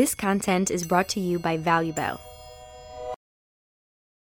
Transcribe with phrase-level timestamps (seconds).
[0.00, 2.18] This content is brought to you by ValueBell.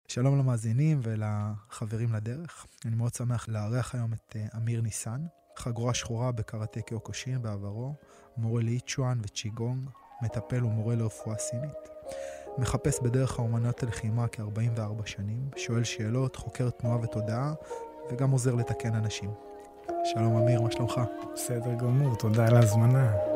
[0.08, 2.66] שלום למאזינים ולחברים לדרך.
[2.86, 5.21] אני מאוד שמח לארח היום את אה, אמיר ניסן,
[5.57, 7.94] חגורה שחורה בקראטה קיוקושין בעברו,
[8.38, 9.89] מורה לאיצ'ואן וצ'יגונג,
[10.21, 11.89] מטפל ומורה לרפואה סינית.
[12.57, 17.53] מחפש בדרך האומנויות הלחימה כ-44 שנים, שואל שאלות, חוקר תנועה ותודעה,
[18.11, 19.30] וגם עוזר לתקן אנשים.
[20.05, 21.02] שלום אמיר, מה שלומך?
[21.34, 23.33] בסדר גמור, תודה על ההזמנה.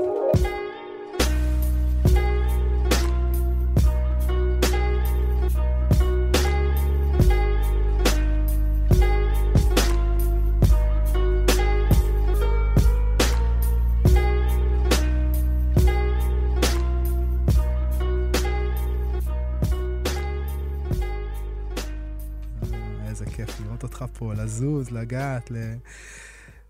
[24.57, 25.55] לזוז, לגעת, ל...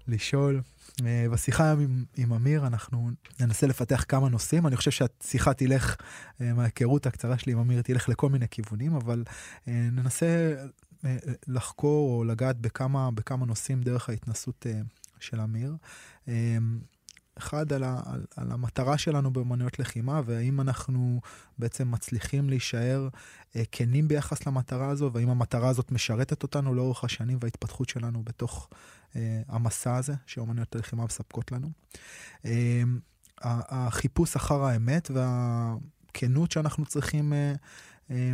[0.07, 0.61] לשאול.
[1.05, 4.67] אה, בשיחה עם, עם אמיר אנחנו ננסה לפתח כמה נושאים.
[4.67, 5.95] אני חושב שהשיחה תלך,
[6.41, 9.23] אה, מההיכרות הקצרה שלי עם אמיר, תלך לכל מיני כיוונים, אבל
[9.67, 10.53] אה, ננסה
[11.47, 14.65] לחקור או לגעת בכמה, בכמה נושאים דרך ההתנסות
[15.19, 15.75] של אמיר.
[17.37, 21.21] אחד, על, ה, על, על המטרה שלנו באמנויות לחימה, והאם אנחנו
[21.57, 23.07] בעצם מצליחים להישאר
[23.55, 28.69] אה, כנים ביחס למטרה הזו, והאם המטרה הזאת משרתת אותנו לאורך השנים וההתפתחות שלנו בתוך
[29.15, 31.71] אה, המסע הזה שאמנויות הלחימה מספקות לנו.
[32.45, 32.83] אה,
[33.41, 37.53] החיפוש אחר האמת והכנות שאנחנו צריכים אה,
[38.11, 38.33] אה,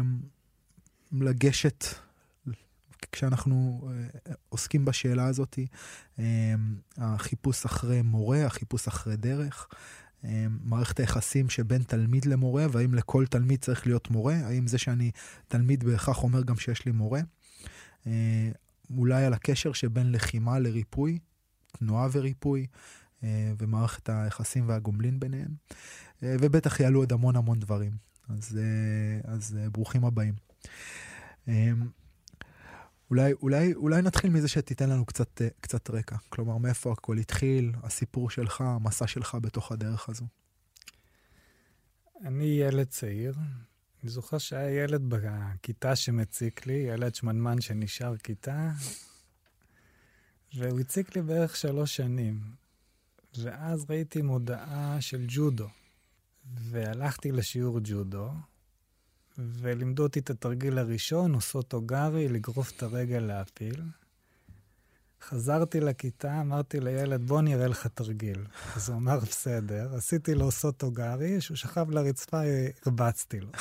[1.12, 1.86] לגשת
[3.12, 5.60] כשאנחנו אה, עוסקים בשאלה הזאת,
[6.20, 6.54] אה,
[6.98, 9.68] החיפוש אחרי מורה, החיפוש אחרי דרך,
[10.26, 15.12] אה, מערכת היחסים שבין תלמיד למורה, והאם לכל תלמיד צריך להיות מורה, האם זה שאני
[15.48, 17.22] תלמיד בהכרח אומר גם שיש לי מורה,
[18.98, 21.20] אולי על הקשר שבין לחימה לריפוי,
[21.72, 22.68] תנועה וריפוי,
[23.60, 25.52] ומערכת היחסים והגומלין ביניהם,
[26.22, 27.92] ובטח יעלו עוד המון המון דברים.
[28.30, 28.60] אז,
[29.24, 30.34] אז ברוכים הבאים.
[33.10, 36.16] אולי, אולי, אולי נתחיל מזה שתיתן לנו קצת, אה, קצת רקע.
[36.30, 40.26] כלומר, מאיפה הכל התחיל, הסיפור שלך, המסע שלך בתוך הדרך הזו.
[42.26, 43.34] אני ילד צעיר.
[44.04, 48.72] אני זוכר שהיה ילד בכיתה שמציק לי, ילד שמנמן שנשאר כיתה,
[50.56, 52.42] והוא הציק לי בערך שלוש שנים.
[53.38, 55.68] ואז ראיתי מודעה של ג'ודו,
[56.46, 58.32] והלכתי לשיעור ג'ודו,
[59.38, 63.82] ולימדו אותי את התרגיל הראשון, עושות אוגרי, לגרוף את הרגל להפיל.
[65.22, 68.46] חזרתי לכיתה, אמרתי לילד, בוא נראה לך תרגיל.
[68.76, 69.96] אז הוא אמר, בסדר.
[69.96, 72.42] עשיתי לו עושות אוגרי, כשהוא שכב לרצפה,
[72.86, 73.52] הרבצתי לו.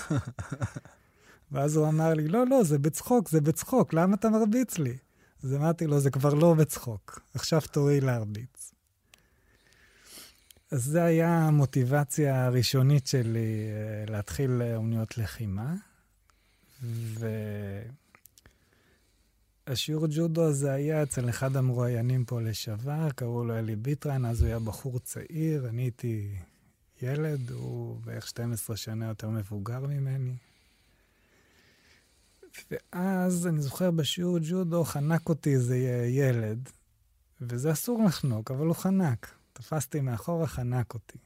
[1.52, 4.96] ואז הוא אמר לי, לא, לא, זה בצחוק, זה בצחוק, למה אתה מרביץ לי?
[5.42, 8.72] אז אמרתי לו, זה כבר לא בצחוק, עכשיו תורי להרביץ.
[10.72, 15.74] אז זה היה המוטיבציה הראשונית שלי אה, להתחיל אומנויות לחימה.
[19.66, 24.48] והשיעור ג'ודו הזה היה אצל אחד המרואיינים פה לשעבר, קראו לו אלי ביטרן, אז הוא
[24.48, 26.34] היה בחור צעיר, אני הייתי
[27.02, 30.34] ילד, הוא בערך 12 שנה יותר מבוגר ממני.
[32.70, 35.76] ואז אני זוכר בשיעור ג'ודו חנק אותי איזה
[36.08, 36.68] ילד,
[37.40, 39.41] וזה אסור לחנוק, אבל הוא חנק.
[39.52, 41.18] תפסתי מאחורה, חנק אותי.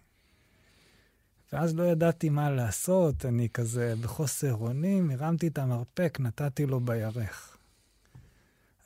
[1.53, 7.57] ואז לא ידעתי מה לעשות, אני כזה בחוסר אונים, הרמתי את המרפק, נתתי לו בירך.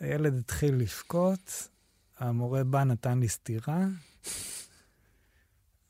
[0.00, 1.68] הילד התחיל לבכות,
[2.18, 3.86] המורה בא, נתן לי סטירה,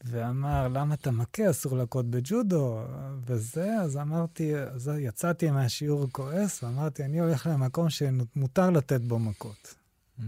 [0.05, 1.51] ואמר, למה אתה מכה?
[1.51, 2.85] אסור להכות בג'ודו,
[3.27, 9.75] וזה, אז אמרתי, אז יצאתי מהשיעור כועס, ואמרתי, אני הולך למקום שמותר לתת בו מכות.
[10.19, 10.23] Mm.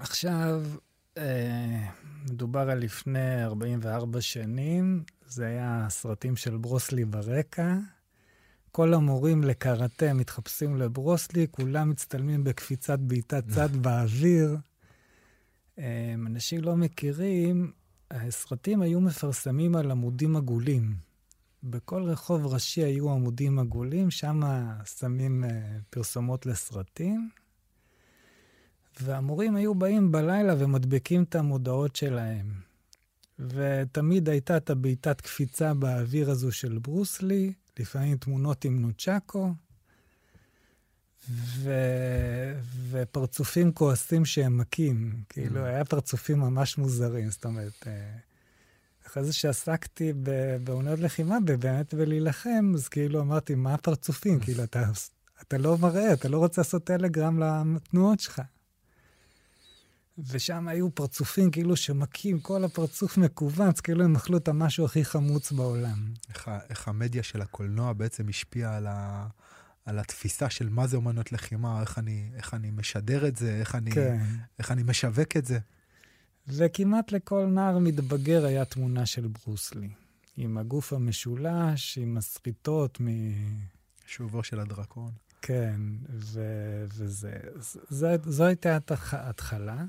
[0.00, 0.62] עכשיו,
[1.18, 1.88] אה,
[2.30, 7.76] מדובר על לפני 44 שנים, זה היה סרטים של ברוסלי ברקע.
[8.72, 14.56] כל המורים לקראטה מתחפשים לברוסלי, כולם מצטלמים בקפיצת בעיטת צד באוויר.
[15.78, 17.72] אה, אנשים לא מכירים,
[18.10, 20.94] הסרטים היו מפרסמים על עמודים עגולים.
[21.62, 24.40] בכל רחוב ראשי היו עמודים עגולים, שם
[24.98, 25.50] שמים אה,
[25.90, 27.30] פרסומות לסרטים.
[29.02, 32.46] והמורים היו באים בלילה ומדבקים את המודעות שלהם.
[33.38, 39.52] ותמיד הייתה את הבעיטת קפיצה באוויר הזו של ברוסלי, לפעמים תמונות עם נוצ'קו,
[41.30, 41.72] ו...
[42.90, 45.22] ופרצופים כועסים שהם מכים.
[45.28, 45.68] כאילו, mm.
[45.68, 48.10] היה פרצופים ממש מוזרים, זאת אומרת, אה,
[49.06, 50.12] אחרי זה שעסקתי
[50.64, 54.40] באוניות לחימה, באמת בלהילחם, אז כאילו אמרתי, מה הפרצופים?
[54.44, 54.84] כאילו, אתה,
[55.42, 57.42] אתה לא מראה, אתה לא רוצה לעשות טלגרם
[57.76, 58.42] לתנועות שלך.
[60.26, 65.52] ושם היו פרצופים כאילו שמכים, כל הפרצוף מכווץ, כאילו הם אכלו את המשהו הכי חמוץ
[65.52, 66.12] בעולם.
[66.28, 69.26] איך, איך המדיה של הקולנוע בעצם השפיעה על, ה,
[69.84, 73.74] על התפיסה של מה זה אומנות לחימה, איך אני, איך אני משדר את זה, איך
[73.74, 74.24] אני, כן.
[74.58, 75.58] איך אני משווק את זה.
[76.48, 79.88] וכמעט לכל נער מתבגר היה תמונה של ברוסלי.
[80.36, 83.06] עם הגוף המשולש, עם הסריטות מ...
[84.06, 85.10] שובו של הדרקון.
[85.42, 85.80] כן.
[86.08, 87.36] וזה...
[88.24, 88.78] זו, הייתה
[89.12, 89.84] ההתחלה.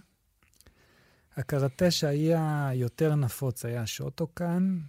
[1.38, 4.80] הקראטה שהיה יותר נפוץ היה שוטוקן,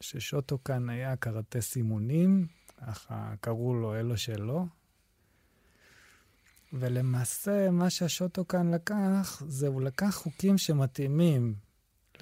[0.00, 2.46] ששוטוקן היה קראטה סימונים,
[2.80, 4.66] אך קראו לו אלו שלו.
[6.72, 11.54] ולמעשה, מה שהשוטוקן לקח, זה הוא לקח חוקים שמתאימים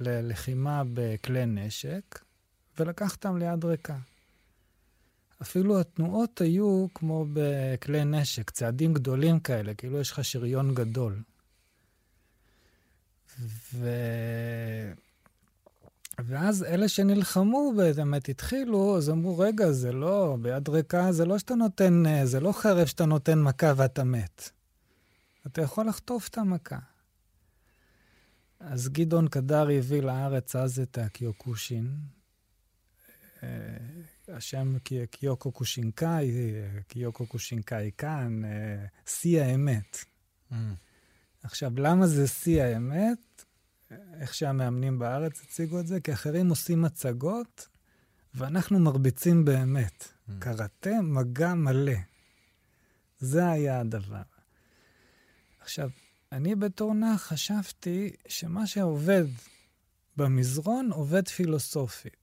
[0.01, 2.19] ללחימה בכלי נשק,
[2.79, 3.99] ולקח אותם ליד ריקה.
[5.43, 11.23] אפילו התנועות היו כמו בכלי נשק, צעדים גדולים כאלה, כאילו יש לך שריון גדול.
[13.75, 13.89] ו...
[16.19, 21.55] ואז אלה שנלחמו באמת התחילו, אז אמרו, רגע, זה לא, ביד ריקה זה לא שאתה
[21.55, 24.51] נותן, זה לא חרב שאתה נותן מכה ואתה מת.
[25.47, 26.79] אתה יכול לחטוף את המכה.
[28.61, 31.97] אז גדעון קדרי הביא לארץ אז את הקיוקושין.
[33.43, 33.49] אה,
[34.29, 34.77] השם
[35.11, 36.33] קיוקו קושינקאי,
[36.89, 40.05] קיוקו קושינקאי כאן, אה, שיא האמת.
[40.53, 40.55] Mm.
[41.45, 43.45] עכשיו, למה זה שיא האמת?
[44.21, 47.69] איך שהמאמנים בארץ הציגו את זה, כי אחרים עושים מצגות,
[48.35, 50.05] ואנחנו מרביצים באמת.
[50.05, 50.33] Mm.
[50.39, 51.93] קראטה, מגע מלא.
[53.19, 54.23] זה היה הדבר.
[55.61, 55.91] עכשיו,
[56.33, 59.25] אני בתור נח חשבתי שמה שעובד
[60.17, 62.17] במזרון עובד פילוסופית.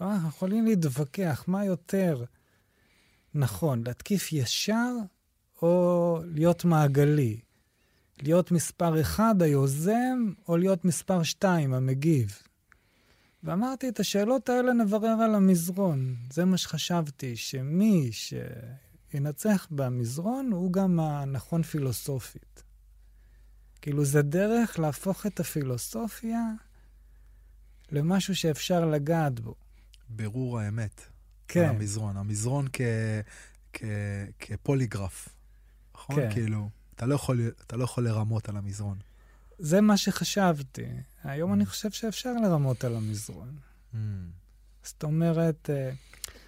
[0.00, 2.24] לא, אנחנו יכולים להתווכח מה יותר
[3.34, 4.92] נכון, להתקיף ישר
[5.62, 7.40] או להיות מעגלי.
[8.22, 12.38] להיות מספר אחד, היוזם, או להיות מספר שתיים, המגיב.
[13.42, 16.16] ואמרתי, את השאלות האלה נברר על המזרון.
[16.32, 18.10] זה מה שחשבתי, שמי
[19.12, 22.62] שינצח במזרון הוא גם הנכון פילוסופית.
[23.80, 26.42] כאילו, זה דרך להפוך את הפילוסופיה
[27.90, 29.54] למשהו שאפשר לגעת בו.
[30.08, 31.00] בירור האמת.
[31.48, 31.68] כן.
[31.68, 32.16] המזרון.
[32.16, 32.80] המזרון כ,
[33.72, 33.82] כ,
[34.38, 35.28] כפוליגרף.
[35.94, 36.16] נכון?
[36.16, 36.32] כן.
[36.32, 36.68] כאילו,
[37.00, 38.98] אתה לא, יכול, אתה לא יכול לרמות על המזרון.
[39.58, 40.86] זה מה שחשבתי.
[41.24, 41.54] היום mm.
[41.54, 43.56] אני חושב שאפשר לרמות על המזרון.
[43.92, 43.96] Mm.
[44.82, 45.90] זאת אומרת, אה,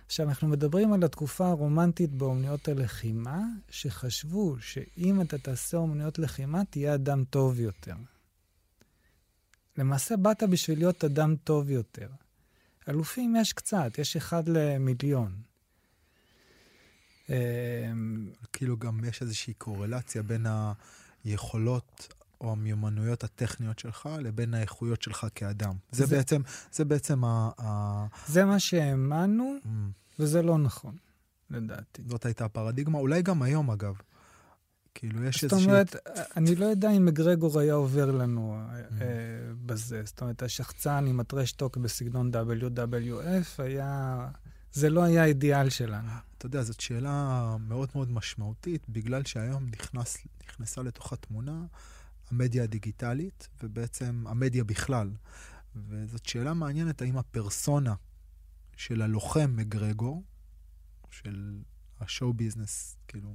[0.07, 3.41] עכשיו, אנחנו מדברים על התקופה הרומנטית באומניות הלחימה,
[3.71, 7.97] שחשבו שאם אתה תעשה אומניות לחימה, תהיה אדם טוב יותר.
[9.79, 12.09] למעשה באת בשביל להיות אדם טוב יותר.
[12.89, 15.33] אלופים יש קצת, יש אחד למיליון.
[17.33, 20.47] אמ, כאילו גם יש איזושהי קורלציה בין
[21.25, 25.75] היכולות או המיומנויות הטכניות שלך לבין האיכויות שלך כאדם.
[25.93, 26.43] זה, זה בעצם,
[26.73, 27.51] זה בעצם ה...
[27.61, 28.07] ה...
[28.27, 29.69] זה מה שהאמנו, mm.
[30.19, 30.97] וזה לא נכון,
[31.51, 32.03] לדעתי.
[32.07, 33.95] זאת הייתה הפרדיגמה, אולי גם היום אגב.
[34.95, 35.61] כאילו, יש איזושהי...
[35.61, 35.97] זאת אומרת,
[36.37, 38.95] אני לא יודע אם מגרגור היה עובר לנו אה, mm.
[39.67, 40.03] בזה.
[40.05, 44.29] זאת אומרת, השחצן עם הטרשטוק בסגנון WWF היה...
[44.73, 46.11] זה לא היה האידיאל שלנו.
[46.39, 51.65] אתה יודע, זאת שאלה מאוד מאוד משמעותית, בגלל שהיום נכנס, נכנסה לתוך התמונה
[52.31, 55.11] המדיה הדיגיטלית, ובעצם המדיה בכלל.
[55.77, 57.95] וזאת שאלה מעניינת, האם הפרסונה
[58.77, 60.23] של הלוחם מגרגור,
[61.11, 61.61] של
[62.01, 63.35] השואו ביזנס, כאילו,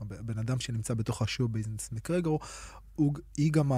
[0.00, 1.90] הבן אדם שנמצא בתוך השואו ביזנס
[2.94, 3.72] הוא, היא גם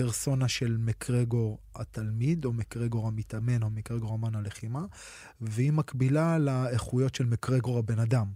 [0.00, 4.84] הפרסונה של מקרגור התלמיד, או מקרגור המתאמן, או מקרגור אמן הלחימה,
[5.40, 8.26] והיא מקבילה לאיכויות של מקרגור הבן אדם.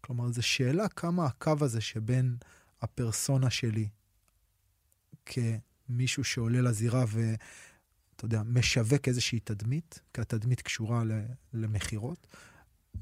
[0.00, 2.36] כלומר, זו שאלה כמה הקו הזה שבין
[2.82, 3.88] הפרסונה שלי
[5.26, 11.02] כמישהו שעולה לזירה ואתה יודע, משווק איזושהי תדמית, כי התדמית קשורה
[11.54, 12.26] למכירות,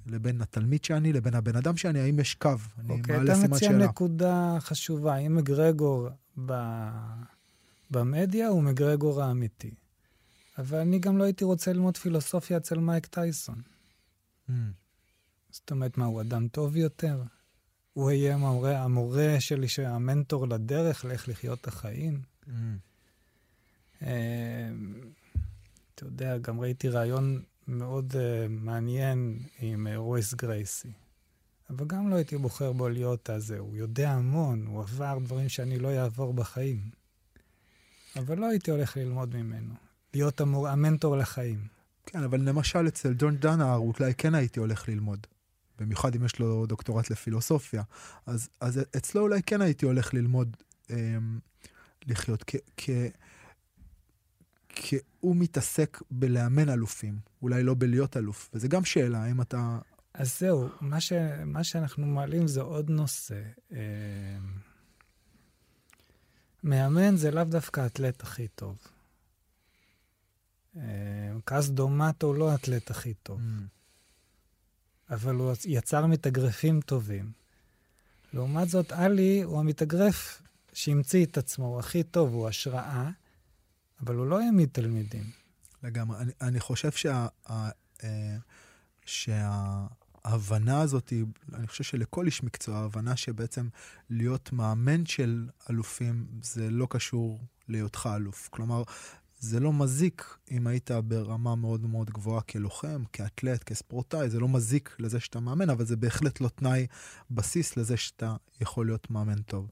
[0.06, 2.50] לבין התלמיד שאני, לבין הבן אדם שאני, האם יש קו?
[2.78, 3.68] אני אוקיי, מעלה סימן שאלה.
[3.68, 5.14] אתה מציע נקודה חשובה.
[5.14, 6.08] האם מגרגור
[6.46, 6.52] ב...
[7.94, 9.74] במדיה הוא מגרגור האמיתי.
[10.58, 13.62] אבל אני גם לא הייתי רוצה ללמוד פילוסופיה אצל מייק טייסון.
[14.48, 14.52] Mm.
[15.50, 17.22] זאת אומרת, מה, הוא אדם טוב יותר?
[17.92, 22.22] הוא יהיה המורה, המורה שלי, המנטור לדרך לאיך לחיות את החיים?
[22.46, 24.02] Mm.
[25.94, 28.16] אתה יודע, גם ראיתי רעיון מאוד uh,
[28.48, 30.92] מעניין עם uh, רויס גרייסי.
[31.70, 33.58] אבל גם לא הייתי בוחר בו להיות הזה.
[33.58, 36.90] הוא יודע המון, הוא עבר דברים שאני לא אעבור בחיים.
[38.16, 39.75] אבל לא הייתי הולך ללמוד ממנו.
[40.14, 41.66] להיות המור, המנטור לחיים.
[42.06, 45.26] כן, אבל למשל אצל דון דנאר אולי כן הייתי הולך ללמוד.
[45.78, 47.83] במיוחד אם יש לו דוקטורט לפילוסופיה.
[48.26, 50.56] אז, אז אצלו אולי כן הייתי הולך ללמוד,
[50.90, 50.97] אה,
[52.06, 52.44] לחיות,
[52.76, 53.11] כי,
[55.21, 59.78] הוא מתעסק בלאמן אלופים, אולי לא בלהיות אלוף, וזו גם שאלה, האם אתה...
[60.14, 61.12] אז זהו, מה, ש,
[61.47, 63.42] מה שאנחנו מעלים זה עוד נושא.
[63.73, 63.78] אה,
[66.64, 68.76] מאמן זה לאו דווקא האתלט הכי טוב.
[70.76, 70.83] אה,
[71.44, 73.64] קאס דומטו הוא לא האתלט הכי טוב, mm.
[75.11, 77.33] אבל הוא יצר מתאגרפים טובים.
[78.33, 80.42] לעומת זאת, עלי הוא המתאגרף
[80.73, 83.11] שהמציא את עצמו, הוא הכי טוב, הוא השראה,
[84.00, 85.30] אבל הוא לא העמיד תלמידים.
[85.83, 86.18] לגמרי.
[86.18, 87.26] אני, אני חושב שה...
[87.50, 87.71] אה,
[90.26, 91.12] שההבנה הזאת,
[91.54, 93.69] אני חושב שלכל איש מקצוע, ההבנה שבעצם
[94.11, 98.49] להיות מאמן של אלופים זה לא קשור להיותך אלוף.
[98.52, 98.83] כלומר,
[99.38, 104.97] זה לא מזיק אם היית ברמה מאוד מאוד גבוהה כלוחם, כאתלט, כספורטאי, זה לא מזיק
[104.99, 106.87] לזה שאתה מאמן, אבל זה בהחלט לא תנאי
[107.31, 109.71] בסיס לזה שאתה יכול להיות מאמן טוב.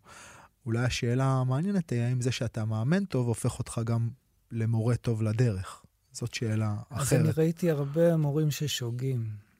[0.67, 4.09] אולי השאלה המעניינת היא האם זה שאתה מאמן טוב הופך אותך גם
[4.51, 5.83] למורה טוב לדרך.
[6.13, 7.21] זאת שאלה אחרת.
[7.21, 9.52] אז אני ראיתי הרבה מורים ששוגים.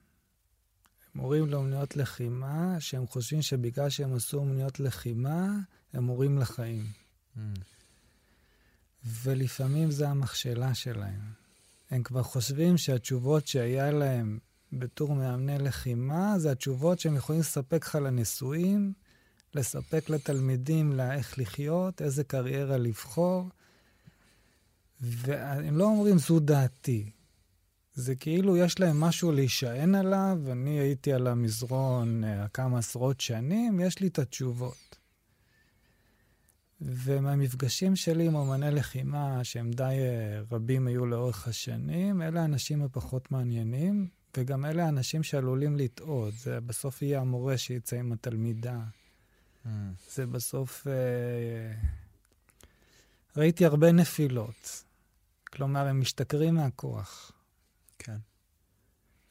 [1.15, 5.57] מורים לאומנויות לחימה, שהם חושבים שבגלל שהם עשו אומנויות לחימה,
[5.93, 6.85] הם מורים לחיים.
[7.37, 7.39] Mm.
[9.05, 11.21] ולפעמים זה המכשלה שלהם.
[11.91, 14.39] הם כבר חושבים שהתשובות שהיה להם
[14.73, 18.93] בתור מאמני לחימה, זה התשובות שהם יכולים לספק לך לנשואים,
[19.53, 23.49] לספק לתלמידים לאיך לחיות, איזה קריירה לבחור.
[25.01, 27.11] והם לא אומרים זו דעתי.
[27.95, 33.79] זה כאילו יש להם משהו להישען עליו, אני הייתי על המזרון uh, כמה עשרות שנים,
[33.79, 34.97] יש לי את התשובות.
[36.81, 43.31] ומהמפגשים שלי עם אמני לחימה, שהם די uh, רבים היו לאורך השנים, אלה האנשים הפחות
[43.31, 44.07] מעניינים,
[44.37, 46.33] וגם אלה האנשים שעלולים לטעות.
[46.33, 48.79] זה בסוף יהיה המורה שיצא עם התלמידה.
[49.65, 49.69] Mm.
[50.13, 50.87] זה בסוף...
[50.87, 50.89] Uh,
[53.37, 54.83] ראיתי הרבה נפילות.
[55.51, 57.32] כלומר, הם משתכרים מהכוח.
[58.03, 58.17] כן.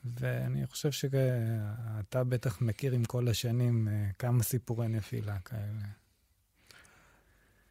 [0.05, 5.83] ואני חושב שאתה בטח מכיר עם כל השנים אה, כמה סיפורי נפילה כאלה.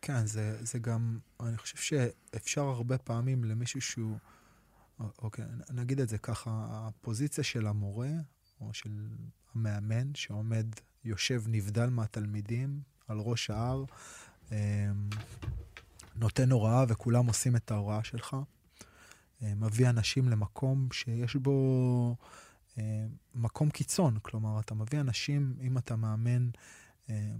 [0.01, 4.17] כן, זה, זה גם, אני חושב שאפשר הרבה פעמים למישהו שהוא,
[4.99, 8.09] אוקיי, נגיד את זה ככה, הפוזיציה של המורה
[8.61, 9.07] או של
[9.55, 10.65] המאמן שעומד,
[11.03, 13.83] יושב נבדל מהתלמידים על ראש ההר,
[14.51, 14.57] אמ,
[16.15, 18.35] נותן הוראה וכולם עושים את ההוראה שלך.
[19.43, 22.15] אה, מביא אנשים למקום שיש בו
[22.77, 23.05] אה,
[23.35, 24.17] מקום קיצון.
[24.21, 26.49] כלומר, אתה מביא אנשים, אם אתה מאמן,
[27.09, 27.31] אה,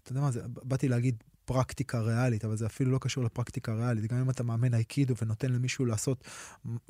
[0.00, 4.12] אתה יודע מה זה, באתי להגיד פרקטיקה ריאלית, אבל זה אפילו לא קשור לפרקטיקה ריאלית.
[4.12, 6.24] גם אם אתה מאמן אייקידו ונותן למישהו לעשות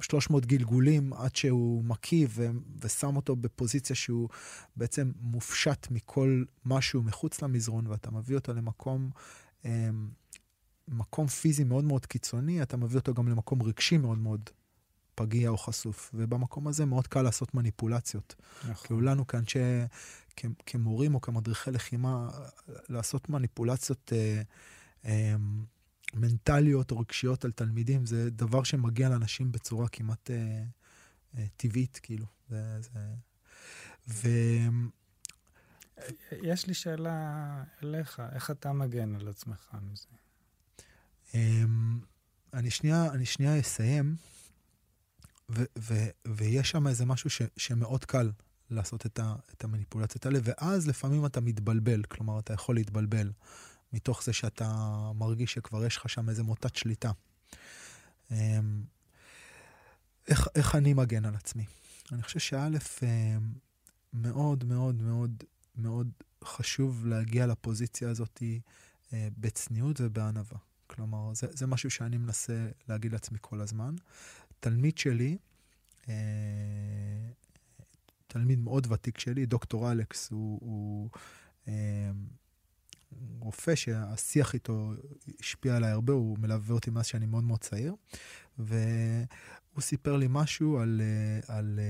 [0.00, 2.26] 300 גלגולים עד שהוא מקיא
[2.80, 4.28] ושם אותו בפוזיציה שהוא
[4.76, 9.10] בעצם מופשט מכל משהו מחוץ למזרון, ואתה מביא אותו למקום
[10.88, 14.50] מקום פיזי מאוד מאוד קיצוני, אתה מביא אותו גם למקום רגשי מאוד מאוד
[15.14, 16.10] פגיע או חשוף.
[16.14, 18.34] ובמקום הזה מאוד קל לעשות מניפולציות.
[18.68, 18.86] נכון.
[18.86, 19.58] כאילו לנו כאנשי,
[20.36, 22.28] כ- כמורים או כמדריכי לחימה,
[22.88, 24.42] לעשות מניפולציות אה,
[25.04, 25.36] אה,
[26.14, 30.62] מנטליות או רגשיות על תלמידים, זה דבר שמגיע לאנשים בצורה כמעט אה,
[31.38, 32.26] אה, טבעית, כאילו.
[32.48, 32.80] זה...
[32.80, 33.14] זה...
[34.08, 34.28] ו...
[36.42, 40.25] יש לי שאלה אליך, איך אתה מגן על עצמך מזה?
[41.34, 41.98] אמ,
[42.52, 44.16] אני שנייה, אני שנייה אסיים,
[45.50, 45.94] ו, ו,
[46.26, 48.30] ויש שם איזה משהו ש, שמאוד קל
[48.70, 53.32] לעשות את, ה, את המניפולציות האלה, ואז לפעמים אתה מתבלבל, כלומר, אתה יכול להתבלבל
[53.92, 54.68] מתוך זה שאתה
[55.14, 57.10] מרגיש שכבר יש לך שם איזה מוטת שליטה.
[58.30, 58.84] אמ,
[60.28, 61.64] איך, איך אני מגן על עצמי?
[62.12, 62.68] אני חושב שא',
[63.02, 63.52] אמ,
[64.12, 65.44] מאוד מאוד מאוד
[65.76, 66.10] מאוד
[66.44, 68.42] חשוב להגיע לפוזיציה הזאת
[69.12, 70.58] אה, בצניעות ובענווה.
[70.96, 73.94] כלומר, זה, זה משהו שאני מנסה להגיד לעצמי כל הזמן.
[74.60, 75.36] תלמיד שלי,
[76.08, 76.14] אה,
[78.26, 81.10] תלמיד מאוד ותיק שלי, דוקטור אלכס, הוא, הוא
[81.68, 82.10] אה,
[83.40, 84.92] רופא שהשיח איתו
[85.40, 87.94] השפיע עליי הרבה, הוא מלווה אותי מאז שאני מאוד מאוד צעיר,
[88.58, 91.80] והוא סיפר לי משהו על, אה, על,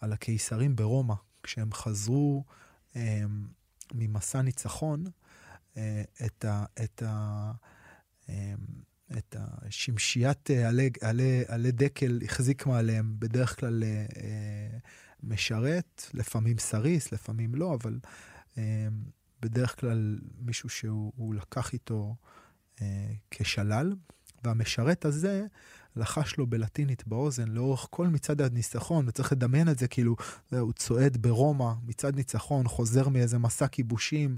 [0.00, 2.44] על הקיסרים ברומא, כשהם חזרו
[3.94, 5.04] ממסע ניצחון,
[6.26, 6.64] את ה...
[6.84, 7.52] את ה
[9.18, 14.78] את השמשיית אה, עלי, עלי, עלי דקל החזיק מעליהם בדרך כלל אה, אה,
[15.22, 17.98] משרת, לפעמים סריס, לפעמים לא, אבל
[18.58, 18.88] אה,
[19.40, 22.16] בדרך כלל מישהו שהוא לקח איתו
[23.30, 23.94] כשלל,
[24.44, 25.46] והמשרת הזה
[25.96, 30.16] לחש לו בלטינית באוזן לאורך כל מצעד הניצחון, וצריך לדמיין את זה כאילו,
[30.50, 34.36] הוא צועד ברומא, מצעד ניצחון, חוזר מאיזה מסע כיבושים,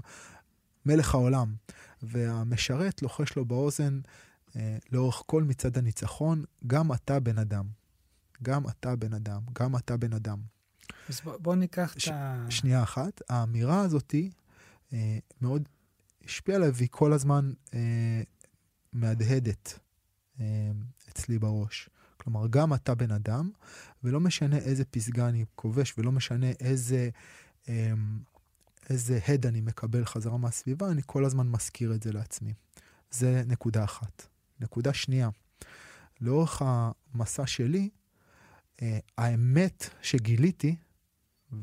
[0.85, 1.55] מלך העולם.
[2.03, 3.99] והמשרת לוחש לו באוזן
[4.55, 7.65] אה, לאורך כל מצעד הניצחון, גם אתה בן אדם.
[8.43, 9.41] גם אתה בן אדם.
[9.59, 10.39] גם אתה בן אדם.
[11.09, 12.45] אז בוא, בוא ניקח ש- את ה...
[12.49, 13.21] שנייה אחת.
[13.29, 14.29] האמירה הזאתי
[14.93, 15.69] אה, מאוד
[16.25, 18.21] השפיעה עליי, והיא כל הזמן אה,
[18.93, 19.79] מהדהדת
[20.39, 20.45] אה,
[21.09, 21.89] אצלי בראש.
[22.17, 23.49] כלומר, גם אתה בן אדם,
[24.03, 27.09] ולא משנה איזה פסגה אני כובש, ולא משנה איזה,
[27.69, 27.91] אה,
[28.89, 32.53] איזה הד אני מקבל חזרה מהסביבה, אני כל הזמן מזכיר את זה לעצמי.
[33.11, 34.27] זה נקודה אחת.
[34.59, 35.29] נקודה שנייה,
[36.21, 37.89] לאורך המסע שלי,
[38.81, 40.75] אה, האמת שגיליתי,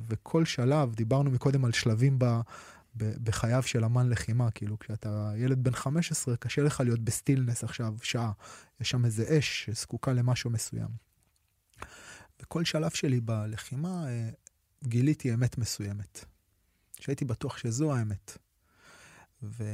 [0.08, 2.24] וכל שלב, דיברנו מקודם על שלבים ב,
[2.96, 7.94] ב, בחייו של אמן לחימה, כאילו כשאתה ילד בן 15, קשה לך להיות בסטילנס עכשיו
[8.02, 8.32] שעה,
[8.80, 10.88] יש שם איזה אש שזקוקה למשהו מסוים.
[12.40, 14.30] בכל שלב שלי בלחימה אה,
[14.84, 16.24] גיליתי אמת מסוימת,
[17.02, 18.38] שהייתי בטוח שזו האמת.
[19.42, 19.64] ו...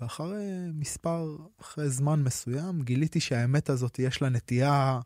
[0.00, 0.44] ואחרי
[0.74, 5.00] מספר, אחרי זמן מסוים, גיליתי שהאמת הזאת יש לה נטייה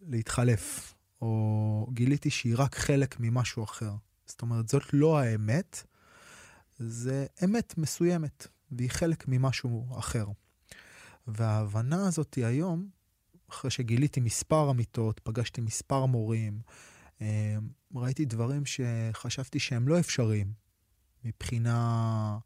[0.00, 3.92] להתחלף, או גיליתי שהיא רק חלק ממשהו אחר.
[4.26, 5.86] זאת אומרת, זאת לא האמת,
[6.78, 10.26] זה אמת מסוימת, והיא חלק ממשהו אחר.
[11.26, 12.88] וההבנה הזאת היום,
[13.50, 16.60] אחרי שגיליתי מספר אמיתות, פגשתי מספר מורים,
[17.94, 20.52] ראיתי דברים שחשבתי שהם לא אפשריים
[21.24, 22.38] מבחינה,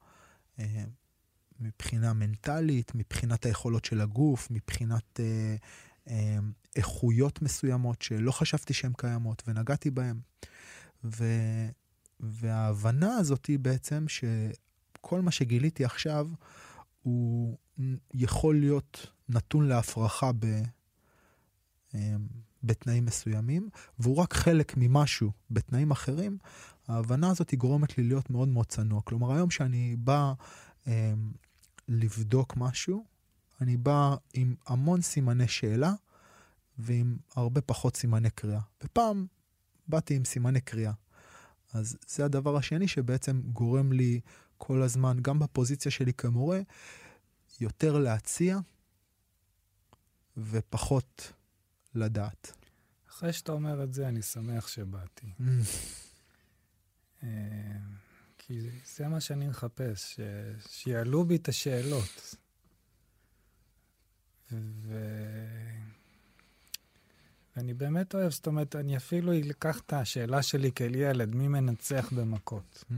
[1.60, 5.20] מבחינה מנטלית, מבחינת היכולות של הגוף, מבחינת
[6.76, 10.20] איכויות מסוימות שלא חשבתי שהן קיימות, ונגעתי בהן.
[12.20, 16.28] וההבנה הזאת היא בעצם שכל מה שגיליתי עכשיו
[17.02, 17.58] הוא
[18.14, 20.46] יכול להיות נתון להפרחה ב...
[22.64, 26.38] בתנאים מסוימים, והוא רק חלק ממשהו בתנאים אחרים,
[26.88, 29.00] ההבנה הזאת היא גורמת לי להיות מאוד מאוד צנוע.
[29.04, 30.32] כלומר, היום שאני בא
[30.86, 31.12] אה,
[31.88, 33.04] לבדוק משהו,
[33.60, 35.92] אני בא עם המון סימני שאלה
[36.78, 38.60] ועם הרבה פחות סימני קריאה.
[38.84, 39.26] ופעם
[39.88, 40.92] באתי עם סימני קריאה.
[41.72, 44.20] אז זה הדבר השני שבעצם גורם לי
[44.58, 46.60] כל הזמן, גם בפוזיציה שלי כמורה,
[47.60, 48.58] יותר להציע
[50.36, 51.32] ופחות
[51.94, 52.52] לדעת.
[53.12, 55.26] אחרי שאתה אומר את זה, אני שמח שבאתי.
[55.40, 55.42] Mm.
[57.22, 57.28] אה,
[58.38, 58.60] כי
[58.96, 60.20] זה מה שאני מחפש, ש...
[60.68, 62.36] שיעלו בי את השאלות.
[64.52, 64.98] ו...
[67.56, 72.12] ואני באמת אוהב, זאת אומרת, אני אפילו אקח את השאלה שלי כאל ילד, מי מנצח
[72.16, 72.84] במכות?
[72.90, 72.94] Mm.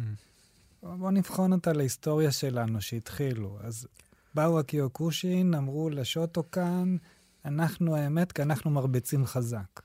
[0.83, 3.59] בואו נבחון אותה להיסטוריה שלנו, שהתחילו.
[3.61, 3.87] אז
[4.35, 6.97] באו הקיוקושין, אמרו לשוטוקן,
[7.45, 9.81] אנחנו האמת, כי אנחנו מרביצים חזק.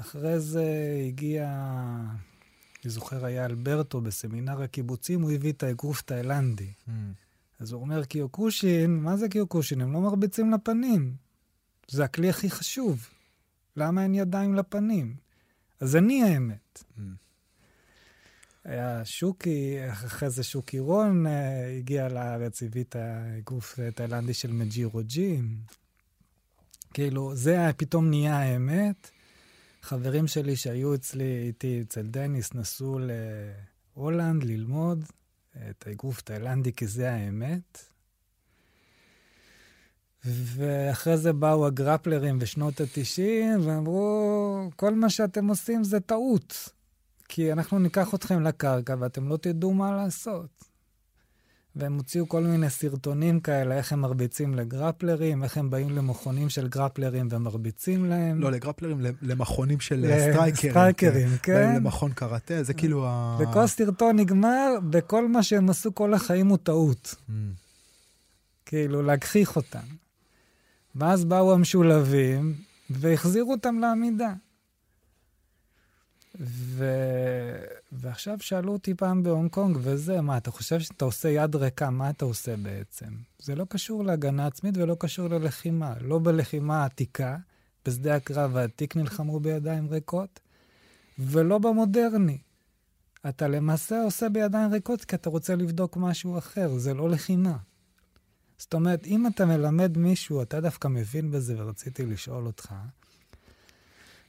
[0.00, 0.64] אחרי זה
[1.08, 1.46] הגיע,
[2.84, 6.72] אני זוכר, היה אלברטו בסמינר הקיבוצים, הוא הביא את האגרוף תאילנדי.
[6.88, 6.90] Mm.
[7.60, 9.80] אז הוא אומר, קיוקושין, מה זה קיוקושין?
[9.80, 11.14] הם לא מרביצים לפנים.
[11.88, 13.08] זה הכלי הכי חשוב.
[13.76, 15.14] למה אין ידיים לפנים?
[15.80, 16.84] אז אני האמת.
[16.98, 17.00] Mm.
[18.64, 25.00] היה שוקי, אחרי זה שוקי רון אה, הגיע לארץ, הביא את הגוף התאילנדי של מג'ירו
[25.02, 25.56] ג'ים.
[26.94, 29.10] כאילו, זה פתאום נהיה האמת.
[29.82, 32.98] חברים שלי שהיו אצלי, איתי אצל דניס, נסעו
[33.96, 35.04] להולנד ללמוד
[35.70, 37.84] את האגרוף התאילנדי, כי זה האמת.
[40.24, 46.68] ואחרי זה באו הגרפלרים בשנות ה-90 ואמרו, כל מה שאתם עושים זה טעות,
[47.28, 50.69] כי אנחנו ניקח אתכם לקרקע ואתם לא תדעו מה לעשות.
[51.76, 56.48] והם הוציאו כל מיני סרטונים כאלה, איך הם מרביצים ל grappler-ים, איך הם באים למכונים
[56.48, 58.40] של grappler-ים ומרביצים להם.
[58.40, 60.72] לא, ל grappler-ים, למכונים של striker-ים.
[60.72, 61.54] striker-ים, כן.
[61.54, 63.38] באים למכון קראטה, זה כאילו ה...
[63.40, 67.14] וכל סרטון נגמר, וכל מה שהם עשו כל החיים הוא טעות.
[67.14, 67.32] Mm.
[68.66, 69.86] כאילו, להגחיך אותם.
[70.94, 72.54] ואז באו המשולבים
[72.90, 74.32] והחזירו אותם לעמידה.
[76.40, 76.84] ו...
[77.92, 82.10] ועכשיו שאלו אותי פעם בהונג קונג, וזה, מה, אתה חושב שאתה עושה יד ריקה, מה
[82.10, 83.06] אתה עושה בעצם?
[83.38, 85.94] זה לא קשור להגנה עצמית ולא קשור ללחימה.
[86.00, 87.36] לא בלחימה העתיקה,
[87.84, 90.40] בשדה הקרב העתיק נלחמו בידיים ריקות,
[91.18, 92.38] ולא במודרני.
[93.28, 97.56] אתה למעשה עושה בידיים ריקות כי אתה רוצה לבדוק משהו אחר, זה לא לחימה.
[98.58, 102.74] זאת אומרת, אם אתה מלמד מישהו, אתה דווקא מבין בזה ורציתי לשאול אותך,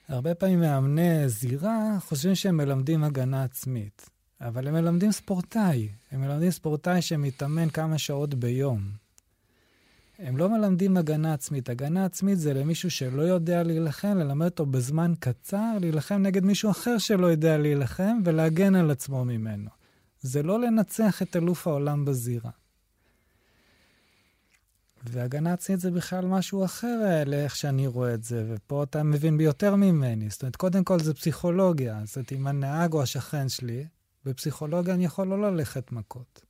[0.07, 4.09] הרבה פעמים מאמני זירה חושבים שהם מלמדים הגנה עצמית,
[4.41, 5.89] אבל הם מלמדים ספורטאי.
[6.11, 9.01] הם מלמדים ספורטאי שמתאמן כמה שעות ביום.
[10.19, 11.69] הם לא מלמדים הגנה עצמית.
[11.69, 16.97] הגנה עצמית זה למישהו שלא יודע להילחם, ללמד אותו בזמן קצר, להילחם נגד מישהו אחר
[16.97, 19.69] שלא יודע להילחם ולהגן על עצמו ממנו.
[20.21, 22.51] זה לא לנצח את אלוף העולם בזירה.
[25.09, 29.37] והגנה עצמית זה בכלל משהו אחר אה, לאיך שאני רואה את זה, ופה אתה מבין
[29.37, 30.29] ביותר ממני.
[30.29, 32.01] זאת אומרת, קודם כל זה פסיכולוגיה.
[32.05, 33.85] זאת אומרת, אם הנהג או השכן שלי,
[34.25, 36.41] בפסיכולוגיה אני יכול לא ללכת מכות.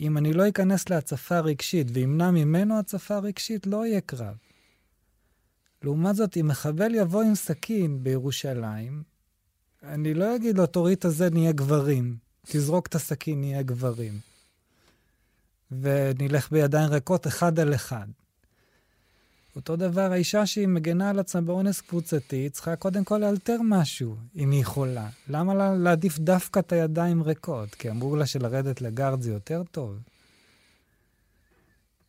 [0.00, 4.36] אם אני לא אכנס להצפה רגשית ואמנע ממנו הצפה רגשית, לא יהיה קרב.
[5.82, 9.02] לעומת זאת, אם מחבל יבוא עם סכין בירושלים,
[9.82, 12.16] אני לא אגיד לו, תוריד את הזה, נהיה גברים.
[12.46, 14.29] תזרוק את הסכין, נהיה גברים.
[15.72, 18.06] ונלך בידיים ריקות אחד על אחד.
[19.56, 24.50] אותו דבר, האישה שהיא מגנה על עצמה באונס קבוצתי, צריכה קודם כל לאלתר משהו, אם
[24.50, 25.08] היא יכולה.
[25.28, 27.74] למה לה, להעדיף דווקא את הידיים ריקות?
[27.74, 29.98] כי אמרו לה שלרדת לגארד זה יותר טוב.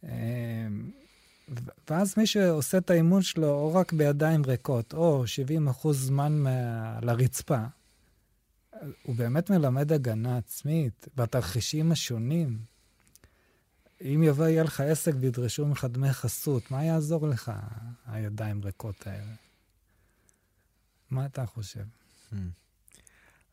[0.04, 0.10] אמ,
[1.90, 7.00] ואז מי שעושה את האימון שלו או רק בידיים ריקות, או 70 אחוז זמן מה...
[7.02, 7.64] לרצפה,
[9.04, 12.71] הוא באמת מלמד הגנה עצמית בתרחישים השונים.
[14.04, 17.52] אם יבוא, יהיה לך עסק וידרשו ממך דמי חסות, מה יעזור לך
[18.06, 19.34] הידיים ריקות האלה?
[21.10, 21.84] מה אתה חושב?
[22.32, 22.36] Hmm.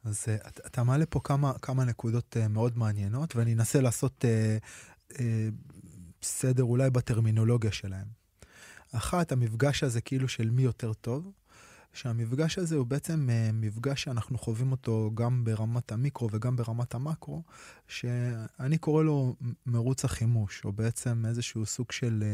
[0.05, 5.13] אז uh, אתה מעלה פה כמה, כמה נקודות uh, מאוד מעניינות, ואני אנסה לעשות uh,
[5.13, 5.17] uh,
[6.23, 8.07] סדר אולי בטרמינולוגיה שלהם.
[8.93, 11.33] אחת, המפגש הזה כאילו של מי יותר טוב,
[11.99, 17.43] שהמפגש הזה הוא בעצם uh, מפגש שאנחנו חווים אותו גם ברמת המיקרו וגם ברמת המקרו,
[17.89, 22.25] שאני קורא לו מרוץ החימוש, או בעצם איזשהו סוג של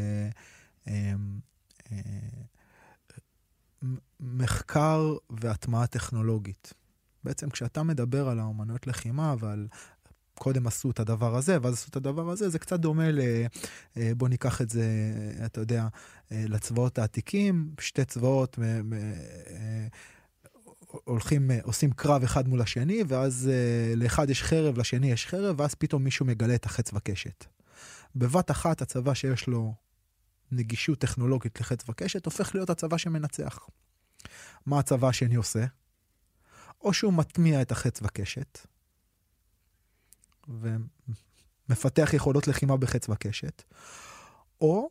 [0.83, 0.91] uh, uh,
[1.83, 1.91] uh,
[4.19, 6.73] מחקר והטמעה טכנולוגית.
[7.23, 9.67] בעצם כשאתה מדבר על האומנויות לחימה ועל
[10.37, 13.19] קודם עשו את הדבר הזה, ואז עשו את הדבר הזה, זה קצת דומה ל...
[13.97, 14.85] אה, בוא ניקח את זה,
[15.45, 15.87] אתה יודע,
[16.31, 19.87] אה, לצבאות העתיקים, שתי צבאות אה,
[20.87, 23.49] הולכים, עושים קרב אחד מול השני, ואז
[23.95, 27.45] לאחד יש חרב, לשני יש חרב, ואז פתאום מישהו מגלה את החץ וקשת.
[28.15, 29.73] בבת אחת הצבא שיש לו
[30.51, 33.59] נגישות טכנולוגית לחץ וקשת, הופך להיות הצבא שמנצח.
[34.65, 35.65] מה הצבא השני עושה?
[36.81, 38.59] או שהוא מטמיע את החץ וקשת,
[40.47, 43.63] ומפתח יכולות לחימה בחץ וקשת,
[44.61, 44.89] או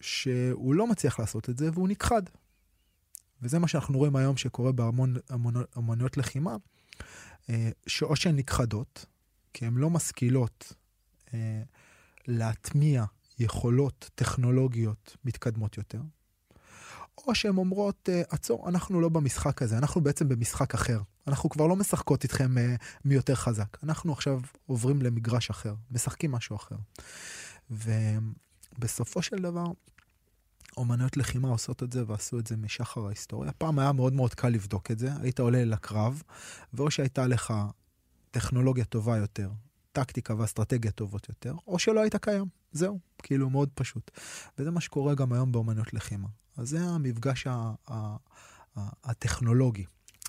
[0.00, 2.22] שהוא לא מצליח לעשות את זה והוא נכחד.
[3.42, 5.16] וזה מה שאנחנו רואים היום שקורה בהמון
[5.78, 6.56] אמנויות לחימה,
[7.50, 9.06] אה, שאו שהן נכחדות,
[9.52, 10.72] כי הן לא משכילות
[11.34, 11.62] אה,
[12.26, 13.04] להטמיע
[13.38, 16.00] יכולות טכנולוגיות מתקדמות יותר,
[17.26, 21.00] או שהן אומרות, אה, עצור, אנחנו לא במשחק הזה, אנחנו בעצם במשחק אחר.
[21.26, 23.76] אנחנו כבר לא משחקות איתכם uh, מי יותר חזק.
[23.82, 26.76] אנחנו עכשיו עוברים למגרש אחר, משחקים משהו אחר.
[27.70, 29.64] ובסופו של דבר,
[30.76, 33.52] אומנויות לחימה עושות את זה ועשו את זה משחר ההיסטוריה.
[33.52, 36.22] פעם היה מאוד מאוד קל לבדוק את זה, היית עולה לקרב,
[36.74, 37.54] ואו שהייתה לך
[38.30, 39.50] טכנולוגיה טובה יותר,
[39.92, 42.46] טקטיקה ואסטרטגיה טובות יותר, או שלא היית קיים.
[42.72, 44.10] זהו, כאילו מאוד פשוט.
[44.58, 46.28] וזה מה שקורה גם היום באומנויות לחימה.
[46.60, 47.46] אז זה המפגש
[48.76, 49.84] הטכנולוגי.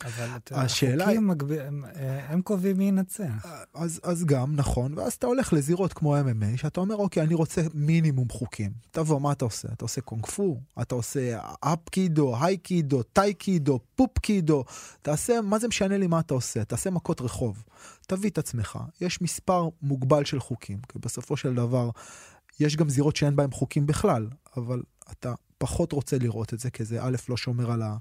[0.05, 1.03] אבל השאלה...
[1.03, 1.51] החוקים מגב...
[1.51, 1.85] הם,
[2.27, 3.45] הם קובעים מי ינצח.
[3.73, 7.61] אז, אז גם, נכון, ואז אתה הולך לזירות כמו MMA, שאתה אומר, אוקיי, אני רוצה
[7.73, 8.71] מינימום חוקים.
[8.91, 9.67] תבוא, מה אתה עושה?
[9.73, 14.63] אתה עושה קונג פו, אתה עושה אפ קידו, היי קידו, טאי קידו, פופ קידו,
[15.01, 16.65] תעשה, מה זה משנה לי מה אתה עושה?
[16.65, 17.63] תעשה מכות רחוב.
[18.07, 18.79] תביא את עצמך.
[19.01, 21.89] יש מספר מוגבל של חוקים, כי בסופו של דבר,
[22.59, 26.85] יש גם זירות שאין בהן חוקים בכלל, אבל אתה פחות רוצה לראות את זה, כי
[26.85, 27.97] זה א', לא שומר על ה...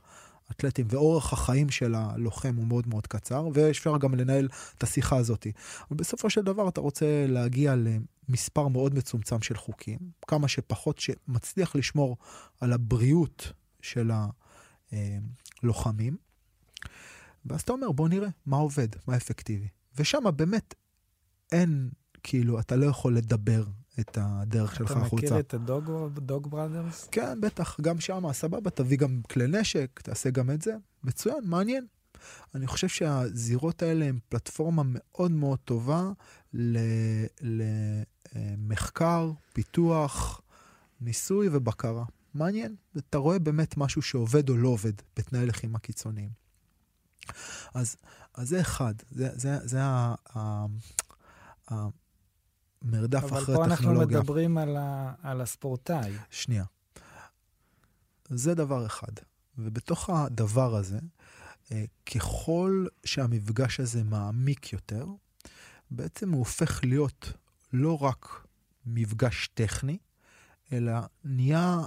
[0.51, 5.46] אתלטים, ואורך החיים של הלוחם הוא מאוד מאוד קצר, ואפשר גם לנהל את השיחה הזאת.
[5.90, 7.75] אבל בסופו של דבר אתה רוצה להגיע
[8.29, 12.16] למספר מאוד מצומצם של חוקים, כמה שפחות שמצליח לשמור
[12.61, 14.11] על הבריאות של
[15.62, 16.16] הלוחמים,
[17.44, 19.68] ואז אתה אומר, בוא נראה מה עובד, מה אפקטיבי.
[19.96, 20.75] ושם באמת
[21.53, 21.90] אין,
[22.23, 23.64] כאילו, אתה לא יכול לדבר
[24.00, 25.26] את הדרך שלך החוצה.
[25.26, 25.54] אתה מכיר את
[26.16, 27.08] הדוג בראדרס?
[27.12, 30.76] כן, בטח, גם שם, סבבה, תביא גם כלי נשק, תעשה גם את זה.
[31.04, 31.86] מצוין, מעניין.
[32.54, 36.10] אני חושב שהזירות האלה הן פלטפורמה מאוד מאוד טובה
[38.34, 40.40] למחקר, פיתוח,
[41.00, 42.04] ניסוי ובקרה.
[42.34, 46.30] מעניין, אתה רואה באמת משהו שעובד או לא עובד בתנאי לחימה קיצוניים.
[47.74, 47.96] אז,
[48.34, 50.66] אז זה אחד, זה, זה, זה ה, ה,
[51.70, 51.88] ה,
[52.83, 53.57] מרדף אחרי טכנולוגיה.
[53.57, 56.12] אבל פה אנחנו מדברים על, ה, על הספורטאי.
[56.31, 56.64] שנייה.
[58.29, 59.12] זה דבר אחד.
[59.59, 60.99] ובתוך הדבר הזה,
[61.73, 65.07] אה, ככל שהמפגש הזה מעמיק יותר,
[65.90, 67.33] בעצם הוא הופך להיות
[67.73, 68.47] לא רק
[68.87, 69.99] מפגש טכני,
[70.73, 70.93] אלא
[71.25, 71.79] נהיה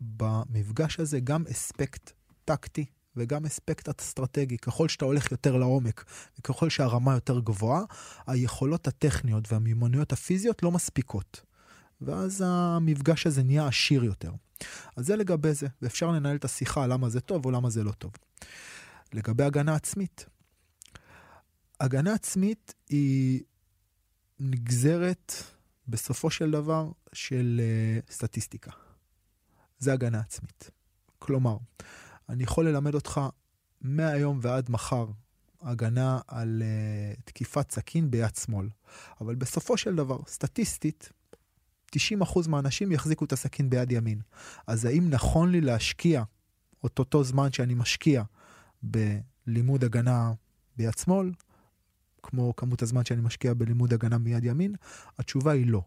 [0.00, 2.12] במפגש הזה גם אספקט
[2.44, 4.58] טקטי וגם אספקט אסטרטגי.
[4.58, 6.04] ככל שאתה הולך יותר לעומק,
[6.38, 7.82] וככל שהרמה יותר גבוהה,
[8.26, 11.42] היכולות הטכניות והמיומנויות הפיזיות לא מספיקות.
[12.00, 14.32] ואז המפגש הזה נהיה עשיר יותר.
[14.96, 17.92] אז זה לגבי זה, ואפשר לנהל את השיחה למה זה טוב או למה זה לא
[17.92, 18.12] טוב.
[19.12, 20.26] לגבי הגנה עצמית.
[21.80, 23.42] הגנה עצמית היא
[24.40, 25.32] נגזרת
[25.88, 27.60] בסופו של דבר של
[28.06, 28.70] uh, סטטיסטיקה.
[29.78, 30.70] זה הגנה עצמית.
[31.18, 31.56] כלומר,
[32.28, 33.20] אני יכול ללמד אותך
[33.80, 35.06] מהיום ועד מחר
[35.60, 38.68] הגנה על uh, תקיפת סכין ביד שמאל,
[39.20, 41.12] אבל בסופו של דבר, סטטיסטית,
[41.96, 44.20] 90% מהאנשים יחזיקו את הסכין ביד ימין.
[44.66, 46.22] אז האם נכון לי להשקיע
[46.86, 48.22] את אותו זמן שאני משקיע
[48.82, 50.32] בלימוד הגנה
[50.76, 51.32] ביד שמאל,
[52.22, 54.74] כמו כמות הזמן שאני משקיע בלימוד הגנה מיד ימין?
[55.18, 55.82] התשובה היא לא.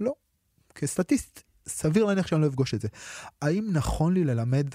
[0.00, 0.14] לא.
[0.74, 2.88] כסטטיסט, סביר להניח שאני לא אפגוש את זה.
[3.42, 4.66] האם נכון לי ללמד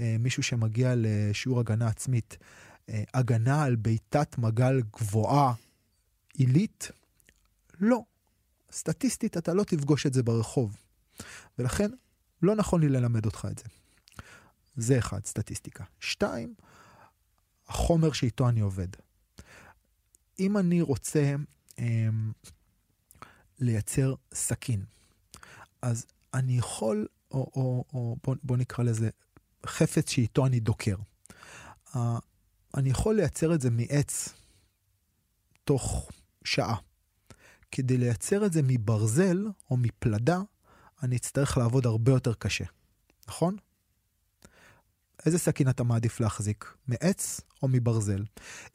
[0.00, 2.38] אה, מישהו שמגיע לשיעור הגנה עצמית,
[2.88, 5.52] אה, הגנה על בעיטת מגל גבוהה
[6.34, 6.90] עילית?
[7.80, 8.02] לא.
[8.72, 10.76] סטטיסטית אתה לא תפגוש את זה ברחוב.
[11.58, 11.90] ולכן
[12.42, 13.64] לא נכון לי ללמד אותך את זה.
[14.76, 15.84] זה אחד, סטטיסטיקה.
[16.00, 16.54] שתיים,
[17.68, 18.88] החומר שאיתו אני עובד.
[20.40, 21.34] אם אני רוצה
[21.78, 22.08] אה,
[23.58, 24.84] לייצר סכין,
[25.82, 26.06] אז
[26.36, 29.10] אני יכול, או, או, או בוא, בוא נקרא לזה
[29.66, 30.96] חפץ שאיתו אני דוקר.
[31.88, 31.98] Uh,
[32.76, 34.28] אני יכול לייצר את זה מעץ
[35.64, 36.10] תוך
[36.44, 36.76] שעה.
[37.72, 40.40] כדי לייצר את זה מברזל או מפלדה,
[41.02, 42.64] אני אצטרך לעבוד הרבה יותר קשה,
[43.28, 43.56] נכון?
[45.26, 48.24] איזה סכין אתה מעדיף להחזיק, מעץ או מברזל?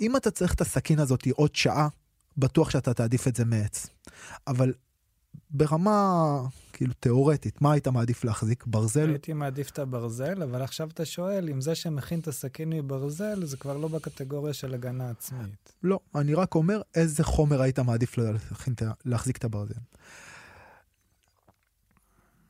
[0.02, 1.88] אם אתה צריך את הסכין הזאת עוד שעה,
[2.38, 3.88] בטוח שאתה תעדיף את זה מעץ.
[4.47, 4.74] אבל
[5.50, 6.41] ברמה
[6.74, 8.65] כאילו תיאורטית, מה היית מעדיף להחזיק?
[8.65, 9.10] ברזל?
[9.10, 13.58] הייתי מעדיף את הברזל, אבל עכשיו אתה שואל אם זה שמכין את הסכין מברזל, זה
[13.58, 15.74] כבר לא בקטגוריה של הגנה עצמית.
[15.84, 18.74] לא, אני רק אומר איזה חומר היית מעדיף להכין,
[19.06, 19.80] להחזיק את הברזל.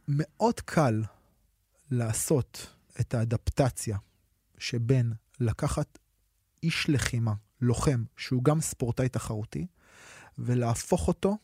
[0.08, 1.04] מאוד קל
[1.92, 2.68] לעשות
[3.00, 3.98] את האדפטציה
[4.58, 5.98] שבין לקחת
[6.64, 9.68] איש לחימה, לוחם, שהוא גם ספורטאי תחרותי,
[10.38, 11.38] ולהפוך אותו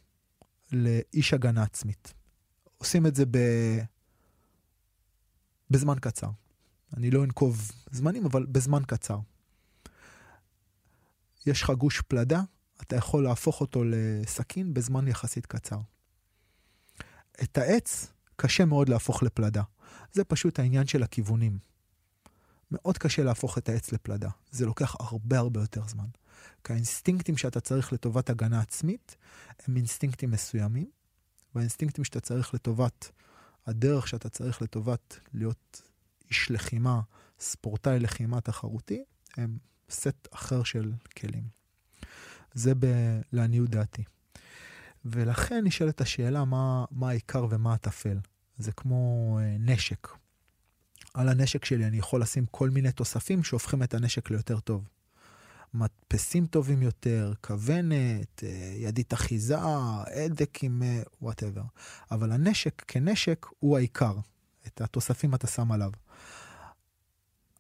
[0.72, 2.14] לאיש הגנה עצמית.
[2.78, 3.38] עושים את זה ב...
[5.70, 6.30] בזמן קצר.
[6.98, 9.20] אני לא אנקוב זמנים, אבל בזמן קצר.
[11.46, 12.42] יש לך גוש פלדה,
[12.82, 15.80] אתה יכול להפוך אותו לסכין בזמן יחסית קצר.
[17.44, 19.64] את העץ קשה מאוד להפוך לפלדה.
[20.12, 21.60] זה פשוט העניין של הכיוונים.
[22.72, 24.30] מאוד קשה להפוך את העץ לפלדה.
[24.52, 26.08] זה לוקח הרבה הרבה יותר זמן.
[26.64, 29.16] כי האינסטינקטים שאתה צריך לטובת הגנה עצמית
[29.68, 30.90] הם אינסטינקטים מסוימים,
[31.56, 33.12] והאינסטינקטים שאתה צריך לטובת,
[33.66, 35.82] הדרך שאתה צריך לטובת להיות
[36.30, 37.02] איש לחימה,
[37.40, 39.04] ספורטאי לחימה תחרותי,
[39.38, 39.58] הם
[39.90, 41.44] סט אחר של כלים.
[42.54, 44.04] זה ב- לעניות דעתי.
[45.06, 48.18] ולכן נשאלת השאלה מה, מה העיקר ומה הטפל.
[48.58, 50.08] זה כמו אה, נשק.
[51.14, 54.88] על הנשק שלי אני יכול לשים כל מיני תוספים שהופכים את הנשק ליותר טוב.
[55.74, 60.84] מדפסים טובים יותר, כוונת, אה, ידית אחיזה, הדק עם
[61.22, 61.64] וואטאבר.
[62.12, 64.14] אבל הנשק כנשק הוא העיקר.
[64.68, 65.92] את התוספים אתה שם עליו.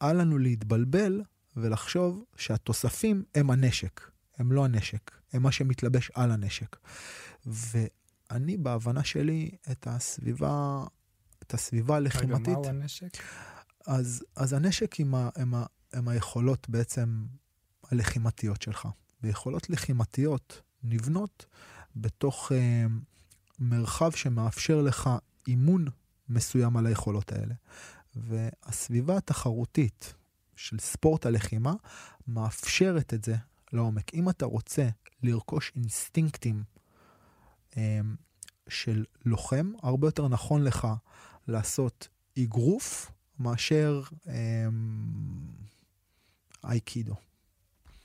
[0.02, 1.22] אל לנו להתבלבל
[1.56, 4.02] ולחשוב שהתוספים הם הנשק.
[4.38, 6.76] הם לא הנשק, הם מה שמתלבש על הנשק.
[7.46, 10.84] ואני בהבנה שלי את הסביבה,
[11.44, 12.48] את הסביבה הלחימתית...
[12.48, 13.18] רגע, מהו הנשק?
[13.88, 15.66] אז, אז הנשק עם, ה, עם, ה,
[15.96, 17.26] עם היכולות בעצם
[17.92, 18.88] הלחימתיות שלך.
[19.24, 21.46] ויכולות לחימתיות נבנות
[21.96, 22.86] בתוך אה,
[23.60, 25.10] מרחב שמאפשר לך
[25.48, 25.86] אימון
[26.30, 27.54] מסוים על היכולות האלה.
[28.16, 30.14] והסביבה התחרותית
[30.56, 31.74] של ספורט הלחימה
[32.28, 33.36] מאפשרת את זה
[33.74, 34.14] לעומק.
[34.14, 34.90] אם אתה רוצה
[35.24, 36.64] לרכוש אינסטינקטים
[37.78, 38.00] אה,
[38.70, 40.88] של לוחם, הרבה יותר נכון לך
[41.48, 42.08] לעשות
[42.40, 44.68] אגרוף מאשר אה,
[46.64, 47.16] אייקידו.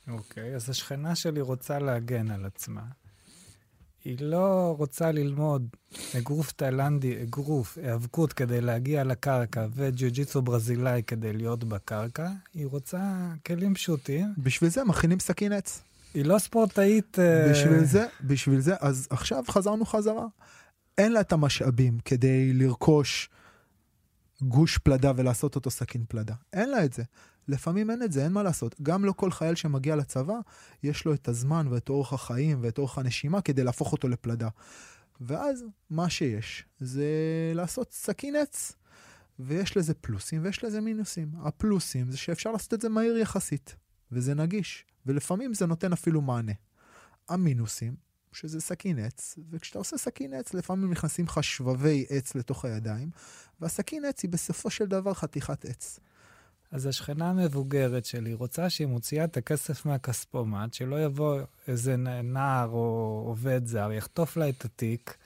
[0.09, 2.83] אוקיי, אז השכנה שלי רוצה להגן על עצמה.
[4.05, 5.69] היא לא רוצה ללמוד
[6.19, 13.01] אגרוף תאילנדי, אגרוף, היאבקות כדי להגיע לקרקע וג'יוג'יצו ברזילאי כדי להיות בקרקע, היא רוצה
[13.47, 14.35] כלים פשוטים.
[14.39, 15.83] בשביל זה מכינים סכין עץ.
[16.15, 17.19] היא לא ספורטאית...
[17.19, 20.27] אה, בשביל זה, בשביל זה, אז עכשיו חזרנו חזרה.
[20.99, 23.31] אין לה את המשאבים כדי לרכוש
[24.43, 26.35] גוש פלדה ולעשות אותו סכין פלדה.
[26.53, 27.03] אין לה את זה.
[27.49, 28.81] לפעמים אין את זה, אין מה לעשות.
[28.83, 30.35] גם לא כל חייל שמגיע לצבא,
[30.83, 34.49] יש לו את הזמן ואת אורך החיים ואת אורך הנשימה כדי להפוך אותו לפלדה.
[35.21, 37.07] ואז מה שיש זה
[37.55, 38.73] לעשות סכין עץ.
[39.39, 41.33] ויש לזה פלוסים ויש לזה מינוסים.
[41.43, 43.77] הפלוסים זה שאפשר לעשות את זה מהיר יחסית,
[44.13, 46.53] וזה נגיש, ולפעמים זה נותן אפילו מענה.
[47.29, 47.97] המינוסים,
[48.33, 53.11] שזה סכין עץ, וכשאתה עושה סכין עץ, לפעמים נכנסים לך שבבי עץ לתוך הידיים,
[53.61, 56.01] והסכין עץ היא בסופו של דבר חתיכת עץ.
[56.73, 63.23] אז השכנה המבוגרת שלי רוצה שהיא מוציאה את הכסף מהכספומט, שלא יבוא איזה נער או
[63.27, 65.17] עובד זר, יחטוף לה את התיק,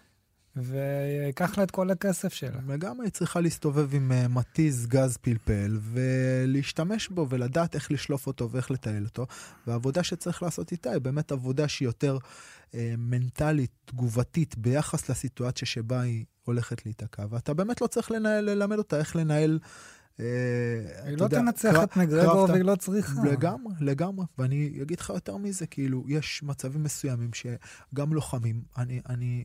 [0.57, 2.61] ויקח לה את כל הכסף שלה.
[2.67, 8.51] וגם היא צריכה להסתובב עם uh, מתיז גז פלפל ולהשתמש בו ולדעת איך לשלוף אותו
[8.51, 9.27] ואיך לטייל אותו.
[9.67, 16.01] והעבודה שצריך לעשות איתה היא באמת עבודה שהיא יותר uh, מנטלית, תגובתית, ביחס לסיטואציה שבה
[16.01, 17.27] היא הולכת להיתקע.
[17.31, 19.69] ואתה באמת לא צריך לנהל, ללמד אותה איך לנהל אה,
[20.18, 23.24] היא לא תנצח את מגרגור והיא לא צריכה.
[23.24, 24.26] לגמרי, לגמרי.
[24.38, 29.44] ואני אגיד לך יותר מזה, כאילו, יש מצבים מסוימים שגם לוחמים, אני, אני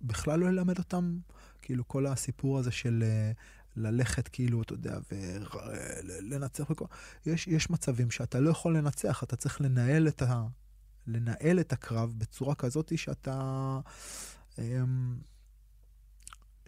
[0.00, 1.18] בכלל לא אלמד אותם,
[1.62, 3.32] כאילו, כל הסיפור הזה של אה,
[3.76, 6.84] ללכת, כאילו, אתה יודע, ולנצח וכל...
[7.26, 10.46] יש, יש מצבים שאתה לא יכול לנצח, אתה צריך לנהל את, ה,
[11.06, 13.78] לנהל את הקרב בצורה כזאת שאתה...
[14.58, 15.16] אמ,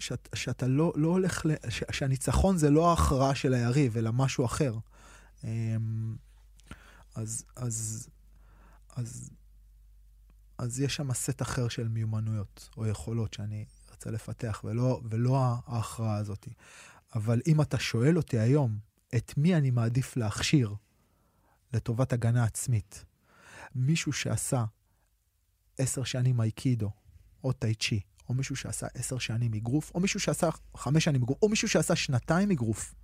[0.04, 4.44] שאת, שאתה לא, לא הולך, ל, ש, שהניצחון זה לא ההכרעה של היריב, אלא משהו
[4.44, 4.78] אחר.
[5.44, 6.16] אמ,
[7.14, 8.08] אז, אז,
[8.96, 9.30] אז,
[10.58, 16.16] אז יש שם סט אחר של מיומנויות או יכולות שאני רוצה לפתח, ולא, ולא ההכרעה
[16.16, 16.48] הזאת.
[17.14, 18.78] אבל אם אתה שואל אותי היום,
[19.16, 20.74] את מי אני מעדיף להכשיר
[21.72, 23.04] לטובת הגנה עצמית?
[23.74, 24.64] מישהו שעשה
[25.78, 26.90] עשר שנים אייקידו
[27.44, 31.38] או טאי צ'י, או מישהו שעשה עשר שנים אגרוף, או מישהו שעשה חמש שנים אגרוף,
[31.42, 32.94] או מישהו שעשה שנתיים אגרוף,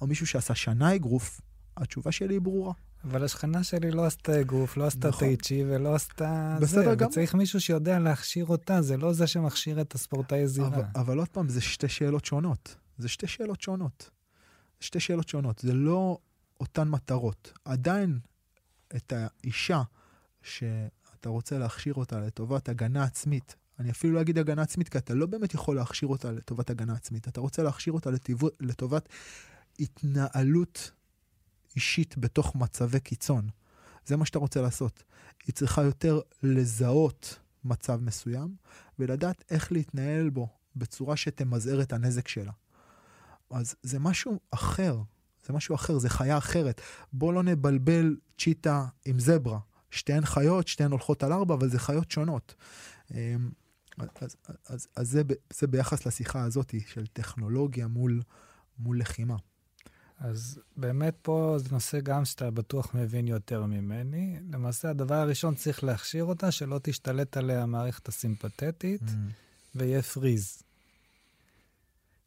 [0.00, 1.40] או מישהו שעשה שנה אגרוף,
[1.76, 2.72] התשובה שלי היא ברורה.
[3.04, 5.28] אבל השכנה שלי לא עשתה אגרוף, לא עשתה נכון.
[5.28, 7.06] טייצ'י ולא עשתה זה, גם.
[7.06, 10.68] וצריך מישהו שיודע להכשיר אותה, זה לא זה שמכשיר את הספורטאי זירה.
[10.68, 12.76] אבל, אבל עוד פעם, זה שתי שאלות שונות.
[12.98, 14.10] זה שתי שאלות שונות.
[14.80, 15.58] שתי שאלות שונות.
[15.58, 16.18] זה לא
[16.60, 17.52] אותן מטרות.
[17.64, 18.18] עדיין
[18.96, 19.82] את האישה
[20.42, 25.14] שאתה רוצה להכשיר אותה לטובת הגנה עצמית אני אפילו לא אגיד הגנה עצמית, כי אתה
[25.14, 27.28] לא באמת יכול להכשיר אותה לטובת הגנה עצמית.
[27.28, 29.08] אתה רוצה להכשיר אותה לטבע, לטובת
[29.80, 30.90] התנהלות
[31.76, 33.48] אישית בתוך מצבי קיצון.
[34.06, 35.02] זה מה שאתה רוצה לעשות.
[35.46, 38.54] היא צריכה יותר לזהות מצב מסוים
[38.98, 42.52] ולדעת איך להתנהל בו בצורה שתמזער את הנזק שלה.
[43.50, 45.00] אז זה משהו אחר,
[45.46, 46.80] זה משהו אחר, זה חיה אחרת.
[47.12, 49.58] בוא לא נבלבל צ'יטה עם זברה.
[49.90, 52.54] שתיהן חיות, שתיהן הולכות על ארבע, אבל זה חיות שונות.
[54.20, 58.22] אז, אז, אז זה, זה ביחס לשיחה הזאת של טכנולוגיה מול,
[58.78, 59.36] מול לחימה.
[60.18, 64.40] אז באמת פה זה נושא גם שאתה בטוח מבין יותר ממני.
[64.52, 69.12] למעשה הדבר הראשון צריך להכשיר אותה, שלא תשתלט עליה המערכת הסימפתטית, mm.
[69.74, 70.62] ויהיה פריז.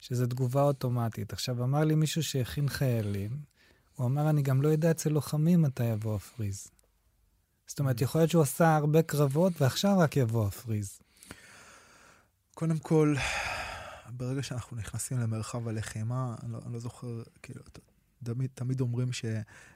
[0.00, 1.32] שזה תגובה אוטומטית.
[1.32, 3.30] עכשיו, אמר לי מישהו שהכין חיילים,
[3.96, 6.66] הוא אמר, אני גם לא יודע אצל לוחמים מתי יבוא הפריז.
[7.66, 8.04] זאת אומרת, mm.
[8.04, 10.98] יכול להיות שהוא עשה הרבה קרבות, ועכשיו רק יבוא הפריז.
[12.54, 13.14] קודם כל,
[14.10, 17.62] ברגע שאנחנו נכנסים למרחב הלחימה, אני לא, אני לא זוכר, כאילו,
[18.24, 19.24] תמיד, תמיד אומרים ש,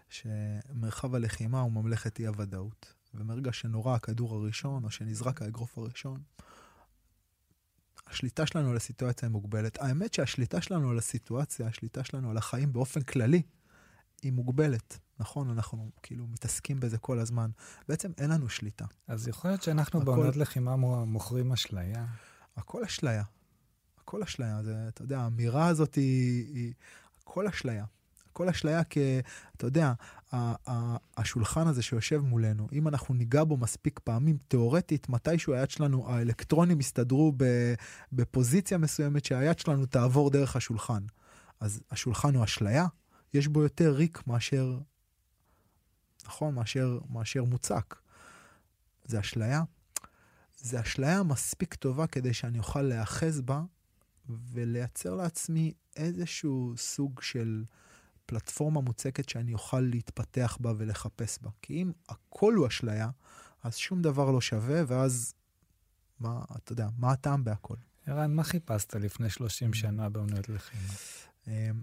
[0.08, 2.94] שמרחב הלחימה הוא ממלכת אי הוודאות.
[3.14, 6.20] ומרגע שנורה הכדור הראשון, או שנזרק האגרוף הראשון,
[8.06, 9.78] השליטה שלנו על הסיטואציה היא מוגבלת.
[9.80, 13.42] האמת שהשליטה שלנו על הסיטואציה, השליטה שלנו על החיים באופן כללי,
[14.22, 14.98] היא מוגבלת.
[15.18, 17.50] נכון, אנחנו כאילו מתעסקים בזה כל הזמן.
[17.88, 18.84] בעצם אין לנו שליטה.
[19.08, 20.06] אז יכול להיות שאנחנו הכל...
[20.06, 22.06] בעונת לחימה מוכרים אשליה.
[22.56, 23.22] הכל אשליה.
[24.00, 24.62] הכל אשליה.
[24.62, 26.72] זה, אתה יודע, האמירה הזאת היא, היא
[27.22, 27.84] הכל אשליה.
[28.30, 29.18] הכל אשליה כי,
[29.56, 29.92] אתה יודע,
[31.16, 36.80] השולחן הזה שיושב מולנו, אם אנחנו ניגע בו מספיק פעמים, תיאורטית, מתישהו היד שלנו, האלקטרונים
[36.80, 37.32] יסתדרו
[38.12, 41.02] בפוזיציה מסוימת שהיד שלנו תעבור דרך השולחן.
[41.60, 42.86] אז השולחן הוא אשליה,
[43.34, 44.78] יש בו יותר ריק מאשר,
[46.26, 47.94] נכון, מאשר, מאשר מוצק.
[49.04, 49.62] זה אשליה.
[50.66, 53.62] זה אשליה מספיק טובה כדי שאני אוכל להיאחז בה
[54.28, 57.64] ולייצר לעצמי איזשהו סוג של
[58.26, 61.50] פלטפורמה מוצקת שאני אוכל להתפתח בה ולחפש בה.
[61.62, 63.10] כי אם הכל הוא אשליה,
[63.62, 65.34] אז שום דבר לא שווה, ואז,
[66.20, 67.76] מה, אתה יודע, מה הטעם בהכל?
[68.06, 70.92] ערן, מה חיפשת לפני 30 שנה באוניית לחימה?
[71.46, 71.80] אמ,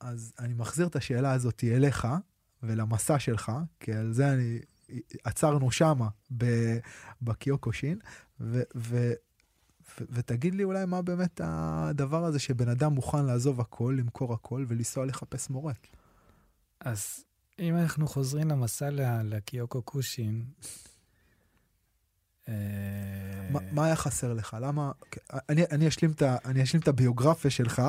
[0.00, 2.08] אז אני מחזיר את השאלה הזאת אליך
[2.62, 4.60] ולמסע שלך, כי על זה אני
[5.24, 6.08] עצרנו שמה
[7.22, 7.98] בקיוקושין,
[8.40, 8.62] ו,
[10.00, 15.06] ותגיד לי אולי מה באמת הדבר הזה שבן אדם מוכן לעזוב הכל, למכור הכל ולנסוע
[15.06, 15.72] לחפש מורה.
[16.80, 17.24] אז
[17.58, 18.90] אם אנחנו חוזרים למסע
[19.24, 20.44] לקיוקו קושין,
[22.48, 22.54] אה,
[23.72, 24.56] מה- היה חסר לך?
[24.60, 24.92] למה...
[25.32, 27.82] אני, אני, אשלים את אני אשלים את הביוגרפיה שלך,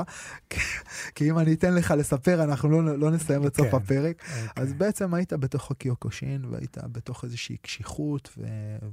[1.16, 3.78] כי אם אני אתן לך לספר, אנחנו לא, לא נסיים עד סוף כן.
[3.78, 4.22] הפרק.
[4.22, 4.64] אוקיי.
[4.64, 8.44] אז בעצם היית בתוך הקיוקושין, והיית בתוך איזושהי קשיחות, ו...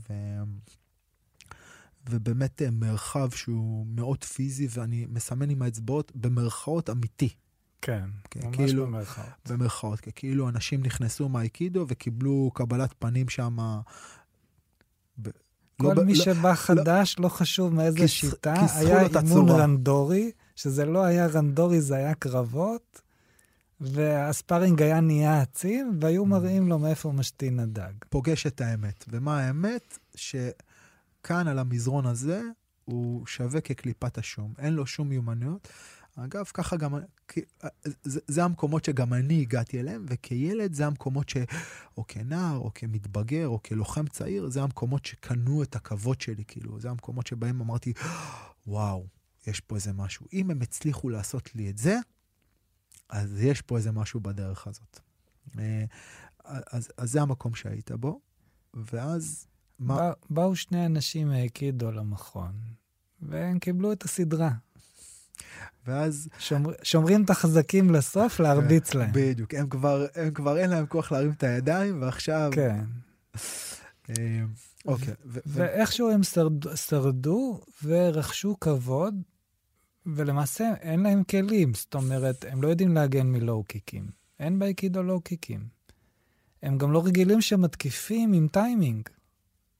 [0.08, 0.12] ו...
[2.10, 7.34] ובאמת אה, מרחב שהוא מאוד פיזי, ואני מסמן עם האצבעות במרכאות אמיתי.
[7.82, 9.26] כן, כן, ממש כאילו- במרכאות.
[9.50, 13.56] במרכאות, כי כאילו אנשים נכנסו מהאיקידו וקיבלו קבלת פנים שם.
[15.82, 19.48] כל ב- מי לא- שבא חדש, לא חשוב מאיזה כיס- שיטה, היה אימון.
[19.50, 23.00] רנדורי, שזה לא היה רנדורי, זה היה קרבות,
[23.80, 26.04] והספארינג היה נהיה עצים, Mm.
[26.04, 27.92] והיו מראים לו מאיפה משתין הדג.
[28.08, 29.04] פוגש את האמת.
[29.08, 29.98] ומה האמת?
[30.14, 32.42] שכאן על המזרון הזה
[32.84, 34.52] הוא שווה כקליפת השום.
[34.58, 35.68] אין לו שום מיומנויות.
[36.16, 36.94] אגב, ככה גם,
[37.28, 37.40] כי-
[38.02, 41.36] זה, זה המקומות שגם אני הגעתי אליהם, וכילד זה המקומות ש...
[41.96, 46.80] או כנער, או כמתבגר, או כלוחם צעיר, זה המקומות שקנו את הכבוד שלי, כאילו.
[46.80, 47.92] זה המקומות שבהם אמרתי,
[48.66, 49.06] וואו,
[49.46, 50.26] יש פה איזה משהו.
[50.32, 51.98] אם הם הצליחו לעשות לי את זה,
[53.08, 55.00] אז יש פה איזה משהו בדרך הזאת.
[55.58, 55.84] אה,
[56.44, 58.20] אז, אז זה המקום שהיית בו,
[58.74, 59.46] ואז
[59.78, 59.96] מה...
[59.96, 62.52] בא, באו שני אנשים מהקידו למכון,
[63.22, 64.50] והם קיבלו את הסדרה.
[65.86, 66.28] ואז...
[66.38, 69.10] שומר, שומרים את החזקים לסוף, להרביץ להם.
[69.12, 72.50] בדיוק, הם כבר, הם כבר אין להם כוח להרים את הידיים, ועכשיו...
[72.54, 72.84] כן.
[74.10, 74.42] אה,
[74.86, 75.14] אוקיי.
[75.26, 79.14] ו- ואיכשהו הם שרד, שרדו ורכשו כבוד,
[80.06, 81.74] ולמעשה אין להם כלים.
[81.74, 84.10] זאת אומרת, הם לא יודעים להגן מלואו קיקים.
[84.40, 85.68] אין באיקידו לואו קיקים.
[86.62, 89.08] הם גם לא רגילים שמתקיפים עם טיימינג.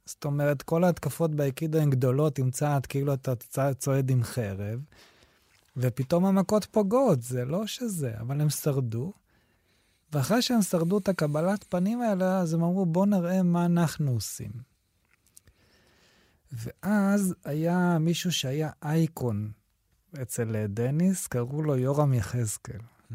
[0.07, 3.33] זאת אומרת, כל ההתקפות באיקידו הן גדולות עם צעד, כאילו אתה
[3.79, 4.81] צועד עם חרב,
[5.77, 9.13] ופתאום המכות פוגעות, זה לא שזה, אבל הם שרדו.
[10.13, 14.51] ואחרי שהם שרדו את הקבלת פנים האלה, אז הם אמרו, בואו נראה מה אנחנו עושים.
[16.53, 19.51] ואז היה מישהו שהיה אייקון
[20.23, 22.81] אצל דניס, קראו לו יורם יחזקאל.
[23.13, 23.15] Mm,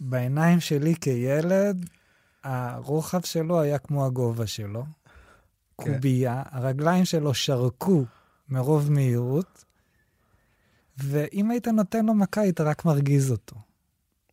[0.00, 1.86] בעיניים שלי כילד,
[2.44, 4.84] הרוחב שלו היה כמו הגובה שלו.
[4.84, 5.94] כן.
[5.94, 8.04] קובייה, הרגליים שלו שרקו
[8.48, 9.64] מרוב מהירות,
[10.98, 13.56] ואם היית נותן לו מכה, היית רק מרגיז אותו.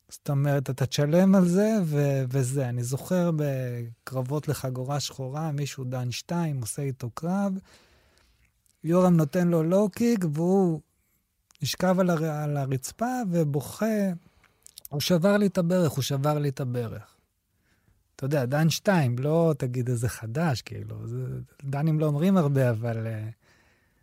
[0.10, 2.70] זאת אומרת, אתה תשלם על זה, ו- וזה.
[2.70, 7.54] אני זוכר בקרבות לחגורה שחורה, מישהו דן שתיים, עושה איתו קרב,
[8.84, 10.82] יורם נותן לו לואו קיק, והוא
[11.62, 12.26] נשכב על, הר...
[12.26, 14.12] על הרצפה ובוכה.
[14.90, 17.18] הוא שבר לי את הברך, הוא שבר לי את הברך.
[18.16, 21.08] אתה יודע, דן שתיים, לא תגיד איזה חדש, כאילו.
[21.08, 21.26] זה,
[21.64, 23.10] דנים לא אומרים הרבה, אבל uh,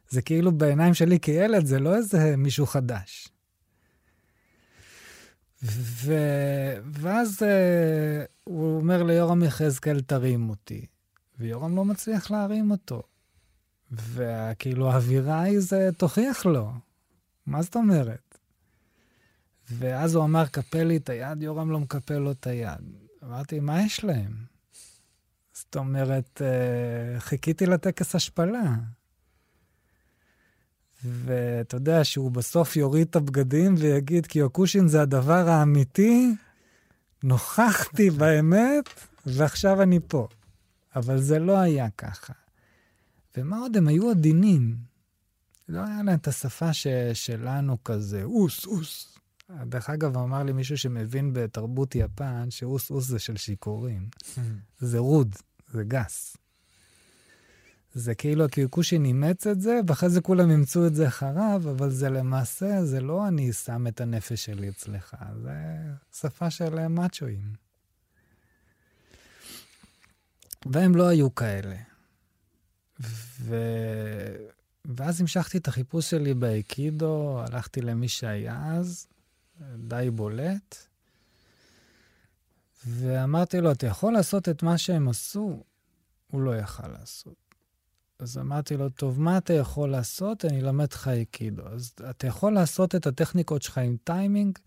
[0.08, 3.28] זה כאילו בעיניים שלי כילד, זה לא איזה מישהו חדש.
[5.64, 6.14] ו...
[6.84, 7.46] ואז uh,
[8.44, 10.86] הוא אומר ליורם יחזקאל, תרים אותי.
[11.38, 13.02] ויורם לא מצליח להרים אותו.
[13.92, 16.72] וכאילו האווירה היא זה, תוכיח לו.
[17.46, 18.38] מה זאת אומרת?
[19.70, 22.96] ואז הוא אמר, קפל לי את היד, יורם לא מקפל לו את היד.
[23.24, 24.32] אמרתי, מה יש להם?
[25.52, 28.74] זאת אומרת, אה, חיכיתי לטקס השפלה.
[31.04, 36.34] ואתה יודע שהוא בסוף יוריד את הבגדים ויגיד, קיוקושין זה הדבר האמיתי,
[37.22, 38.84] נוכחתי באמת,
[39.26, 40.28] ועכשיו אני פה.
[40.96, 42.32] אבל זה לא היה ככה.
[43.36, 44.76] ומה עוד, הם היו עדינים.
[45.68, 46.86] לא היה להם את השפה ש...
[47.14, 49.18] שלנו כזה, אוס, אוס.
[49.50, 54.08] דרך אגב, אמר לי מישהו שמבין בתרבות יפן, שאוס אוס זה של שיכורים.
[54.80, 55.36] זה רוד,
[55.68, 56.36] זה גס.
[57.94, 62.10] זה כאילו הקיוקושין אימץ את זה, ואחרי זה כולם אימצו את זה אחריו, אבל זה
[62.10, 65.52] למעשה, זה לא אני שם את הנפש שלי אצלך, זה
[66.12, 67.52] שפה של מאצ'ואים.
[70.66, 71.76] והם לא היו כאלה.
[73.40, 73.56] ו...
[74.84, 79.06] ואז המשכתי את החיפוש שלי באיקידו, הלכתי למי שהיה אז,
[79.88, 80.76] די בולט,
[82.86, 85.62] ואמרתי לו, אתה יכול לעשות את מה שהם עשו?
[86.30, 87.43] הוא לא יכל לעשות.
[88.18, 90.44] אז אמרתי לו, טוב, מה אתה יכול לעשות?
[90.44, 91.62] אני אלמד לך איקידו.
[91.68, 94.58] אז אתה יכול לעשות את הטכניקות שלך עם טיימינג?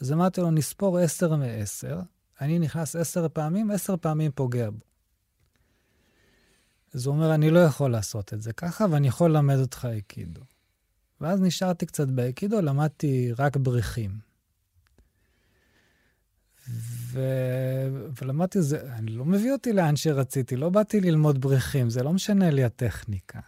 [0.00, 2.00] אז אמרתי לו, נספור עשר מעשר,
[2.40, 4.78] אני נכנס עשר פעמים, עשר פעמים פוגע בו.
[6.94, 10.40] אז הוא אומר, אני לא יכול לעשות את זה ככה, ואני יכול ללמד אותך איקידו.
[11.20, 14.18] ואז נשארתי קצת באיקידו, למדתי רק בריחים.
[17.08, 17.20] ו...
[18.22, 22.64] ולמדתי זה, לא מביא אותי לאן שרציתי, לא באתי ללמוד בריחים, זה לא משנה לי
[22.64, 23.40] הטכניקה.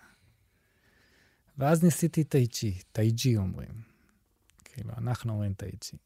[1.59, 3.83] ואז ניסיתי טאי-צ'י, טאי-ג'י אומרים.
[4.65, 5.97] כאילו, אנחנו אומרים טאי-צ'י.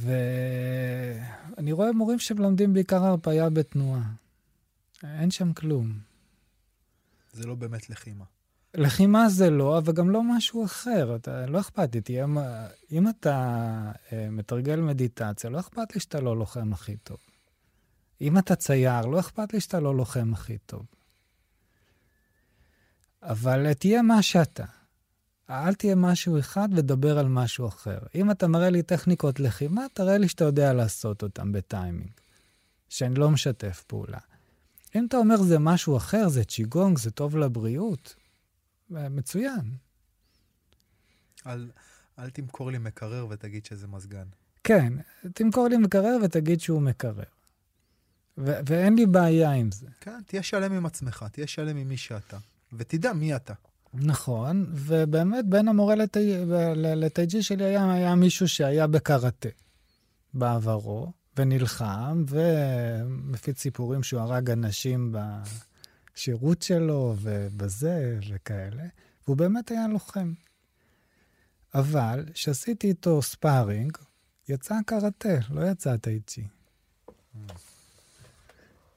[0.00, 4.12] ואני רואה מורים שמלמדים בעיקר הרפאיה בתנועה.
[5.04, 5.98] אין שם כלום.
[7.32, 8.24] זה לא באמת לחימה.
[8.74, 11.16] לחימה זה לא, אבל גם לא משהו אחר.
[11.16, 12.26] אתה, לא אכפת לי, תהיה...
[12.92, 17.18] אם אתה אה, מתרגל מדיטציה, לא אכפת לי שאתה לא לוחם הכי טוב.
[18.20, 20.82] אם אתה צייר, לא אכפת לי שאתה לא לוחם הכי טוב.
[23.22, 24.64] אבל תהיה מה שאתה.
[25.50, 27.98] אל תהיה משהו אחד ודבר על משהו אחר.
[28.14, 32.10] אם אתה מראה לי טכניקות לחימה, תראה לי שאתה יודע לעשות אותן בטיימינג,
[32.88, 34.18] שאני לא משתף פעולה.
[34.94, 38.14] אם אתה אומר זה משהו אחר, זה צ'יגונג, זה טוב לבריאות,
[38.90, 39.76] מצוין.
[41.46, 41.70] אל,
[42.18, 44.26] אל תמכור לי מקרר ותגיד שזה מזגן.
[44.64, 44.92] כן,
[45.34, 47.24] תמכור לי מקרר ותגיד שהוא מקרר.
[48.38, 49.86] ו- ואין לי בעיה עם זה.
[50.00, 52.38] כן, תהיה שלם עם עצמך, תהיה שלם עם מי שאתה,
[52.72, 53.54] ותדע מי אתה.
[53.94, 55.94] נכון, ובאמת בין המורה
[56.74, 59.48] לטייג'י שלי היה, היה מישהו שהיה בקראטה
[60.34, 65.14] בעברו, ונלחם, ומפיץ סיפורים שהוא הרג אנשים
[66.14, 68.84] בשירות שלו, ובזה, וכאלה,
[69.26, 70.32] והוא באמת היה לוחם.
[71.74, 73.98] אבל כשעשיתי איתו ספארינג,
[74.48, 76.46] יצא קראטה, לא יצא טייג'י.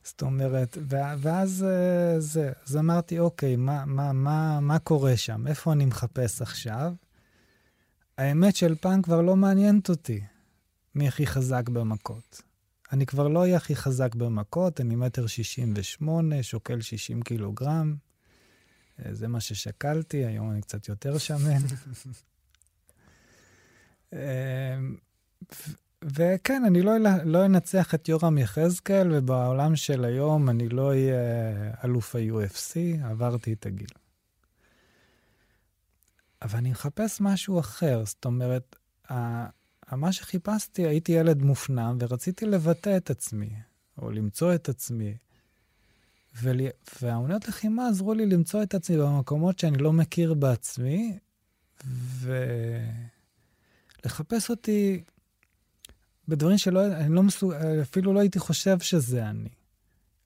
[0.04, 0.78] זאת אומרת,
[1.20, 5.48] ואז אה, זה, אז אמרתי, אוקיי, מה, מה, מה, מה קורה שם?
[5.48, 6.94] איפה אני מחפש עכשיו?
[8.18, 10.22] האמת של פעם כבר לא מעניינת אותי
[10.96, 12.42] מי הכי חזק במכות.
[12.92, 17.96] אני כבר לא אהיה הכי חזק במכות, אני מטר שישים ושמונה, שוקל שישים קילוגרם.
[19.06, 21.62] אה, זה מה ששקלתי, היום אני קצת יותר שמן.
[24.14, 24.78] אה,
[26.04, 26.94] וכן, אני לא,
[27.26, 31.14] לא אנצח את יורם יחזקאל, ובעולם של היום אני לא אהיה
[31.84, 33.88] אלוף ה-UFC, עברתי את הגיל.
[36.42, 38.76] אבל אני מחפש משהו אחר, זאת אומרת,
[39.92, 43.50] מה שחיפשתי, הייתי ילד מופנם ורציתי לבטא את עצמי,
[43.98, 45.18] או למצוא את עצמי.
[47.02, 51.18] והאמנויות לחימה עזרו לי למצוא את עצמי במקומות שאני לא מכיר בעצמי,
[54.04, 55.04] ולחפש אותי
[56.28, 57.54] בדברים שלא, אני לא מסוג...
[57.82, 59.50] אפילו לא הייתי חושב שזה אני.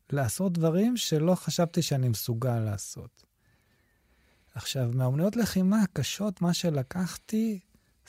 [0.09, 3.23] לעשות דברים שלא חשבתי שאני מסוגל לעשות.
[4.55, 7.59] עכשיו, מהאומנויות לחימה הקשות, מה שלקחתי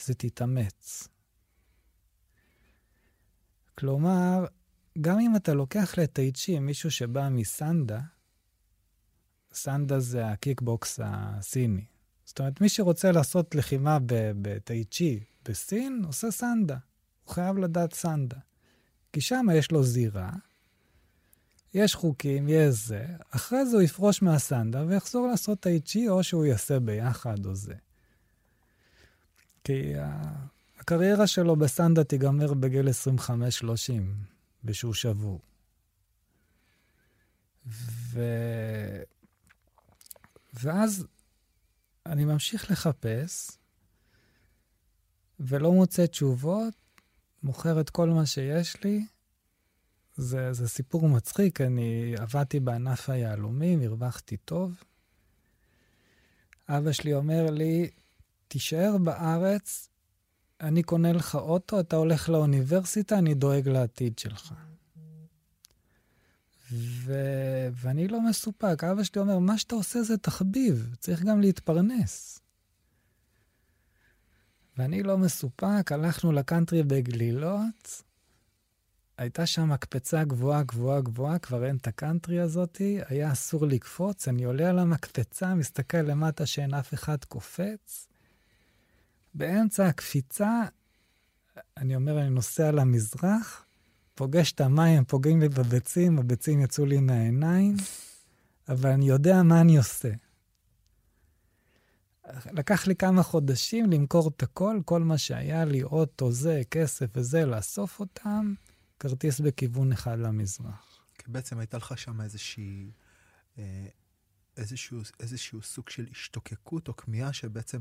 [0.05, 1.09] זה תתאמץ.
[3.75, 4.47] כלומר,
[5.01, 8.01] גם אם אתה לוקח לטייצ'י מישהו שבא מסנדה,
[9.53, 11.85] סנדה זה הקיקבוקס הסיני.
[12.25, 13.99] זאת אומרת, מי שרוצה לעשות לחימה
[14.43, 16.77] בטייצ'י בסין, עושה סנדה.
[17.25, 18.37] הוא חייב לדעת סנדה.
[19.12, 20.31] כי שם יש לו זירה,
[21.75, 26.81] יש חוקים, יש זה, אחרי זה הוא יפרוש מהסנדה ויחזור לעשות האיצ'י, או שהוא יעשה
[26.81, 27.75] ביחד או זה.
[29.64, 29.93] כי
[30.83, 32.91] הקריירה שלו בסנדה תיגמר בגיל 25-30,
[34.64, 35.41] בשהוא שבור.
[37.66, 38.20] ו...
[40.55, 41.07] ואז
[42.07, 43.51] אני ממשיך לחפש,
[45.41, 46.74] ולא מוצא תשובות,
[47.43, 49.07] מוכר את כל מה שיש לי.
[50.16, 54.83] זה, זה סיפור מצחיק, אני עבדתי בענף היהלומים, הרווחתי טוב.
[56.68, 57.91] אבא שלי אומר לי,
[58.49, 59.91] תישאר בארץ,
[60.62, 64.54] אני קונה לך אוטו, אתה הולך לאוניברסיטה, אני דואג לעתיד שלך.
[66.72, 67.14] ו...
[67.72, 68.84] ואני לא מסופק.
[68.84, 72.38] אבא שלי אומר, מה שאתה עושה זה תחביב, צריך גם להתפרנס.
[74.78, 78.02] ואני לא מסופק, הלכנו לקאנטרי בגלילות,
[79.18, 84.44] הייתה שם מקפצה גבוהה, גבוהה, גבוהה, כבר אין את הקאנטרי הזאתי, היה אסור לקפוץ, אני
[84.44, 88.11] עולה על המקפצה, מסתכל למטה שאין אף אחד קופץ.
[89.35, 90.62] באמצע הקפיצה,
[91.76, 93.66] אני אומר, אני נוסע למזרח,
[94.14, 97.76] פוגש את המים, פוגעים לי בביצים, הביצים יצאו לי מהעיניים,
[98.68, 100.11] אבל אני יודע מה אני עושה.
[102.53, 107.47] לקח לי כמה חודשים למכור את הכל, כל מה שהיה לי, אוטו, זה, כסף וזה,
[107.47, 108.55] לאסוף אותם,
[109.01, 111.01] כרטיס בכיוון אחד למזרח.
[111.18, 112.91] כי בעצם הייתה לך שם איזושהי,
[113.59, 113.87] אה,
[114.57, 117.78] איזשהו, איזשהו סוג של השתוקקות או כמיהה שבעצם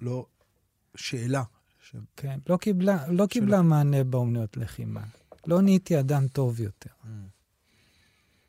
[0.00, 0.26] לא,
[0.96, 1.42] שאלה.
[1.80, 1.96] ש...
[2.16, 5.02] כן, לא קיבלה, לא קיבלה מענה באומנויות לחימה.
[5.46, 6.90] לא נהייתי אדם טוב יותר.
[7.04, 7.08] Mm.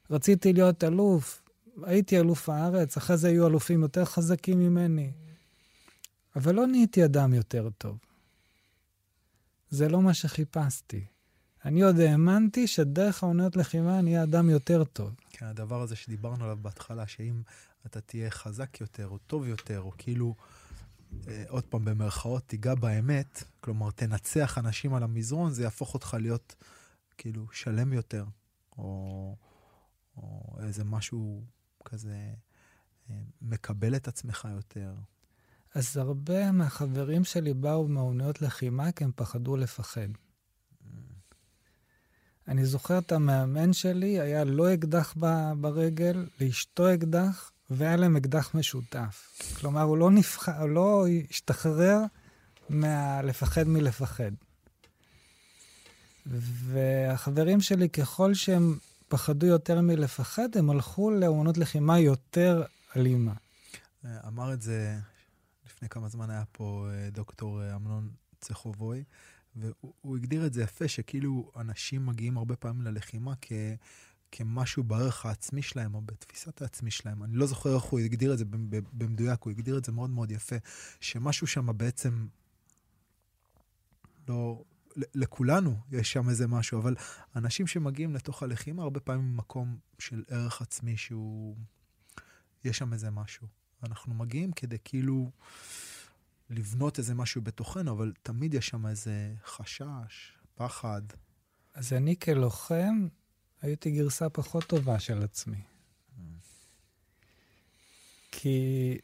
[0.09, 1.41] רציתי להיות אלוף,
[1.83, 5.11] הייתי אלוף הארץ, אחרי זה היו אלופים יותר חזקים ממני.
[6.35, 7.97] אבל לא נהייתי אדם יותר טוב.
[9.69, 11.05] זה לא מה שחיפשתי.
[11.65, 15.11] אני עוד האמנתי שדרך העונות לחימה אני אהיה אדם יותר טוב.
[15.29, 17.41] כן, הדבר הזה שדיברנו עליו בהתחלה, שאם
[17.85, 20.35] אתה תהיה חזק יותר, או טוב יותר, או כאילו,
[21.47, 26.55] עוד פעם, במרכאות, תיגע באמת, כלומר, תנצח אנשים על המזרון, זה יהפוך אותך להיות
[27.17, 28.25] כאילו שלם יותר,
[28.77, 29.35] או,
[30.17, 31.43] או איזה משהו
[31.85, 32.33] כזה
[33.41, 34.93] מקבל את עצמך יותר.
[35.75, 40.07] אז הרבה מהחברים שלי באו מאומנויות לחימה כי הם פחדו לפחד.
[42.47, 45.15] אני זוכר את המאמן שלי, היה לו אקדח
[45.61, 49.41] ברגל, לאשתו אקדח, והיה להם אקדח משותף.
[49.59, 50.49] כלומר, הוא לא, נפח...
[50.49, 51.99] הוא לא השתחרר
[52.69, 54.31] מלפחד מלפחד.
[56.25, 62.63] והחברים שלי, ככל שהם פחדו יותר מלפחד, הם הלכו לאמנות לחימה יותר
[62.95, 63.33] אלימה.
[64.05, 64.97] אמר את זה
[65.65, 68.09] לפני כמה זמן, היה פה אה, דוקטור אה, אמנון
[68.41, 69.03] צחובוי,
[69.55, 73.51] והוא הגדיר את זה יפה, שכאילו אנשים מגיעים הרבה פעמים ללחימה כ...
[74.31, 77.23] כמשהו בערך העצמי שלהם, או בתפיסת העצמי שלהם.
[77.23, 80.31] אני לא זוכר איך הוא הגדיר את זה במדויק, הוא הגדיר את זה מאוד מאוד
[80.31, 80.55] יפה,
[80.99, 82.27] שמשהו שם בעצם
[84.27, 84.63] לא...
[85.15, 86.95] לכולנו יש שם איזה משהו, אבל
[87.35, 91.57] אנשים שמגיעים לתוך הלחימה, הרבה פעמים ממקום של ערך עצמי שהוא...
[92.63, 93.47] יש שם איזה משהו.
[93.83, 95.31] אנחנו מגיעים כדי כאילו
[96.49, 101.01] לבנות איזה משהו בתוכנו, אבל תמיד יש שם איזה חשש, פחד.
[101.73, 103.07] אז אני כלוחם
[103.61, 105.61] הייתי גרסה פחות טובה של עצמי.
[108.31, 108.97] כי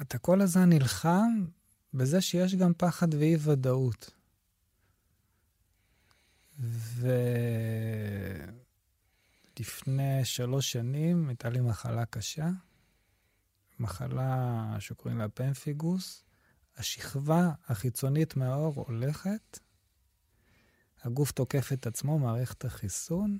[0.00, 1.44] אתה כל הזמן נלחם
[1.94, 4.10] בזה שיש גם פחד ואי-ודאות.
[9.58, 12.48] ולפני שלוש שנים הייתה לי מחלה קשה,
[13.78, 16.24] מחלה שקוראים לה פמפיגוס.
[16.76, 19.58] השכבה החיצונית מהאור הולכת,
[21.04, 23.38] הגוף תוקף את עצמו, מערכת החיסון.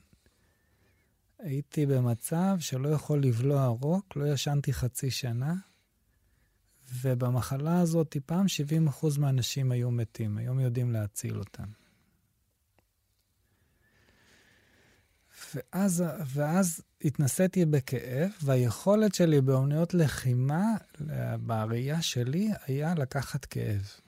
[1.39, 5.55] הייתי במצב שלא יכול לבלוע רוק, לא ישנתי חצי שנה,
[6.93, 8.47] ובמחלה הזאת פעם
[8.89, 11.65] 70% מהאנשים היו מתים, היום יודעים להציל אותם.
[15.55, 20.65] ואז, ואז התנסיתי בכאב, והיכולת שלי באומנויות לחימה,
[21.41, 24.04] בראייה שלי, היה לקחת כאב.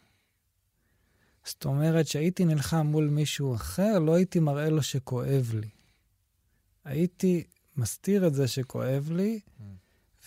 [1.47, 5.68] זאת אומרת שהייתי נלחם מול מישהו אחר, לא הייתי מראה לו שכואב לי.
[6.84, 7.44] הייתי
[7.76, 9.40] מסתיר את זה שכואב לי.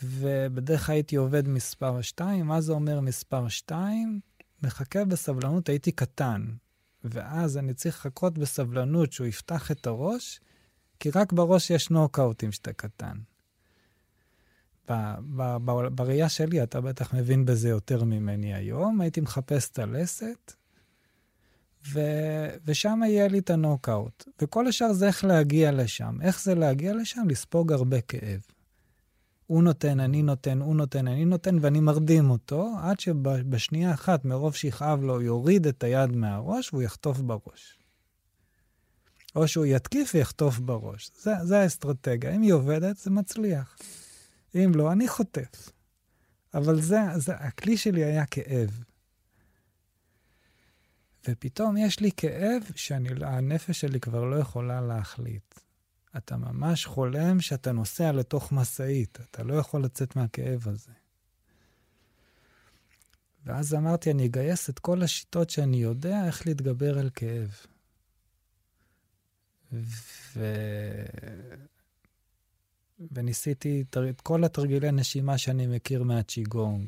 [0.03, 2.45] ובדרך כלל הייתי עובד מספר 2.
[2.45, 4.19] מה זה אומר מספר 2?
[4.63, 6.45] מחכה בסבלנות, הייתי קטן.
[7.03, 10.39] ואז אני צריך לחכות בסבלנות שהוא יפתח את הראש,
[10.99, 13.17] כי רק בראש יש נוקאוטים שאתה קטן.
[15.95, 20.53] בראייה שלי, אתה בטח מבין בזה יותר ממני היום, הייתי מחפש את הלסת,
[21.93, 21.99] ו...
[22.65, 24.27] ושם יהיה לי את הנוקאוט.
[24.41, 26.17] וכל השאר זה איך להגיע לשם.
[26.21, 27.29] איך זה להגיע לשם?
[27.29, 28.41] לספוג הרבה כאב.
[29.47, 34.55] הוא נותן, אני נותן, הוא נותן, אני נותן, ואני מרדים אותו, עד שבשנייה אחת, מרוב
[34.55, 37.79] שיכאב לו, יוריד את היד מהראש והוא יחטוף בראש.
[39.35, 41.11] או שהוא יתקיף ויחטוף בראש.
[41.21, 42.35] זה, זה האסטרטגיה.
[42.35, 43.77] אם היא עובדת, זה מצליח.
[44.55, 45.71] אם לא, אני חוטף.
[46.53, 48.79] אבל זה, זה, הכלי שלי היה כאב.
[51.29, 55.59] ופתאום יש לי כאב שהנפש שלי כבר לא יכולה להחליט.
[56.17, 60.91] אתה ממש חולם שאתה נוסע לתוך משאית, אתה לא יכול לצאת מהכאב הזה.
[63.45, 67.55] ואז אמרתי, אני אגייס את כל השיטות שאני יודע איך להתגבר על כאב.
[69.73, 70.53] ו...
[73.11, 76.87] וניסיתי את כל התרגילי נשימה שאני מכיר מהצ'יגונג,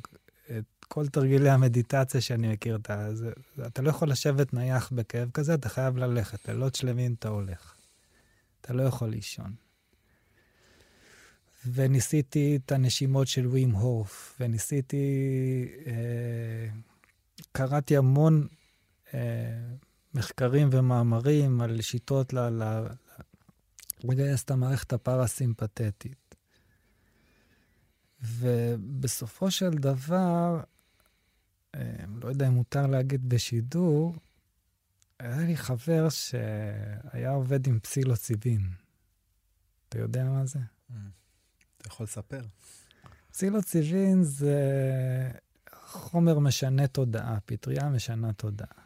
[0.58, 2.76] את כל תרגילי המדיטציה שאני מכיר.
[2.76, 3.32] אתה, זה,
[3.68, 6.50] אתה לא יכול לשבת נייח בכאב כזה, אתה חייב ללכת.
[6.50, 7.74] לילות שלמים אתה הולך.
[8.62, 9.54] אתה לא יכול לישון.
[11.66, 15.06] וניסיתי את הנשימות של ווים הורף, וניסיתי...
[15.86, 16.68] אה,
[17.52, 18.48] קראתי המון
[19.14, 19.20] אה,
[20.14, 22.40] מחקרים ומאמרים על שיטות ל...
[22.40, 22.88] ל
[24.04, 26.21] לגייס את המערכת הפרסימפטית.
[28.22, 30.62] ובסופו של דבר,
[31.76, 34.16] אה, לא יודע אם מותר להגיד בשידור,
[35.20, 38.62] היה לי חבר שהיה עובד עם פסילוציבין.
[39.90, 40.60] אתה יודע מה זה?
[40.60, 40.94] Mm.
[41.78, 42.42] אתה יכול לספר.
[43.32, 44.62] פסילוציבין זה
[45.82, 48.82] חומר משנה תודעה, פטריה משנה תודעה.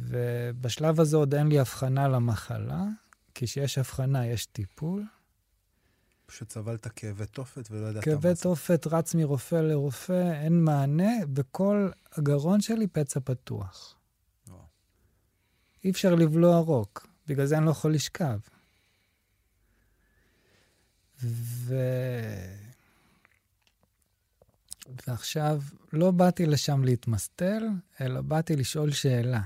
[0.00, 2.84] ובשלב הזה עוד אין לי הבחנה למחלה,
[3.34, 5.04] כי כשיש הבחנה יש טיפול.
[6.26, 8.20] פשוט סבלת כאבי תופת ולא ידעת מה זה.
[8.20, 13.96] כאבי תופת רץ מרופא לרופא, אין מענה, בכל הגרון שלי פצע פתוח.
[14.48, 14.58] וואו.
[15.84, 18.38] אי אפשר לבלוע רוק, בגלל זה אני לא יכול לשכב.
[21.22, 21.74] ו...
[25.08, 25.62] ועכשיו,
[25.92, 27.66] לא באתי לשם להתמסטל,
[28.00, 29.40] אלא באתי לשאול שאלה.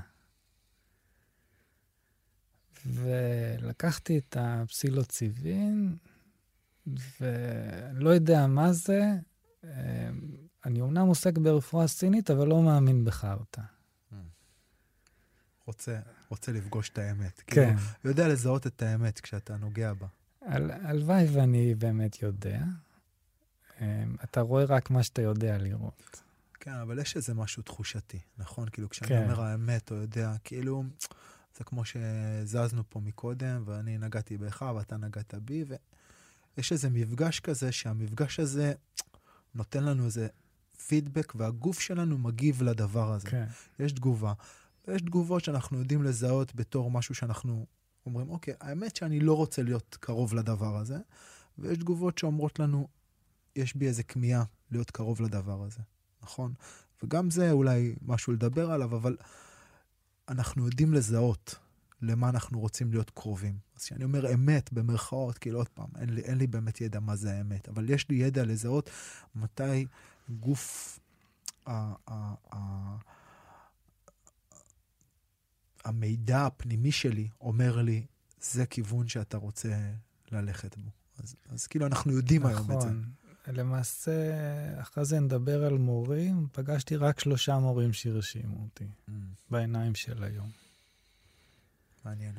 [2.85, 5.97] ולקחתי את הפסילוציבין,
[7.21, 9.01] ולא יודע מה זה.
[9.63, 10.09] אה,
[10.65, 13.61] אני אומנם עוסק ברפואה סינית, אבל לא מאמין בחרטא.
[15.65, 17.41] רוצה, רוצה לפגוש את האמת.
[17.47, 17.75] כן.
[17.75, 20.07] כאילו, יודע לזהות את האמת כשאתה נוגע בה.
[20.41, 22.63] על, הלוואי ואני באמת יודע.
[23.81, 26.21] אמ, אתה רואה רק מה שאתה יודע לראות.
[26.59, 28.69] כן, אבל יש איזה משהו תחושתי, נכון?
[28.69, 29.23] כאילו, כשאני כן.
[29.23, 30.83] אומר האמת, או יודע, כאילו,
[31.57, 35.65] זה כמו שזזנו פה מקודם, ואני נגעתי בך ואתה נגעת בי,
[36.57, 38.73] ויש איזה מפגש כזה, שהמפגש הזה
[39.55, 40.27] נותן לנו איזה
[40.87, 43.29] פידבק, והגוף שלנו מגיב לדבר הזה.
[43.29, 43.45] כן.
[43.79, 44.33] יש תגובה.
[44.87, 47.65] ויש תגובות שאנחנו יודעים לזהות בתור משהו שאנחנו
[48.05, 50.97] אומרים, אוקיי, האמת שאני לא רוצה להיות קרוב לדבר הזה,
[51.57, 52.87] ויש תגובות שאומרות לנו,
[53.55, 55.79] יש בי איזה כמיהה להיות קרוב לדבר הזה,
[56.23, 56.53] נכון?
[57.03, 59.17] וגם זה אולי משהו לדבר עליו, אבל
[60.29, 61.55] אנחנו יודעים לזהות
[62.01, 63.57] למה אנחנו רוצים להיות קרובים.
[63.75, 67.15] אז כשאני אומר אמת, במרכאות, כאילו עוד פעם, אין לי, אין לי באמת ידע מה
[67.15, 68.89] זה האמת, אבל יש לי ידע לזהות
[69.35, 69.85] מתי
[70.29, 70.99] גוף...
[71.65, 72.97] ה, ה, ה,
[75.85, 78.05] המידע הפנימי שלי אומר לי,
[78.41, 79.91] זה כיוון שאתה רוצה
[80.31, 80.89] ללכת בו.
[81.23, 82.55] אז, אז כאילו אנחנו יודעים נכון.
[82.55, 82.87] היום את זה.
[82.89, 83.55] נכון.
[83.55, 84.11] למעשה,
[84.81, 89.11] אחרי זה נדבר על מורים, פגשתי רק שלושה מורים שהרשימו אותי mm.
[89.49, 90.49] בעיניים של היום.
[92.05, 92.35] מעניין.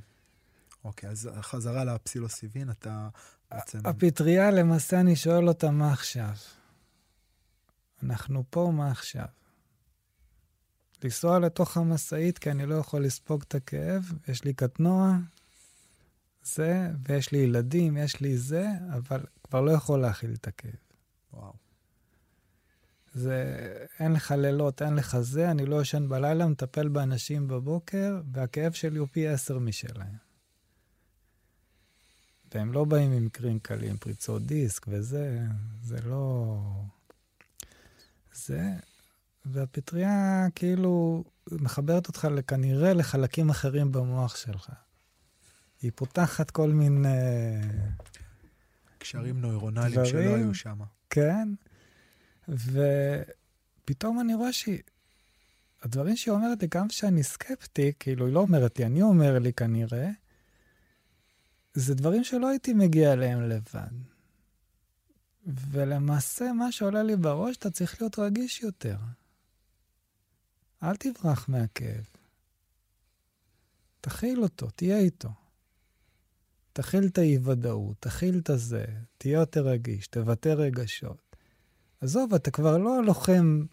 [0.84, 3.08] אוקיי, אז חזרה לפסילוסיבין, אתה
[3.50, 3.78] בעצם...
[3.84, 6.34] הפטריה, למעשה אני שואל אותה, מה עכשיו?
[8.02, 9.26] אנחנו פה, מה עכשיו?
[11.04, 15.16] לנסוע לתוך המשאית כי אני לא יכול לספוג את הכאב, יש לי קטנוע,
[16.44, 20.74] זה, ויש לי ילדים, יש לי זה, אבל כבר לא יכול להכיל את הכאב.
[21.32, 21.61] וואו.
[23.14, 23.66] זה,
[23.98, 28.98] אין לך לילות, אין לך זה, אני לא ישן בלילה, מטפל באנשים בבוקר, והכאב שלי
[28.98, 30.16] הוא פי עשר משלהם.
[32.54, 35.40] והם לא באים עם מקרים קלים, פריצות דיסק וזה,
[35.82, 36.56] זה לא...
[38.34, 38.72] זה,
[39.44, 44.70] והפטריה כאילו מחברת אותך כנראה לחלקים אחרים במוח שלך.
[45.82, 47.08] היא פותחת כל מיני...
[48.98, 50.78] קשרים נוירונליים דברים, שלא היו שם.
[51.10, 51.48] כן,
[52.52, 54.78] ופתאום אני רואה שהיא...
[55.82, 59.52] הדברים שהיא אומרת לי, גם כשאני סקפטי, כאילו, היא לא אומרת לי, אני אומר לי
[59.52, 60.10] כנראה,
[61.74, 63.92] זה דברים שלא הייתי מגיע אליהם לבד.
[65.46, 68.96] ולמעשה, מה שעולה לי בראש, אתה צריך להיות רגיש יותר.
[70.82, 72.04] אל תברח מהכאב.
[74.00, 75.30] תכיל אותו, תהיה איתו.
[76.72, 78.84] תכיל את האי-ודאות, תכיל את הזה,
[79.18, 81.21] תהיה יותר רגיש, תבטא רגשות.
[82.02, 83.66] עזוב, אתה כבר לא לוחם לא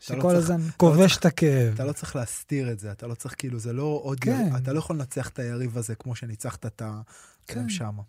[0.00, 1.74] שכל לא הזמן כובש לא את הכאב.
[1.74, 4.20] אתה לא צריך להסתיר את זה, אתה לא צריך, כאילו, זה לא עוד...
[4.20, 4.46] כן.
[4.50, 4.56] יר...
[4.56, 7.00] אתה לא יכול לנצח את היריב הזה כמו שניצחת את ה...
[7.46, 7.68] כן.
[7.68, 8.02] שמה.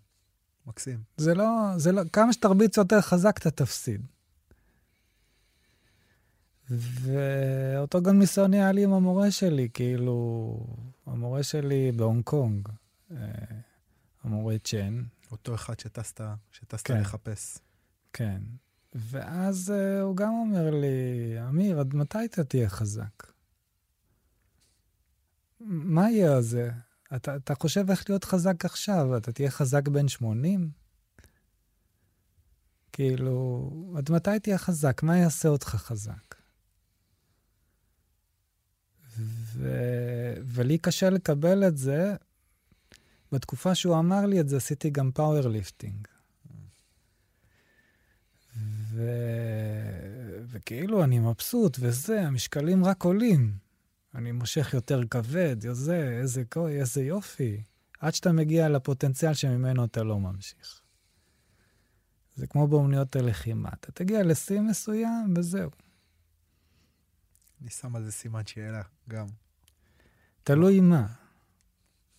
[0.66, 1.02] מקסים.
[1.16, 1.44] זה לא,
[1.76, 2.02] זה לא...
[2.12, 4.06] כמה שתרביץ יותר חזק, אתה תפסיד.
[6.70, 10.66] ואותו גם ניסיון היה לי עם המורה שלי, כאילו,
[11.06, 12.68] המורה שלי בהונג קונג,
[13.10, 13.16] אה,
[14.24, 15.02] המורה צ'ן.
[15.30, 16.20] אותו אחד שטסת,
[16.52, 17.00] שטסת כן.
[17.00, 17.58] לחפש.
[18.12, 18.40] כן.
[18.94, 23.32] ואז uh, הוא גם אומר לי, אמיר, עד מתי אתה תהיה חזק?
[25.60, 26.70] מה יהיה על זה?
[27.16, 29.16] אתה, אתה חושב איך להיות חזק עכשיו?
[29.16, 30.70] אתה תהיה חזק בן 80?
[32.92, 35.02] כאילו, עד מתי תהיה חזק?
[35.02, 36.34] מה יעשה אותך חזק?
[39.18, 39.68] ו...
[40.44, 42.14] ולי קשה לקבל את זה.
[43.32, 46.08] בתקופה שהוא אמר לי את זה, עשיתי גם powerlifting.
[48.98, 49.10] ו...
[50.46, 53.58] וכאילו אני מבסוט, וזה, המשקלים רק עולים.
[54.14, 56.40] אני מושך יותר כבד, זה, איזה,
[56.80, 57.62] איזה יופי.
[58.00, 60.80] עד שאתה מגיע לפוטנציאל שממנו אתה לא ממשיך.
[62.36, 63.68] זה כמו באומניות הלחימה.
[63.68, 65.70] אתה תגיע לשיא מסוים, וזהו.
[67.60, 69.26] אני שם על זה סימן שאלה גם.
[70.42, 71.06] תלוי מה.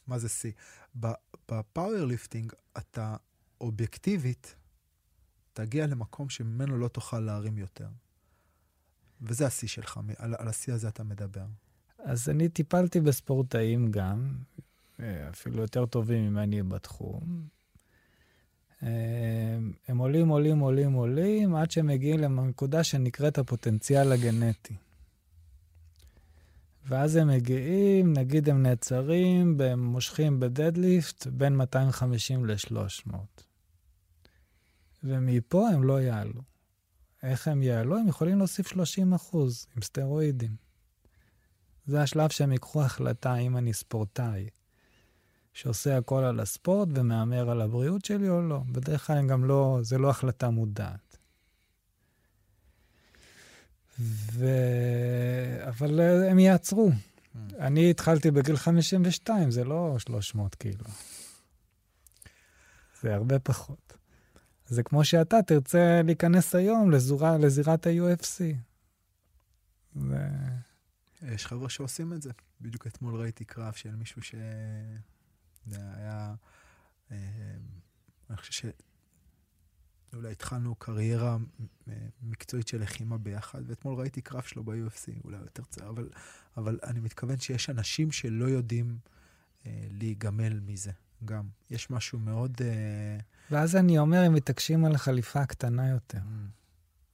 [0.08, 0.52] מה זה שיא?
[0.96, 3.16] ב powerlifting אתה
[3.62, 4.56] אובייקטיבית
[5.66, 7.88] תגיע למקום שממנו לא תוכל להרים יותר.
[9.22, 11.46] וזה השיא שלך, על, על השיא הזה אתה מדבר.
[12.00, 14.34] אז אני טיפלתי בספורטאים גם,
[15.00, 17.48] אה, אפילו יותר טובים ממני בתחום.
[18.84, 19.58] אה,
[19.88, 24.76] הם עולים, עולים, עולים, עולים, עד שהם מגיעים לנקודה שנקראת הפוטנציאל הגנטי.
[26.86, 33.49] ואז הם מגיעים, נגיד הם נעצרים, והם מושכים בדדליפט בין 250 ל-300.
[35.04, 36.42] ומפה הם לא יעלו.
[37.24, 37.98] איך הם יעלו?
[37.98, 40.56] הם יכולים להוסיף 30 אחוז עם סטרואידים.
[41.86, 44.50] זה השלב שהם ייקחו החלטה אם אני ספורטאי
[45.54, 48.62] שעושה הכל על הספורט ומהמר על הבריאות שלי או לא.
[48.72, 51.18] בדרך כלל גם לא, זה לא החלטה מודעת.
[54.00, 54.46] ו...
[55.68, 56.90] אבל אה, הם יעצרו.
[56.90, 57.38] Mm.
[57.60, 60.86] אני התחלתי בגיל 52, זה לא 300 קילו.
[63.02, 63.94] זה הרבה פחות.
[64.70, 68.42] זה כמו שאתה תרצה להיכנס היום לזורה, לזירת ה-UFC.
[69.96, 70.16] ו...
[71.22, 72.32] יש חבר'ה שעושים את זה.
[72.62, 74.40] בדיוק אתמול ראיתי קרב של מישהו שהיה...
[77.12, 77.18] אה,
[78.30, 78.70] אני חושב
[80.12, 81.38] שאולי התחלנו קריירה
[82.22, 86.10] מקצועית של לחימה ביחד, ואתמול ראיתי קרב שלו ב-UFC, אולי יותר צער, אבל,
[86.58, 88.98] אבל אני מתכוון שיש אנשים שלא יודעים
[89.66, 90.92] אה, להיגמל מזה.
[91.26, 91.44] גם.
[91.70, 92.58] יש משהו מאוד...
[92.58, 93.24] Uh...
[93.52, 96.18] ואז אני אומר, הם מתעקשים על החליפה הקטנה יותר.
[96.18, 96.60] Mm.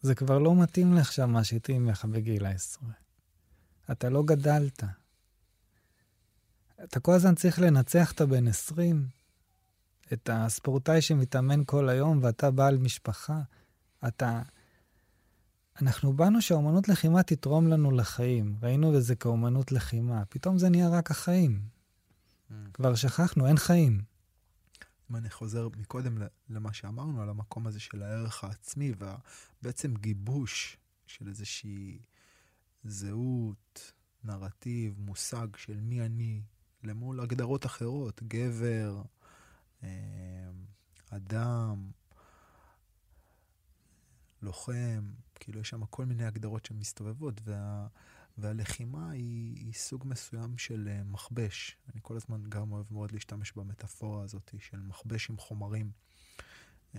[0.01, 2.91] זה כבר לא מתאים לך שם מה שהתאים לך בגיל העשרה.
[3.91, 4.83] אתה לא גדלת.
[6.83, 9.07] אתה כל הזמן צריך לנצח את הבן 20,
[10.13, 13.41] את הספורטאי שמתאמן כל היום, ואתה בעל משפחה.
[14.07, 14.41] אתה...
[15.81, 18.55] אנחנו באנו שהאומנות לחימה תתרום לנו לחיים.
[18.61, 20.23] ראינו בזה כאומנות לחימה.
[20.29, 21.74] פתאום זה נהיה רק החיים.
[22.49, 22.53] Mm.
[22.73, 24.01] כבר שכחנו, אין חיים.
[25.11, 26.17] אם אני חוזר מקודם
[26.49, 28.93] למה שאמרנו, על המקום הזה של הערך העצמי,
[29.61, 30.77] ובעצם גיבוש
[31.07, 31.99] של איזושהי
[32.83, 33.91] זהות,
[34.23, 36.41] נרטיב, מושג של מי אני,
[36.83, 39.01] למול הגדרות אחרות, גבר,
[39.83, 39.89] אה,
[41.09, 41.91] אדם,
[44.41, 47.87] לוחם, כאילו יש שם כל מיני הגדרות שמסתובבות, וה...
[48.37, 51.77] והלחימה היא, היא סוג מסוים של uh, מכבש.
[51.93, 55.91] אני כל הזמן גם אוהב מאוד להשתמש במטאפורה הזאת של מכבש עם חומרים.
[56.93, 56.97] Uh,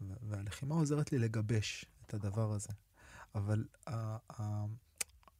[0.00, 2.72] והלחימה עוזרת לי לגבש את הדבר הזה.
[3.34, 3.64] אבל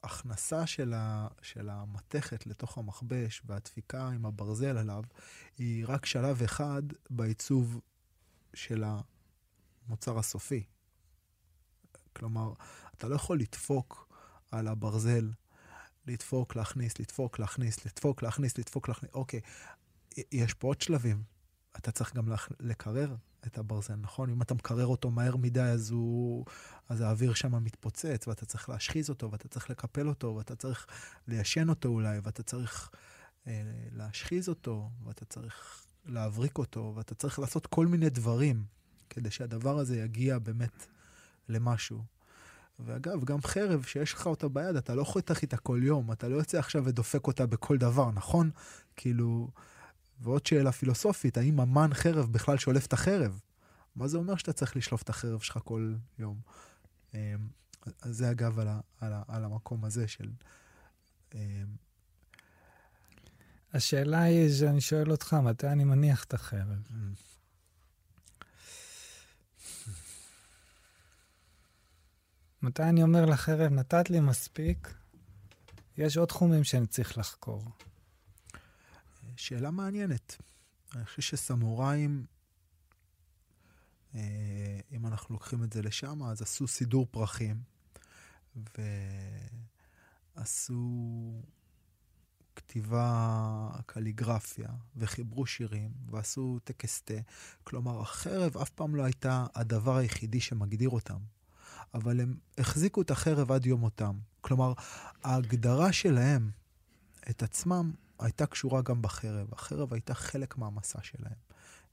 [0.02, 5.02] ההכנסה של, ה, של המתכת לתוך המכבש והדפיקה עם הברזל עליו
[5.58, 7.80] היא רק שלב אחד בעיצוב
[8.54, 8.84] של
[9.86, 10.64] המוצר הסופי.
[12.12, 12.52] כלומר,
[12.96, 14.09] אתה לא יכול לדפוק
[14.50, 15.30] על הברזל,
[16.06, 19.10] לדפוק, להכניס, לדפוק, להכניס, לדפוק, להכניס, לדפוק, להכניס.
[19.14, 19.40] אוקיי,
[20.32, 21.22] יש פה עוד שלבים.
[21.78, 22.28] אתה צריך גם
[22.60, 23.14] לקרר
[23.46, 24.30] את הברזל, נכון?
[24.30, 26.44] אם אתה מקרר אותו מהר מדי, אז, הוא,
[26.88, 30.86] אז האוויר שם מתפוצץ, ואתה צריך להשחיז אותו, ואתה צריך לקפל אותו, ואתה צריך
[31.28, 32.90] ליישן אותו אולי, ואתה צריך
[33.46, 38.64] אה, להשחיז אותו, ואתה צריך להבריק אותו, ואתה צריך לעשות כל מיני דברים
[39.10, 40.86] כדי שהדבר הזה יגיע באמת
[41.48, 42.04] למשהו.
[42.84, 46.36] ואגב, גם חרב שיש לך אותה ביד, אתה לא חותך איתה כל יום, אתה לא
[46.36, 48.50] יוצא עכשיו ודופק אותה בכל דבר, נכון?
[48.96, 49.50] כאילו,
[50.20, 53.40] ועוד שאלה פילוסופית, האם אמן חרב בכלל שולף את החרב?
[53.96, 56.40] מה זה אומר שאתה צריך לשלוף את החרב שלך כל יום?
[57.14, 57.20] אמ,
[58.02, 60.30] אז זה אגב על, ה, על, ה, על המקום הזה של...
[61.34, 61.40] אמ,
[63.72, 66.82] השאלה היא שאני שואל אותך, מתי אני מניח את החרב?
[66.90, 67.29] אמ.
[72.62, 74.94] מתי אני אומר לחרב, נתת לי מספיק,
[75.96, 77.64] יש עוד תחומים שאני צריך לחקור.
[79.36, 80.36] שאלה מעניינת.
[80.94, 82.26] אני חושב שסמוראים,
[84.14, 87.62] אה, אם אנחנו לוקחים את זה לשם, אז עשו סידור פרחים,
[90.36, 91.42] ועשו
[92.56, 97.14] כתיבה, קליגרפיה, וחיברו שירים, ועשו טקס תה.
[97.64, 101.18] כלומר, החרב אף פעם לא הייתה הדבר היחידי שמגדיר אותם.
[101.94, 104.18] אבל הם החזיקו את החרב עד יום מותם.
[104.40, 104.72] כלומר,
[105.22, 106.50] ההגדרה שלהם,
[107.30, 109.52] את עצמם, הייתה קשורה גם בחרב.
[109.52, 111.38] החרב הייתה חלק מהמסע שלהם,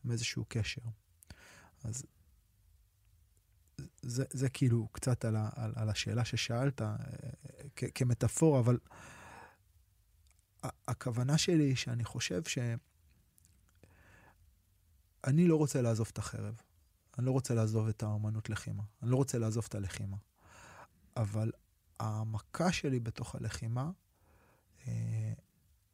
[0.06, 0.82] עם איזשהו קשר.
[1.84, 2.04] אז
[4.02, 6.96] זה, זה כאילו קצת על, ה, על, על השאלה ששאלת אה,
[7.76, 8.78] כ, כמטאפורה, אבל
[10.88, 12.78] הכוונה שלי היא שאני חושב שאני
[15.48, 16.62] לא רוצה לעזוב את החרב.
[17.18, 18.84] אני לא רוצה לעזוב את האמנות לחימה.
[19.04, 20.18] אני לא רוצה לעזוב את הלחימה.
[21.18, 21.52] אבל
[22.00, 23.92] המכה שלי בתוך הלחימה,
[24.88, 25.34] אה,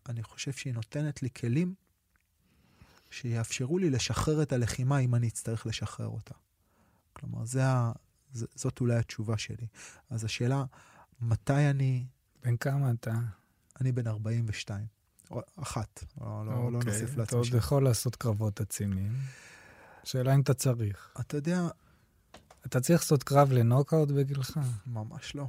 [0.10, 1.76] אני חושב שהיא נותנת לי כלים
[3.10, 6.36] שיאפשרו לי לשחרר את הלחימה אם אני אצטרך לשחרר אותה.
[7.14, 7.92] כלומר, זה ה,
[8.34, 9.68] זאת אולי התשובה שלי.
[10.10, 10.66] אז השאלה,
[11.22, 12.06] מתי אני...
[12.44, 13.14] בן כמה אתה?
[13.82, 14.86] אני בן 42.
[15.56, 17.24] אחת, לא, לא, לא אוקיי, לא נוסיף לעצמי.
[17.24, 19.12] אתה עוד יכול לעשות קרבות עצימים.
[20.04, 21.14] שאלה אם אתה צריך.
[21.20, 21.68] אתה יודע...
[22.66, 24.60] אתה צריך לעשות קרב לנוקאוט בגילך?
[24.88, 25.47] ממש לא,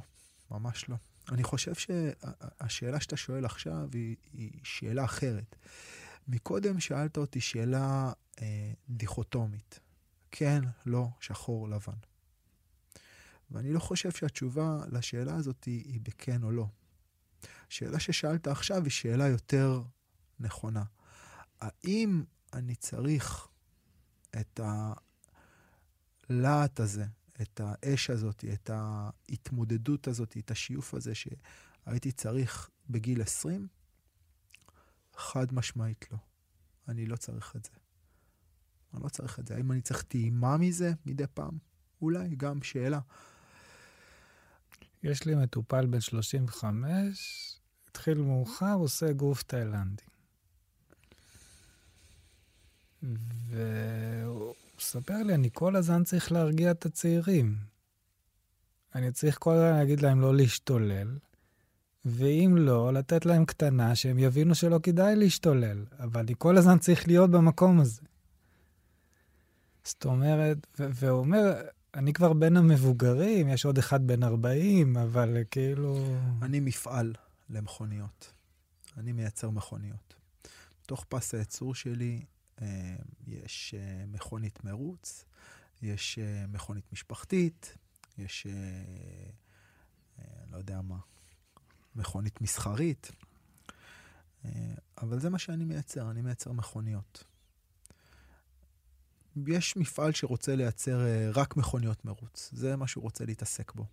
[0.51, 0.95] ממש לא.
[1.31, 5.55] אני חושב שהשאלה שאתה שואל עכשיו היא, היא שאלה אחרת.
[6.27, 9.79] מקודם שאלת אותי שאלה אה, דיכוטומית.
[10.31, 11.97] כן, לא, שחור, לבן.
[13.51, 16.67] ואני לא חושב שהתשובה לשאלה הזאת היא, היא בכן או לא.
[17.69, 19.81] השאלה ששאלת עכשיו היא שאלה יותר
[20.39, 20.83] נכונה.
[21.61, 23.47] האם אני צריך
[24.39, 24.59] את
[26.29, 27.05] הלהט הזה,
[27.41, 33.67] את האש הזאת, את ההתמודדות הזאת, את השיוף הזה שהייתי צריך בגיל 20?
[35.17, 36.17] חד משמעית לא.
[36.87, 37.71] אני לא צריך את זה.
[38.93, 39.55] אני לא צריך את זה.
[39.55, 41.57] האם אני צריך טעימה מזה מדי פעם?
[42.01, 42.99] אולי, גם שאלה.
[45.03, 50.03] יש לי מטופל בן 35, התחיל מאוחר, עושה גוף תאילנדי.
[53.49, 57.55] והוא מספר לי, אני כל הזמן צריך להרגיע את הצעירים.
[58.95, 61.17] אני צריך כל הזמן להגיד להם לא להשתולל,
[62.05, 65.85] ואם לא, לתת להם קטנה שהם יבינו שלא כדאי להשתולל.
[65.99, 68.01] אבל אני כל הזמן צריך להיות במקום הזה.
[69.83, 71.53] זאת אומרת, והוא אומר,
[71.93, 76.15] אני כבר בין המבוגרים, יש עוד אחד בן 40, אבל כאילו...
[76.41, 77.13] אני מפעל
[77.49, 78.33] למכוניות.
[78.97, 80.13] אני מייצר מכוניות.
[80.83, 82.21] בתוך פס הייצור שלי
[83.27, 85.25] יש אה, מכונית מרוץ,
[85.81, 87.77] יש אה, מכונית משפחתית,
[88.17, 88.47] יש,
[90.47, 90.97] לא יודע מה,
[91.95, 93.11] מכונית מסחרית.
[94.97, 97.23] אבל זה מה שאני מייצר, אני מייצר מכוניות.
[99.47, 101.01] יש מפעל שרוצה לייצר
[101.33, 103.85] רק מכוניות מרוץ, זה מה שהוא רוצה להתעסק בו.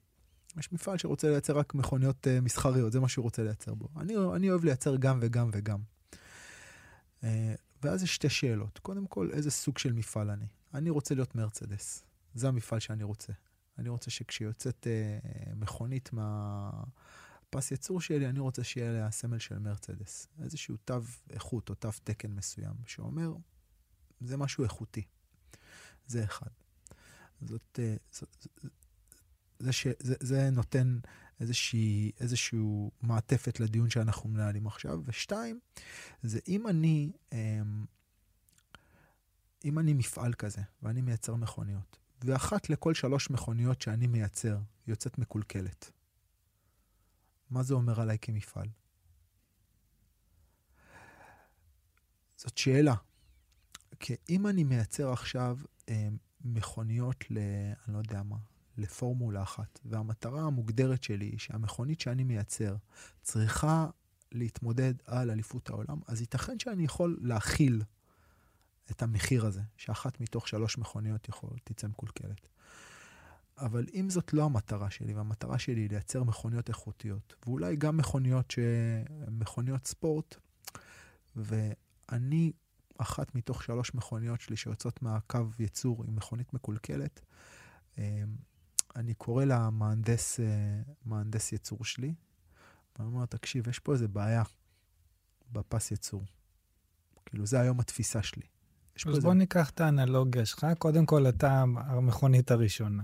[0.58, 3.88] יש מפעל שרוצה לייצר רק מכוניות מסחריות, זה מה שהוא רוצה לייצר בו.
[3.96, 5.78] אני, אני אוהב לייצר גם וגם וגם.
[7.82, 8.78] ואז יש שתי שאלות.
[8.78, 10.46] קודם כל, איזה סוג של מפעל אני?
[10.74, 12.04] אני רוצה להיות מרצדס.
[12.34, 13.32] זה המפעל שאני רוצה.
[13.78, 20.28] אני רוצה שכשיוצאת אה, מכונית מהפס ייצור שלי, אני רוצה שיהיה לה סמל של מרצדס.
[20.42, 20.94] איזשהו תו
[21.30, 23.34] איכות או תו תקן מסוים, שאומר,
[24.20, 25.02] זה משהו איכותי.
[26.06, 26.50] זה אחד.
[27.40, 28.46] זאת, אה, זאת,
[29.58, 30.98] זה, ש, זה, זה נותן
[31.42, 35.00] איזושהי, איזשהו מעטפת לדיון שאנחנו מנהלים עכשיו.
[35.04, 35.60] ושתיים,
[36.22, 37.84] זה אם אני, אמ,
[39.64, 45.90] אם אני מפעל כזה, ואני מייצר מכוניות, ואחת לכל שלוש מכוניות שאני מייצר יוצאת מקולקלת,
[47.50, 48.68] מה זה אומר עליי כמפעל?
[52.36, 52.94] זאת שאלה.
[54.00, 56.08] כי אם אני מייצר עכשיו אה,
[56.44, 57.38] מכוניות ל...
[57.86, 58.36] אני לא יודע מה,
[58.78, 62.76] לפורמולה אחת, והמטרה המוגדרת שלי היא שהמכונית שאני מייצר
[63.22, 63.86] צריכה
[64.32, 67.82] להתמודד על אליפות העולם, אז ייתכן שאני יכול להכיל
[68.90, 72.48] את המחיר הזה, שאחת מתוך שלוש מכוניות יכול, תצא מקולקלת.
[73.58, 78.50] אבל אם זאת לא המטרה שלי, והמטרה שלי היא לייצר מכוניות איכותיות, ואולי גם מכוניות,
[78.50, 78.58] ש...
[79.30, 80.36] מכוניות ספורט,
[81.36, 82.52] ואני,
[82.98, 87.20] אחת מתוך שלוש מכוניות שלי שיוצאות מהקו ייצור עם מכונית מקולקלת,
[88.96, 90.40] אני קורא למהנדס
[91.04, 92.14] מהנדס ייצור שלי,
[92.96, 94.42] ואני אומר, תקשיב, יש פה איזה בעיה
[95.52, 96.22] בפס ייצור.
[97.26, 98.46] כאילו, זה היום התפיסה שלי.
[98.96, 99.28] אז בוא איזה...
[99.28, 100.66] ניקח את האנלוגיה שלך.
[100.78, 103.02] קודם כל, אתה המכונית הראשונה.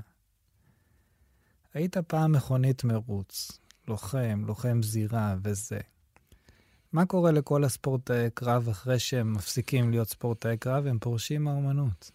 [1.74, 3.58] היית פעם מכונית מרוץ,
[3.88, 5.80] לוחם, לוחם זירה וזה.
[6.92, 12.10] מה קורה לכל הספורטאי קרב אחרי שהם מפסיקים להיות ספורטאי קרב, הם פורשים מהאומנות?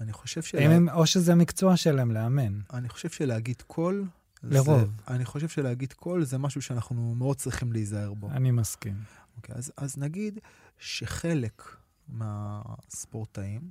[0.00, 0.58] אני חושב של...
[0.58, 2.60] הם, או שזה המקצוע שלהם, לאמן.
[2.72, 4.04] אני חושב שלהגיד קול...
[4.42, 4.80] לרוב.
[4.80, 8.30] זה, אני חושב שלהגיד קול זה משהו שאנחנו מאוד צריכים להיזהר בו.
[8.30, 8.94] אני מסכים.
[9.36, 10.38] אוקיי, אז, אז נגיד
[10.78, 11.62] שחלק
[12.08, 13.70] מהספורטאים,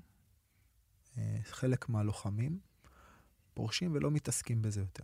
[1.17, 2.59] אה, חלק מהלוחמים,
[3.53, 5.03] פורשים ולא מתעסקים בזה יותר.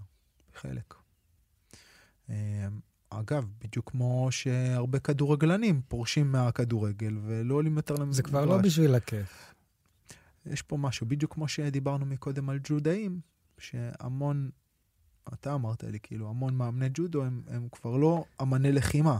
[0.53, 0.93] חלק.
[2.29, 2.67] אה,
[3.09, 8.15] אגב, בדיוק כמו שהרבה כדורגלנים פורשים מהכדורגל ולא עולים יותר למגרש.
[8.15, 9.52] זה כבר לא בשביל הכיף.
[10.45, 13.19] יש פה משהו, בדיוק כמו שדיברנו מקודם על ג'ודאים,
[13.57, 14.49] שהמון,
[15.33, 19.17] אתה אמרת לי, כאילו, המון מאמני ג'ודו הם, הם כבר לא אמני לחימה.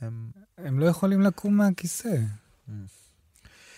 [0.00, 0.30] הם...
[0.58, 2.16] הם לא יכולים לקום מהכיסא.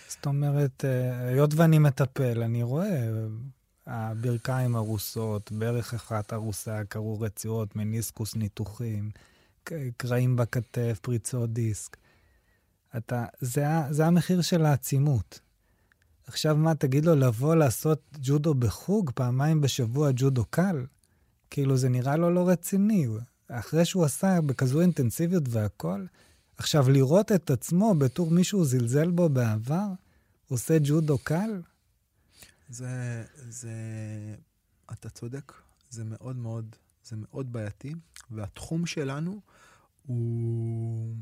[0.07, 3.09] זאת אומרת, אה, היות ואני מטפל, אני רואה
[3.87, 9.11] הברכיים הרוסות, ברך אחת הרוסה, קרו רצועות, מניסקוס ניתוחים,
[9.97, 11.97] קרעים בכתף, פריצות דיסק.
[12.97, 15.39] אתה, זה, זה המחיר של העצימות.
[16.27, 20.85] עכשיו מה, תגיד לו לבוא לעשות ג'ודו בחוג פעמיים בשבוע ג'ודו קל?
[21.49, 23.07] כאילו, זה נראה לו לא רציני.
[23.47, 26.07] אחרי שהוא עשה בכזו אינטנסיביות והכול,
[26.57, 29.87] עכשיו לראות את עצמו בתור מישהו זלזל בו בעבר,
[30.47, 31.61] עושה ג'ודו קל?
[32.69, 33.71] זה, זה,
[34.91, 35.53] אתה צודק,
[35.89, 37.93] זה מאוד מאוד, זה מאוד בעייתי,
[38.31, 39.41] והתחום שלנו
[40.05, 41.15] הוא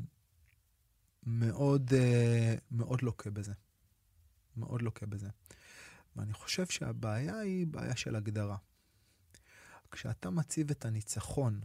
[1.26, 3.52] מאוד, אה, מאוד לוקה בזה.
[4.56, 5.28] מאוד לוקה בזה.
[6.16, 8.56] ואני חושב שהבעיה היא בעיה של הגדרה.
[9.90, 11.60] כשאתה מציב את הניצחון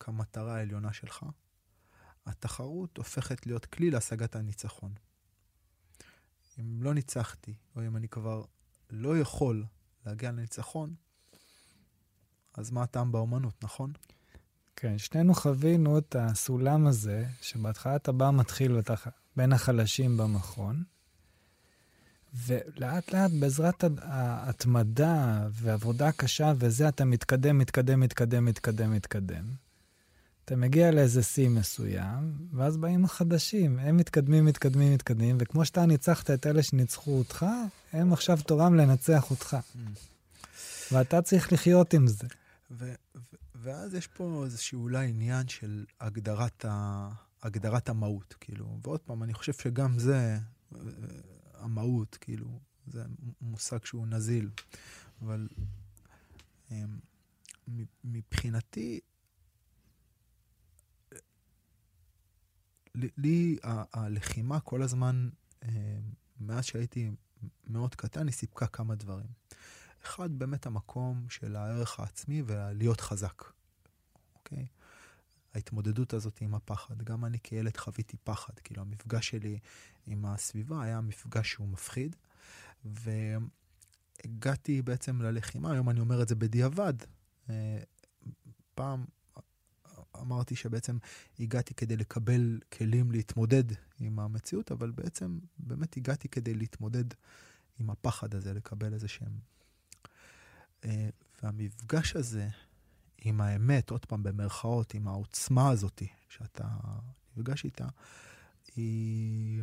[0.00, 1.26] כמטרה העליונה שלך,
[2.26, 4.94] התחרות הופכת להיות כלי להשגת הניצחון.
[6.60, 8.44] אם לא ניצחתי, או אם אני כבר
[8.90, 9.64] לא יכול
[10.06, 10.94] להגיע לניצחון,
[12.54, 13.92] אז מה הטעם באומנות, נכון?
[14.76, 18.94] כן, שנינו חווינו את הסולם הזה, שבהתחלה אתה בא מתחיל ואתה
[19.36, 20.84] בין החלשים במכון,
[22.34, 29.44] ולאט לאט בעזרת ההתמדה ועבודה קשה וזה, אתה מתקדם, מתקדם, מתקדם, מתקדם, מתקדם.
[30.44, 36.30] אתה מגיע לאיזה שיא מסוים, ואז באים החדשים, הם מתקדמים, מתקדמים, מתקדמים, וכמו שאתה ניצחת
[36.30, 37.46] את אלה שניצחו אותך,
[37.92, 39.56] הם עכשיו תורם לנצח אותך.
[39.56, 39.78] Mm.
[40.92, 42.26] ואתה צריך לחיות עם זה.
[42.70, 47.10] ו- ו- ואז יש פה איזשהו אולי עניין של הגדרת, ה-
[47.42, 48.78] הגדרת המהות, כאילו.
[48.82, 50.38] ועוד פעם, אני חושב שגם זה,
[51.58, 53.04] המהות, כאילו, זה
[53.40, 54.50] מושג שהוא נזיל.
[55.22, 55.48] אבל
[56.70, 56.98] אמ,
[58.04, 59.00] מבחינתי,
[62.94, 63.58] לי
[63.92, 65.28] הלחימה כל הזמן,
[65.64, 65.70] אמ,
[66.40, 67.10] מאז שהייתי
[67.66, 69.26] מאוד קטן, היא סיפקה כמה דברים.
[70.02, 73.42] אחד, באמת המקום של הערך העצמי ולהיות חזק,
[74.34, 74.66] אוקיי?
[75.54, 77.02] ההתמודדות הזאת עם הפחד.
[77.02, 79.58] גם אני כילד חוויתי פחד, כאילו המפגש שלי
[80.06, 82.16] עם הסביבה היה מפגש שהוא מפחיד,
[84.24, 86.94] והגעתי בעצם ללחימה, היום אני אומר את זה בדיעבד.
[87.50, 87.78] אה,
[88.74, 89.04] פעם
[90.20, 90.98] אמרתי שבעצם
[91.40, 93.64] הגעתי כדי לקבל כלים להתמודד
[94.00, 97.04] עם המציאות, אבל בעצם באמת הגעתי כדי להתמודד
[97.80, 99.38] עם הפחד הזה, לקבל איזה שהם...
[100.84, 101.08] אה,
[101.42, 102.48] והמפגש הזה
[103.20, 106.68] עם האמת, עוד פעם במרכאות, עם העוצמה הזאת שאתה
[107.36, 107.86] נפגש איתה,
[108.76, 109.62] היא...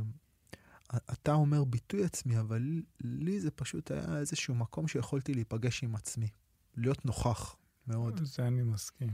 [0.95, 6.29] אתה אומר ביטוי עצמי, אבל לי זה פשוט היה איזשהו מקום שיכולתי להיפגש עם עצמי,
[6.75, 7.55] להיות נוכח
[7.87, 8.21] מאוד.
[8.23, 9.09] זה אני מסכים.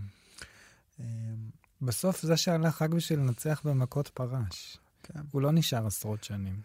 [0.99, 1.05] אמ,
[1.81, 4.77] בסוף זה שהלך רק בשביל לנצח במכות פרש.
[5.03, 5.21] כן.
[5.31, 6.61] הוא לא נשאר עשרות שנים.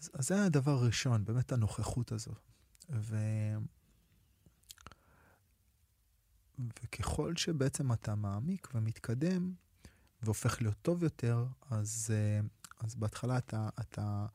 [0.00, 2.32] אז, אז זה היה הדבר הראשון, באמת הנוכחות הזו.
[2.90, 3.16] ו...
[6.58, 9.52] וככל שבעצם אתה מעמיק ומתקדם
[10.22, 12.40] והופך להיות טוב יותר, אז, אה,
[12.80, 14.26] אז בהתחלה אתה, אתה,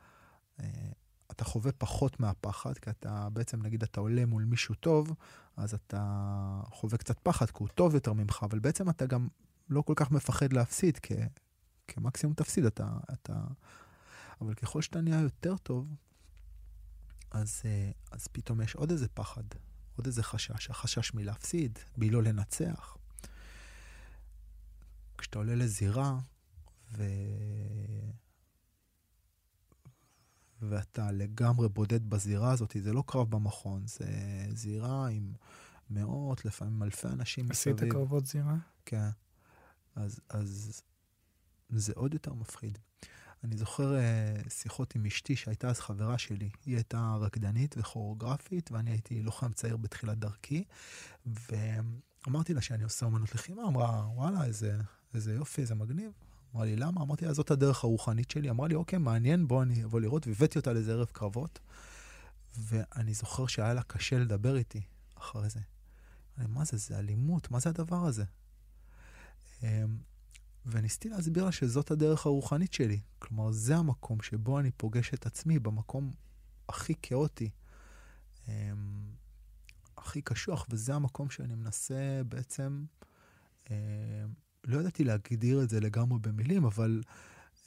[0.59, 0.91] אה,
[1.31, 5.13] אתה חווה פחות מהפחד, כי אתה בעצם, נגיד, אתה עולה מול מישהו טוב,
[5.57, 9.27] אז אתה חווה קצת פחד, כי הוא טוב יותר ממך, אבל בעצם אתה גם
[9.69, 11.13] לא כל כך מפחד להפסיד, כי
[11.87, 13.43] כמקסימום תפסיד, אתה, אתה...
[14.41, 15.95] אבל ככל שאתה נהיה יותר טוב,
[17.31, 19.43] אז, אה, אז פתאום יש עוד איזה פחד,
[20.01, 22.97] עוד איזה חשש, החשש מלהפסיד, מלא לנצח.
[25.17, 26.17] כשאתה עולה לזירה,
[26.91, 27.03] ו...
[30.61, 34.05] ואתה לגמרי בודד בזירה הזאת, זה לא קרב במכון, זה
[34.53, 35.33] זירה עם
[35.89, 37.75] מאות, לפעמים אלפי אנשים מסביב.
[37.75, 38.55] עשית קרבות זירה?
[38.85, 39.09] כן.
[39.95, 40.81] אז, אז
[41.69, 42.77] זה עוד יותר מפחיד.
[43.43, 46.49] אני זוכר uh, שיחות עם אשתי, שהייתה אז חברה שלי.
[46.65, 50.63] היא הייתה רקדנית וכוריאוגרפית, ואני הייתי לוחם צעיר בתחילת דרכי.
[51.25, 54.77] ואמרתי לה שאני עושה אמנות לחימה, אמרה, וואלה, איזה,
[55.13, 56.11] איזה יופי, איזה מגניב.
[56.55, 57.01] אמרה לי, למה?
[57.01, 58.49] אמרתי לה, זאת הדרך הרוחנית שלי.
[58.49, 61.59] אמרה לי, אוקיי, מעניין, בוא אני אבוא לראות, והבאתי אותה לאיזה ערב קרבות.
[62.57, 64.81] ואני זוכר שהיה לה קשה לדבר איתי
[65.15, 65.59] אחרי זה.
[66.37, 68.23] מה זה, זה אלימות, מה זה הדבר הזה?
[70.65, 72.99] וניסיתי להסביר לה שזאת הדרך הרוחנית שלי.
[73.19, 76.11] כלומר, זה המקום שבו אני פוגש את עצמי, במקום
[76.69, 77.49] הכי כאוטי,
[78.47, 78.53] אמ,
[79.97, 82.85] הכי קשוח, וזה המקום שאני מנסה בעצם,
[83.69, 83.75] אמ,
[84.63, 87.01] לא ידעתי להגדיר את זה לגמרי במילים, אבל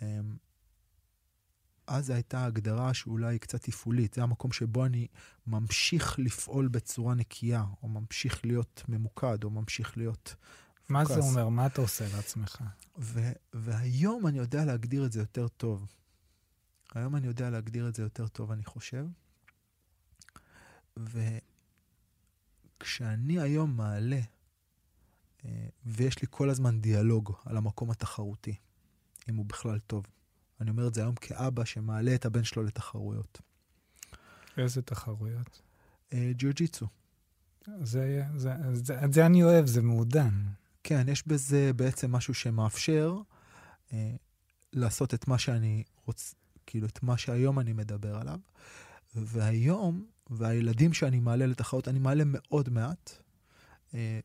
[0.02, 0.36] אמ,
[1.86, 4.14] אז הייתה הגדרה שאולי קצת תפעולית.
[4.14, 5.06] זה המקום שבו אני
[5.46, 10.34] ממשיך לפעול בצורה נקייה, או ממשיך להיות ממוקד, או ממשיך להיות
[10.88, 11.48] מה זה אומר?
[11.48, 12.62] מה אתה עושה לעצמך?
[12.98, 15.94] ו- והיום אני יודע להגדיר את זה יותר טוב.
[16.94, 19.06] היום אני יודע להגדיר את זה יותר טוב, אני חושב.
[22.80, 24.20] וכשאני היום מעלה,
[25.44, 28.56] אה, ויש לי כל הזמן דיאלוג על המקום התחרותי,
[29.28, 30.04] אם הוא בכלל טוב.
[30.60, 33.40] אני אומר את זה היום כאבא שמעלה את הבן שלו לתחרויות.
[34.56, 35.62] איזה תחרויות?
[36.12, 36.86] אה, ג'יוג'יצו.
[37.82, 40.34] זה, זה, זה, זה אני אוהב, זה מעודן.
[40.84, 43.18] כן, יש בזה בעצם משהו שמאפשר
[43.92, 44.14] אה,
[44.72, 46.34] לעשות את מה שאני רוצה,
[46.66, 48.38] כאילו, את מה שהיום אני מדבר עליו.
[49.14, 53.10] והיום, והילדים שאני מעלה לתחרות, אני מעלה מאוד מעט,
[53.94, 54.20] אה,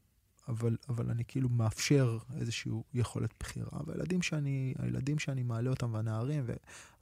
[0.48, 3.80] אבל, אבל אני כאילו מאפשר איזושהי יכולת בחירה.
[3.86, 6.45] והילדים שאני, הילדים שאני מעלה אותם, והנערים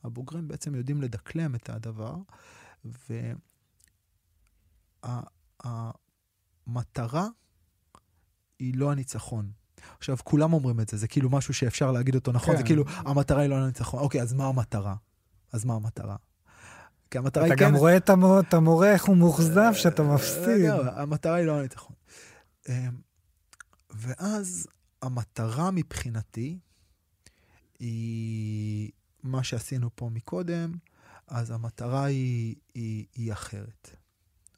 [0.03, 2.15] והבוגרים בעצם יודעים לדקלם את הדבר.
[6.67, 7.27] והמטרה,
[8.59, 9.51] היא לא הניצחון.
[9.97, 12.61] עכשיו, כולם אומרים את זה, זה כאילו משהו שאפשר להגיד אותו נכון, כן.
[12.61, 13.99] זה כאילו, המטרה היא לא הניצחון.
[13.99, 14.95] אוקיי, אז מה המטרה?
[15.53, 16.15] אז מה המטרה?
[17.11, 17.65] כי המטרה אתה היא כן...
[17.65, 20.69] גם רואה את המורה, את המורה איך הוא מאוכזב שאתה אה, מפסיד.
[20.69, 21.95] לא, המטרה היא לא הניצחון.
[22.69, 22.73] אמ,
[23.89, 24.67] ואז
[25.01, 26.59] המטרה מבחינתי
[27.79, 28.91] היא
[29.23, 30.73] מה שעשינו פה מקודם,
[31.27, 33.89] אז המטרה היא, היא, היא אחרת.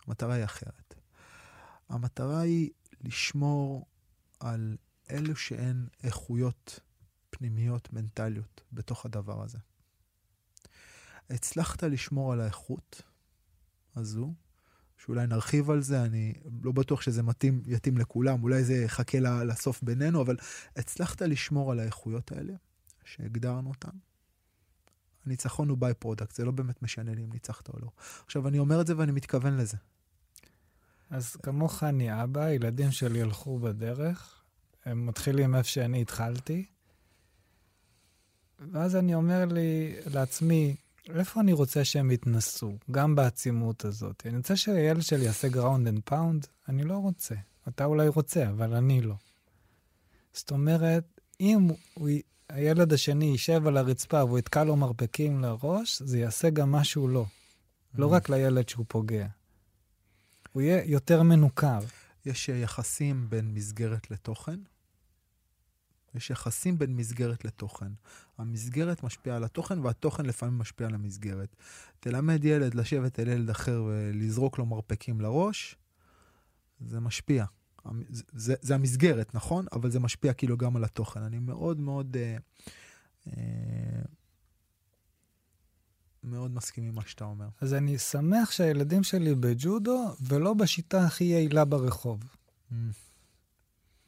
[0.08, 0.96] המטרה היא אחרת.
[1.90, 2.70] המטרה היא
[3.02, 3.86] לשמור
[4.40, 4.78] על
[5.12, 6.80] אלו שהן איכויות
[7.30, 9.58] פנימיות, מנטליות, בתוך הדבר הזה.
[11.30, 13.02] הצלחת לשמור על האיכות
[13.96, 14.34] הזו,
[14.98, 16.34] שאולי נרחיב על זה, אני
[16.64, 20.38] לא בטוח שזה מתאים, יתאים לכולם, אולי זה יחכה לסוף בינינו, אבל
[20.76, 22.54] הצלחת לשמור על האיכויות האלה,
[23.04, 23.98] שהגדרנו אותן.
[25.26, 27.88] הניצחון הוא by-product, זה לא באמת משנה לי אם ניצחת או לא.
[28.26, 29.78] עכשיו, אני אומר את זה ואני מתכוון לזה.
[31.10, 34.44] אז כמוך אני אבא, הילדים שלי הלכו בדרך,
[34.86, 36.66] הם מתחילים איפה שאני התחלתי,
[38.72, 40.76] ואז אני אומר לי, לעצמי,
[41.16, 44.24] איפה אני רוצה שהם יתנסו, גם בעצימות הזאת?
[44.26, 46.48] אני רוצה שהילד שלי יעשה ground and pound?
[46.70, 47.36] אני לא רוצה.
[47.68, 49.16] אתה אולי רוצה, אבל אני לא.
[50.34, 52.10] זאת אומרת, אם הוא,
[52.50, 57.26] הילד השני יישב על הרצפה והוא יתקע לו מרפקים לראש, זה יעשה גם משהו לא.
[57.96, 58.10] לא Mm.
[58.12, 59.28] רק לילד שהוא פוגע.
[60.60, 61.80] הוא יהיה יותר מנוכר.
[62.26, 64.60] יש יחסים בין מסגרת לתוכן.
[66.16, 67.92] יש יחסים בין מסגרת לתוכן.
[68.38, 71.56] המסגרת משפיעה על התוכן, והתוכן לפעמים משפיע על המסגרת.
[72.00, 75.76] תלמד ילד לשבת אל ילד אחר ולזרוק לו מרפקים לראש,
[76.80, 77.46] זה משפיע.
[78.10, 79.66] זה, זה, זה המסגרת, נכון?
[79.72, 81.22] אבל זה משפיע כאילו גם על התוכן.
[81.22, 82.18] אני מאוד מאוד...
[82.18, 82.38] אה,
[83.28, 84.02] אה,
[86.24, 87.48] מאוד מסכים עם מה שאתה אומר.
[87.62, 92.20] אז אני שמח שהילדים שלי בג'ודו, ולא בשיטה הכי יעילה ברחוב.
[92.72, 92.76] Mm.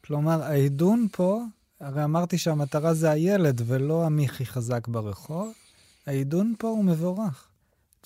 [0.04, 1.44] כלומר, העידון פה,
[1.80, 5.52] הרי אמרתי שהמטרה זה הילד ולא המי הכי חזק ברחוב,
[6.06, 7.48] העידון פה הוא מבורך.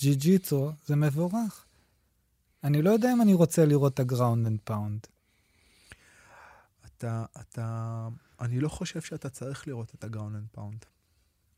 [0.01, 1.65] ג'י-ג'יצו זה מבורך.
[2.65, 5.07] אני לא יודע אם אני רוצה לראות את הגראונד and pound.
[6.87, 8.09] אתה, אתה,
[8.41, 10.85] אני לא חושב שאתה צריך לראות את ה ground and pound.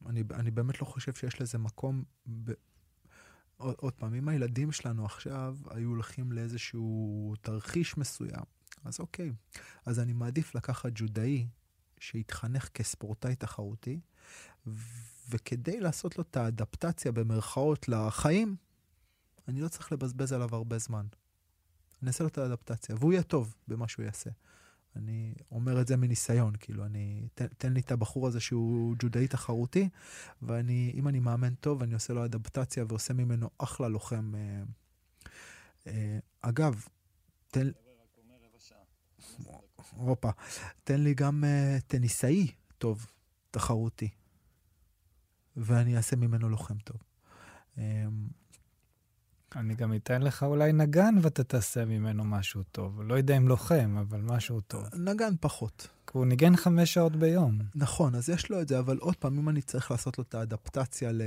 [0.06, 2.04] אני, אני באמת לא חושב שיש לזה מקום.
[2.44, 2.52] ב...
[3.56, 8.44] עוד, עוד פעם, אם הילדים שלנו עכשיו היו הולכים לאיזשהו תרחיש מסוים,
[8.84, 9.32] אז אוקיי.
[9.86, 11.48] אז אני מעדיף לקחת ג'ודאי
[11.98, 14.00] שהתחנך כספורטאי תחרותי,
[15.30, 18.56] וכדי לעשות לו את האדפטציה במרכאות לחיים,
[19.48, 21.06] אני לא צריך לבזבז עליו הרבה זמן.
[22.02, 24.30] אני אעשה לו את האדפטציה, והוא יהיה טוב במה שהוא יעשה.
[24.98, 29.28] אני אומר את זה מניסיון, כאילו, אני, תן, תן לי את הבחור הזה שהוא ג'ודאי
[29.28, 29.88] תחרותי,
[30.42, 34.32] ואני, אם אני מאמן טוב, אני עושה לו אדפטציה ועושה ממנו אחלה לוחם.
[34.34, 34.62] אה,
[35.86, 36.84] אה, אגב,
[37.48, 37.70] תן...
[39.96, 40.30] הופה,
[40.84, 42.46] תן לי גם אה, טניסאי
[42.78, 43.06] טוב,
[43.50, 44.08] תחרותי,
[45.56, 47.02] ואני אעשה ממנו לוחם טוב.
[49.56, 53.02] אני גם אתן לך אולי נגן ואתה תעשה ממנו משהו טוב.
[53.02, 54.84] לא יודע אם לוחם, אבל משהו טוב.
[54.94, 55.88] נגן פחות.
[56.12, 57.58] הוא ניגן חמש שעות ביום.
[57.74, 60.34] נכון, אז יש לו את זה, אבל עוד פעם, אם אני צריך לעשות לו את
[60.34, 61.22] האדפטציה ל...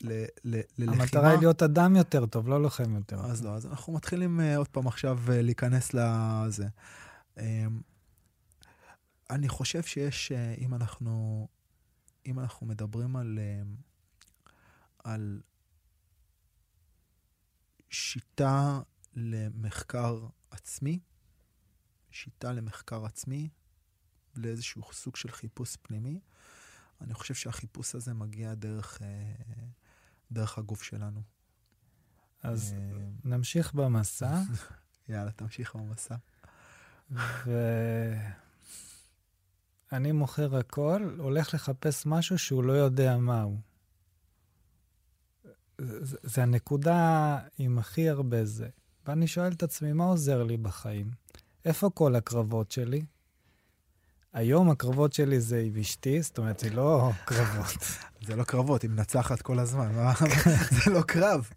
[0.00, 1.02] ל, ל, ללחימה.
[1.02, 3.30] המטרה היא להיות אדם יותר טוב, לא לוחם יותר טוב.
[3.30, 6.66] אז לא, אז אנחנו מתחילים uh, עוד פעם עכשיו uh, להיכנס לזה.
[7.36, 7.40] Um,
[9.30, 11.46] אני חושב שיש, uh, אם אנחנו,
[12.26, 14.48] אם אנחנו מדברים על, uh,
[15.04, 15.40] על
[17.94, 18.80] שיטה
[19.14, 20.98] למחקר עצמי,
[22.10, 23.48] שיטה למחקר עצמי,
[24.36, 26.20] לאיזשהו סוג של חיפוש פנימי,
[27.00, 29.04] אני חושב שהחיפוש הזה מגיע דרך, uh,
[30.30, 31.22] דרך הגוף שלנו.
[32.42, 32.78] אז אה,
[33.24, 34.40] נמשיך במסע,
[35.08, 36.16] יאללה, תמשיך במסע.
[39.92, 43.60] ואני מוכר הכל, הולך לחפש משהו שהוא לא יודע מהו.
[46.02, 48.68] זה, זה הנקודה עם הכי הרבה זה.
[49.06, 51.10] ואני שואל את עצמי, מה עוזר לי בחיים?
[51.64, 53.02] איפה כל הקרבות שלי?
[54.32, 57.76] היום הקרבות שלי זה עם אשתי, זאת אומרת, זה לא קרבות.
[58.26, 59.92] זה לא קרבות, היא מנצחת כל הזמן?
[60.84, 61.48] זה לא קרב.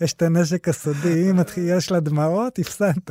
[0.00, 3.10] יש את הנשק הסודי, אם יש לה דמעות, הפסדת.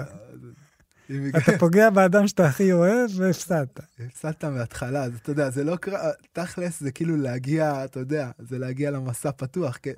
[1.38, 3.80] אתה פוגע באדם שאתה הכי אוהב, והפסדת.
[4.00, 8.60] הפסדת מההתחלה, אז אתה יודע, זה לא קרב, תכלס זה כאילו להגיע, אתה יודע, זה
[8.60, 9.90] להגיע למסע פתוח, כי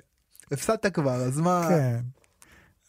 [0.52, 1.66] הפסדת כבר, אז מה...
[1.68, 2.00] כן.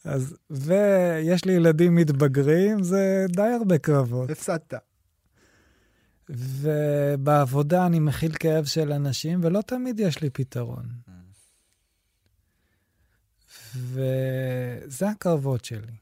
[0.03, 4.29] אז, ויש לי ילדים מתבגרים, זה די הרבה קרבות.
[4.29, 4.73] הפסדת.
[6.29, 10.85] ובעבודה אני מכיל כאב של אנשים, ולא תמיד יש לי פתרון.
[13.75, 15.95] וזה הקרבות שלי.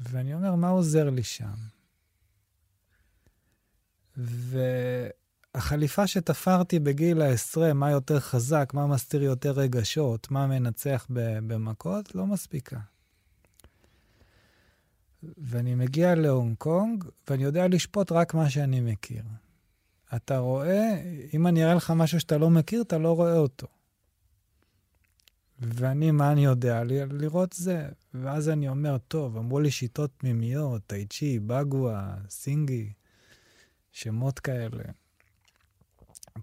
[0.00, 1.54] ואני אומר, מה עוזר לי שם?
[5.58, 11.06] החליפה שתפרתי בגיל העשרה, מה יותר חזק, מה מסתיר יותר רגשות, מה מנצח
[11.46, 12.78] במכות, לא מספיקה.
[15.22, 19.22] ואני מגיע להונג קונג, ואני יודע לשפוט רק מה שאני מכיר.
[20.16, 21.02] אתה רואה,
[21.34, 23.66] אם אני אראה לך משהו שאתה לא מכיר, אתה לא רואה אותו.
[25.60, 26.82] ואני, מה אני יודע?
[27.10, 27.88] לראות זה.
[28.14, 32.92] ואז אני אומר, טוב, אמרו לי שיטות פנימיות, טייצ'י, בגווה, סינגי,
[33.92, 34.84] שמות כאלה.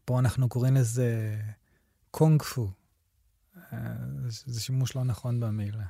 [0.06, 1.38] פה אנחנו קוראים לזה
[2.12, 2.72] קונג פו.
[3.74, 3.78] אה,
[4.26, 5.86] זה שימוש לא נכון במילה.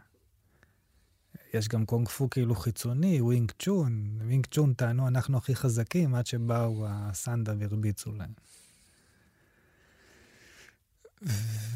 [1.54, 4.20] יש גם קונג פו כאילו חיצוני, ווינג צ'ון.
[4.22, 8.34] ווינג צ'ון טענו, אנחנו הכי חזקים, עד שבאו הסנדה והרביצו להם.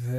[0.02, 0.16] ו...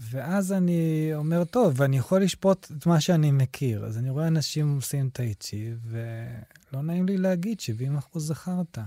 [0.00, 3.84] ואז אני אומר, טוב, ואני יכול לשפוט את מה שאני מכיר.
[3.84, 8.78] אז אני רואה אנשים עושים טאי צ'י, ולא נעים לי להגיד, 70 אחוז זכרת.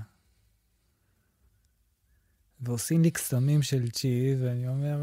[2.61, 4.97] ועושים לי קסמים של צ'י, ואני אומר,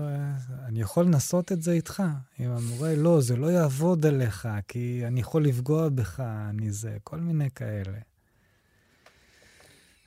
[0.66, 2.02] אני יכול לנסות את זה איתך.
[2.38, 7.20] עם המורה, לא, זה לא יעבוד עליך, כי אני יכול לפגוע בך, אני זה, כל
[7.20, 7.98] מיני כאלה.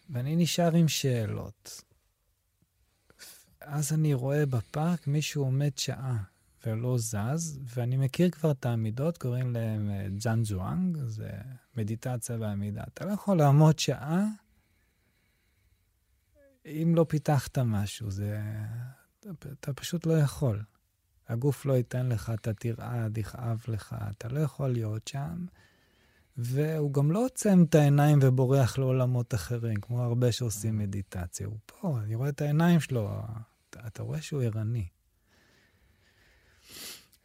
[0.09, 1.81] ואני נשאר עם שאלות.
[3.61, 6.17] אז אני רואה בפארק מישהו עומד שעה
[6.65, 11.29] ולא זז, ואני מכיר כבר את העמידות, קוראים להם אה, ג'אן ז'ואנג, זה
[11.77, 12.83] מדיטציה ועמידה.
[12.93, 14.25] אתה לא יכול לעמוד שעה
[16.65, 18.41] אם לא פיתחת משהו, זה...
[19.19, 20.63] אתה, אתה פשוט לא יכול.
[21.27, 25.45] הגוף לא ייתן לך, אתה תרעד, יכאב לך, אתה לא יכול להיות שם.
[26.37, 31.47] והוא גם לא עוצם את העיניים ובורח לעולמות אחרים, כמו הרבה שעושים מדיטציה.
[31.47, 33.21] הוא פה, אני רואה את העיניים שלו,
[33.69, 34.87] אתה, אתה רואה שהוא ערני.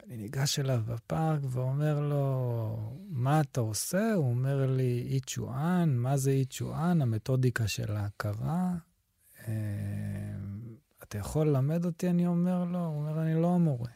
[0.05, 4.13] אני ניגש אליו בפארק ואומר לו, מה אתה עושה?
[4.13, 7.01] הוא אומר לי, אי צ'ואן, מה זה אי צ'ואן?
[7.01, 8.73] המתודיקה של ההכרה.
[9.47, 9.53] אה,
[11.03, 12.09] אתה יכול ללמד אותי?
[12.09, 13.89] אני אומר לו, הוא אומר, אני לא המורה.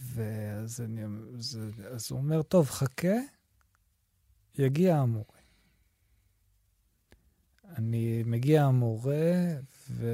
[0.00, 1.04] ואז אני,
[1.38, 1.58] אז,
[1.92, 3.16] אז הוא אומר, טוב, חכה,
[4.58, 5.40] יגיע המורה.
[7.64, 9.34] אני מגיע המורה,
[9.90, 10.06] ו...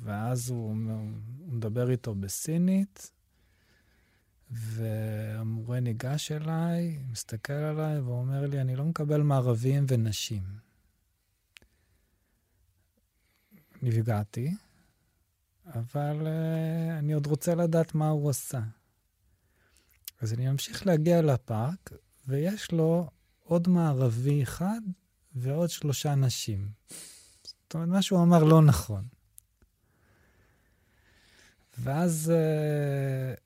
[0.00, 3.10] ואז הוא, הוא מדבר איתו בסינית,
[4.50, 10.42] והמורה ניגש אליי, מסתכל עליי ואומר לי, אני לא מקבל מערבים ונשים.
[13.82, 14.54] נפגעתי,
[15.66, 18.60] אבל uh, אני עוד רוצה לדעת מה הוא עשה.
[20.20, 21.92] אז אני ממשיך להגיע לפארק,
[22.26, 23.10] ויש לו
[23.44, 24.80] עוד מערבי אחד
[25.34, 26.68] ועוד שלושה נשים.
[27.44, 29.04] זאת אומרת, מה שהוא אמר לא נכון.
[31.78, 33.40] ואז uh,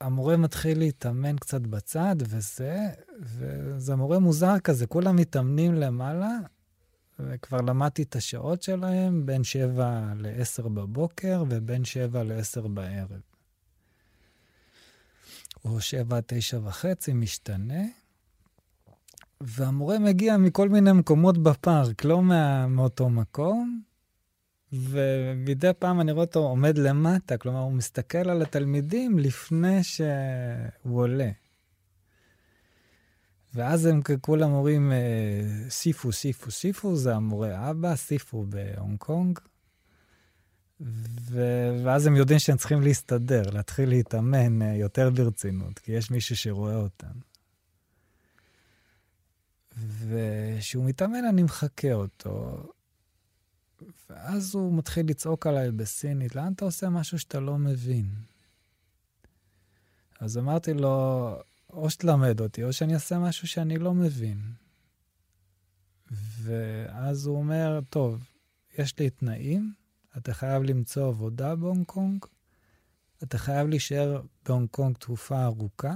[0.00, 2.88] המורה מתחיל להתאמן קצת בצד וזה,
[3.20, 6.38] וזה מורה מוזר כזה, כולם מתאמנים למעלה,
[7.18, 13.20] וכבר למדתי את השעות שלהם, בין 7 ל-10 בבוקר ובין 7 ל-10 בערב.
[15.64, 17.84] או 7 9 וחצי, משתנה.
[19.40, 22.22] והמורה מגיע מכל מיני מקומות בפארק, לא
[22.68, 23.82] מאותו מקום,
[24.72, 31.30] ומדי פעם אני רואה אותו עומד למטה, כלומר, הוא מסתכל על התלמידים לפני שהוא עולה.
[33.54, 39.38] ואז הם כולם אומרים, אה, סיפו, סיפו, סיפו, זה המורה אבא, סיפו בהונג קונג.
[40.80, 41.40] ו...
[41.84, 46.76] ואז הם יודעים שהם צריכים להסתדר, להתחיל להתאמן אה, יותר ברצינות, כי יש מישהו שרואה
[46.76, 47.18] אותם.
[49.78, 52.62] וכשהוא מתאמן, אני מחקה אותו.
[54.10, 58.10] ואז הוא מתחיל לצעוק עליי בסינית, לאן אתה עושה משהו שאתה לא מבין?
[60.20, 61.36] אז אמרתי לו,
[61.70, 64.38] או שתלמד אותי, או שאני אעשה משהו שאני לא מבין.
[66.42, 68.30] ואז הוא אומר, טוב,
[68.78, 69.72] יש לי תנאים,
[70.16, 72.24] אתה חייב למצוא עבודה בהונג קונג,
[73.22, 75.94] אתה חייב להישאר בהונג קונג תקופה ארוכה.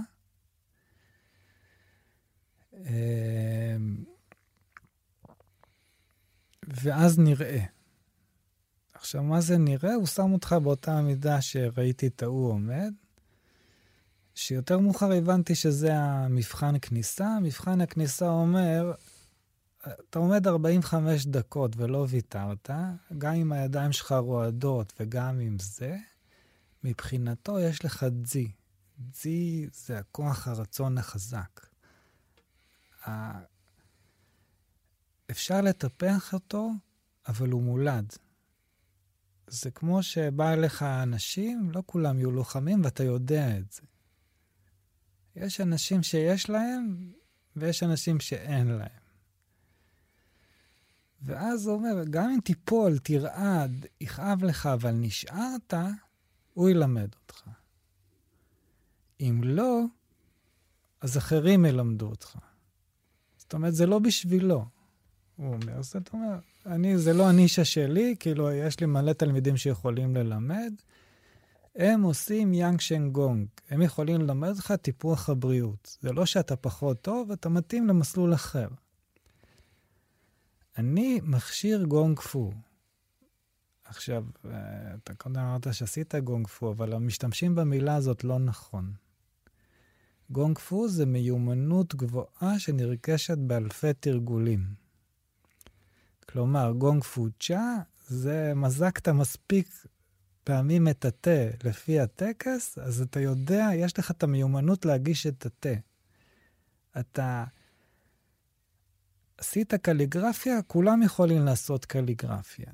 [6.71, 7.65] ואז נראה.
[8.95, 9.95] עכשיו, מה זה נראה?
[9.95, 12.93] הוא שם אותך באותה מידה שראיתי את ההוא עומד,
[14.35, 17.39] שיותר מאוחר הבנתי שזה המבחן כניסה.
[17.43, 18.93] מבחן הכניסה אומר,
[19.79, 22.71] אתה עומד 45 דקות ולא ויתרת,
[23.19, 25.97] גם אם הידיים שלך רועדות וגם עם זה,
[26.85, 28.51] מבחינתו יש לך דזי.
[28.99, 31.67] דזי זה הכוח הרצון החזק.
[35.31, 36.71] אפשר לטפח אותו,
[37.29, 38.13] אבל הוא מולד.
[39.47, 43.83] זה כמו שבא אליך אנשים, לא כולם יהיו לוחמים, ואתה יודע את זה.
[45.37, 47.13] יש אנשים שיש להם,
[47.57, 49.01] ויש אנשים שאין להם.
[51.23, 55.75] ואז הוא אומר, גם אם תיפול, תרעד, יכאב לך, אבל נשארת,
[56.55, 57.49] הוא ילמד אותך.
[59.21, 59.83] אם לא,
[61.01, 62.39] אז אחרים ילמדו אותך.
[63.37, 64.65] זאת אומרת, זה לא בשבילו.
[65.41, 70.17] הוא אומר, זאת אומרת, אני, זה לא הנישה שלי, כאילו, יש לי מלא תלמידים שיכולים
[70.17, 70.73] ללמד.
[71.77, 73.47] הם עושים יאנג שן גונג.
[73.71, 75.97] הם יכולים ללמד אותך טיפוח הבריאות.
[76.01, 78.69] זה לא שאתה פחות טוב, אתה מתאים למסלול אחר.
[80.79, 82.53] אני מכשיר גונג פו.
[83.85, 84.51] עכשיו, אה,
[84.95, 88.93] אתה קודם אמרת שעשית גונג פו, אבל המשתמשים במילה הזאת לא נכון.
[90.31, 94.80] גונג פו זה מיומנות גבוהה שנרכשת באלפי תרגולים.
[96.33, 97.77] כלומר, גונג פו צ'ה
[98.07, 99.69] זה מזקת מספיק
[100.45, 105.75] פעמים את התה לפי הטקס, אז אתה יודע, יש לך את המיומנות להגיש את התה.
[107.01, 107.45] אתה
[109.39, 112.73] עשית קליגרפיה, כולם יכולים לעשות קליגרפיה.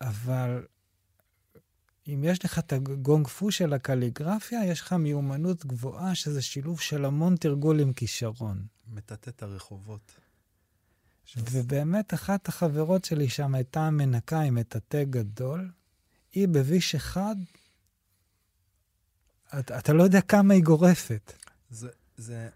[0.00, 0.66] אבל
[2.08, 7.04] אם יש לך את הגונג פו של הקליגרפיה, יש לך מיומנות גבוהה, שזה שילוב של
[7.04, 8.66] המון תרגול עם כישרון.
[8.88, 10.23] מטאטא את הרחובות.
[11.36, 15.70] ובאמת, אחת החברות שלי שם הייתה מנקה עם מטאטא גדול.
[16.32, 17.36] היא בוויש אחד,
[19.58, 21.32] אתה, אתה לא יודע כמה היא גורפת.
[21.70, 22.48] זה, זה,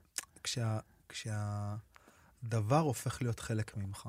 [0.42, 0.78] כשה,
[1.08, 4.08] כשהדבר הופך להיות חלק ממך.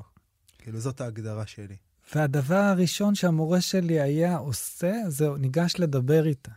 [0.57, 1.75] כאילו, זאת ההגדרה שלי.
[2.15, 6.51] והדבר הראשון שהמורה שלי היה עושה, זה ניגש לדבר איתה.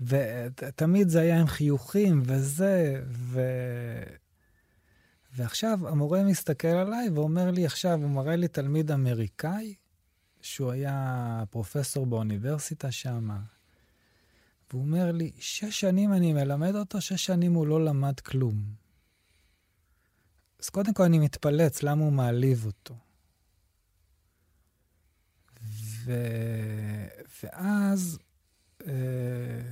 [0.00, 3.40] ותמיד זה היה עם חיוכים וזה, ו...
[5.34, 9.74] ועכשיו המורה מסתכל עליי ואומר לי עכשיו, הוא מראה לי תלמיד אמריקאי,
[10.40, 13.30] שהוא היה פרופסור באוניברסיטה שם,
[14.70, 18.62] והוא אומר לי, שש שנים אני מלמד אותו, שש שנים הוא לא למד כלום.
[20.62, 22.94] אז קודם כל אני מתפלץ למה הוא מעליב אותו.
[26.04, 26.12] ו...
[27.42, 28.18] ואז
[28.86, 29.62] אה,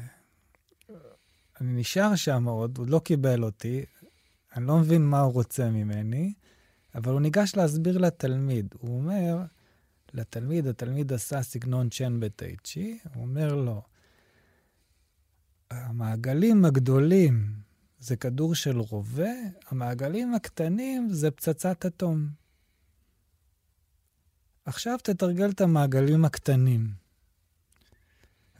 [1.60, 3.84] אני נשאר שם עוד, הוא לא קיבל אותי,
[4.58, 6.32] אני לא מבין מה הוא רוצה ממני,
[6.94, 8.74] אבל הוא ניגש להסביר לתלמיד.
[8.78, 9.42] הוא אומר
[10.14, 13.82] לתלמיד, התלמיד עשה סגנון צ'ן בטייצ'י, הוא אומר לו,
[15.70, 17.52] המעגלים הגדולים
[17.98, 19.32] זה כדור של רובה,
[19.68, 22.28] המעגלים הקטנים זה פצצת אטום.
[24.64, 26.90] עכשיו תתרגל את המעגלים הקטנים.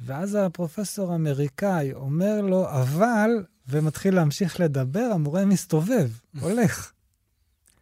[0.01, 3.31] ואז הפרופסור האמריקאי אומר לו, אבל,
[3.69, 6.93] ומתחיל להמשיך לדבר, המורה מסתובב, הולך.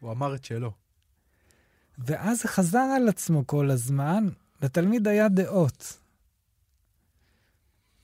[0.00, 0.72] הוא אמר את שלו.
[1.98, 4.28] ואז זה חזר על עצמו כל הזמן,
[4.62, 5.98] לתלמיד היה דעות.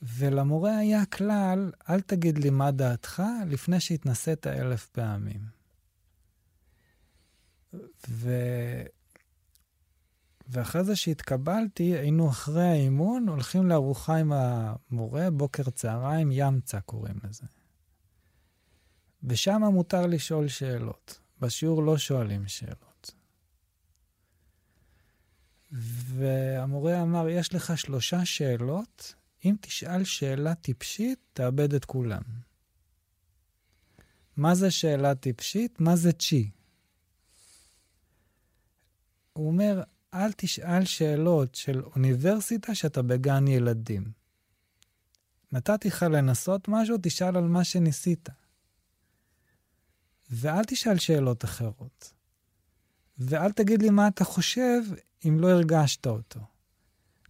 [0.03, 5.41] ולמורה היה כלל, אל תגיד לי מה דעתך לפני שהתנסית אלף פעמים.
[8.09, 8.31] ו...
[10.49, 17.47] ואחרי זה שהתקבלתי, היינו אחרי האימון, הולכים לארוחה עם המורה, בוקר צהריים, ימצא קוראים לזה.
[19.25, 21.21] ושם מותר לשאול שאלות.
[21.41, 23.11] בשיעור לא שואלים שאלות.
[25.73, 32.23] והמורה אמר, יש לך שלושה שאלות, אם תשאל שאלה טיפשית, תאבד את כולם.
[34.37, 35.81] מה זה שאלה טיפשית?
[35.81, 36.51] מה זה צ'י?
[39.33, 39.83] הוא אומר,
[40.15, 44.13] אל תשאל שאלות של אוניברסיטה שאתה בגן ילדים.
[45.53, 48.29] נתתי לך לנסות משהו, תשאל על מה שניסית.
[50.33, 52.13] ואל תשאל שאלות אחרות.
[53.19, 54.83] ואל תגיד לי מה אתה חושב
[55.29, 56.41] אם לא הרגשת אותו.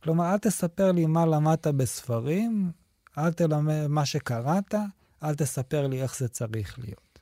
[0.02, 2.72] כלומר, אל תספר לי מה למדת בספרים,
[3.18, 4.74] אל תלמד מה שקראת,
[5.22, 7.18] אל תספר לי איך זה צריך להיות.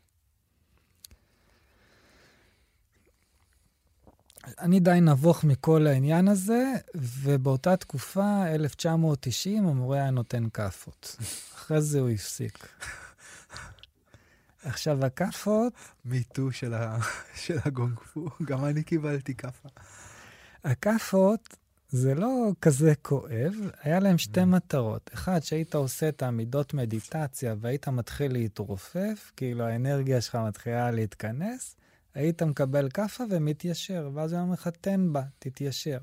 [4.59, 11.17] אני די נבוך מכל העניין הזה, ובאותה תקופה, 1990, המורה היה נותן כאפות.
[11.55, 12.69] אחרי זה הוא הפסיק.
[14.65, 15.73] עכשיו, הכאפות...
[16.05, 16.99] מיטו של, ה...
[17.45, 19.69] של הגונגפו, גם אני קיבלתי כאפה.
[20.65, 21.57] הכאפות
[21.89, 24.45] זה לא כזה כואב, היה להם שתי mm.
[24.45, 25.11] מטרות.
[25.15, 31.77] אחד, שהיית עושה את העמידות מדיטציה והיית מתחיל להתרופף, כאילו האנרגיה שלך מתחילה להתכנס,
[32.15, 35.99] היית מקבל כאפה ומתיישר, ואז הוא אומר לך, תן בה, תתיישר.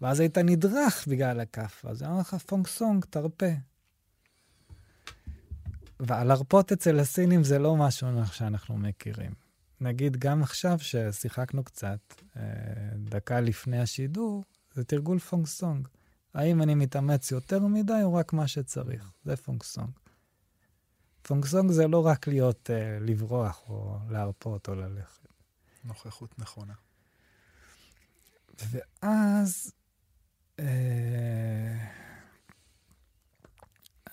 [0.00, 3.46] ואז היית נדרך בגלל הכאפה, אז הוא אומר לך, פונג סונג, תרפה.
[6.00, 9.34] והלרפות אצל הסינים זה לא משהו שאנחנו מכירים.
[9.80, 11.98] נגיד, גם עכשיו ששיחקנו קצת,
[12.36, 12.42] אה,
[12.96, 14.44] דקה לפני השידור,
[14.74, 15.88] זה תרגול 放松.
[16.34, 19.12] האם אני מתאמץ יותר מדי או רק מה שצריך?
[19.24, 19.90] זה 放松.
[21.22, 25.28] 放松 זה לא רק להיות, אה, לברוח או להרפות או ללכת.
[25.84, 26.74] נוכחות נכונה.
[28.70, 29.72] ואז
[30.58, 31.76] אה,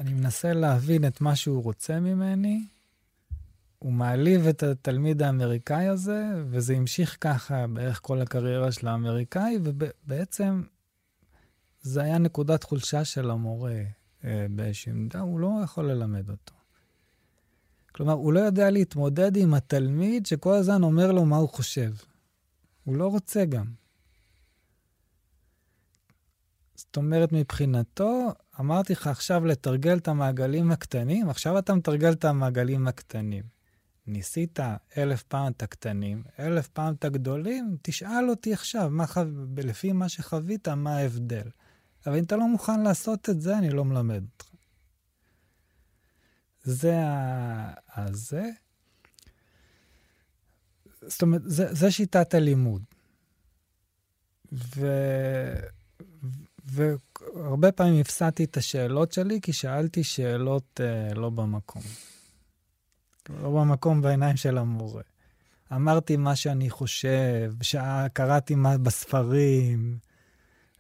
[0.02, 2.65] אני מנסה להבין את מה שהוא רוצה ממני.
[3.80, 10.64] הוא מעליב את התלמיד האמריקאי הזה, וזה המשיך ככה בערך כל הקריירה של האמריקאי, ובעצם
[11.82, 13.82] זה היה נקודת חולשה של המורה
[14.23, 16.53] אה, באיזושהי מידה, הוא לא יכול ללמד אותו.
[17.91, 21.91] כלומר, הוא לא יודע להתמודד עם התלמיד שכל הזמן אומר לו מה הוא חושב.
[22.84, 23.81] הוא לא רוצה גם.
[26.91, 32.88] זאת אומרת, מבחינתו, אמרתי לך עכשיו לתרגל את המעגלים הקטנים, עכשיו אתה מתרגל את המעגלים
[32.88, 33.43] הקטנים.
[34.07, 34.59] ניסית
[34.97, 39.22] אלף פעם את הקטנים, אלף פעם את הגדולים, תשאל אותי עכשיו, מה חו...
[39.57, 41.47] לפי מה שחווית, מה ההבדל.
[42.05, 44.49] אבל אם אתה לא מוכן לעשות את זה, אני לא מלמד אותך.
[46.63, 46.95] זה
[47.95, 48.49] הזה.
[51.01, 52.84] זאת אומרת, זה, זה שיטת הלימוד.
[54.53, 54.88] ו...
[56.72, 61.81] והרבה פעמים הפסדתי את השאלות שלי, כי שאלתי שאלות uh, לא במקום.
[63.30, 65.03] לא במקום בעיניים של המורה.
[65.73, 67.53] אמרתי מה שאני חושב,
[68.14, 69.98] קראתי מה בספרים,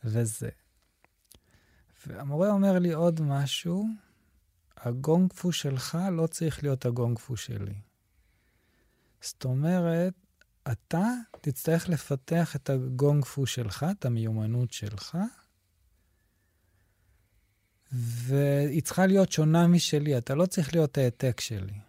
[0.03, 0.49] וזה.
[2.07, 3.87] והמורה אומר לי עוד משהו,
[4.77, 7.75] הגונג-פו שלך לא צריך להיות הגונג-פו שלי.
[9.21, 10.13] זאת אומרת,
[10.71, 11.07] אתה
[11.41, 15.17] תצטרך לפתח את הגונג-פו שלך, את המיומנות שלך,
[17.91, 21.79] והיא צריכה להיות שונה משלי, אתה לא צריך להיות העתק שלי.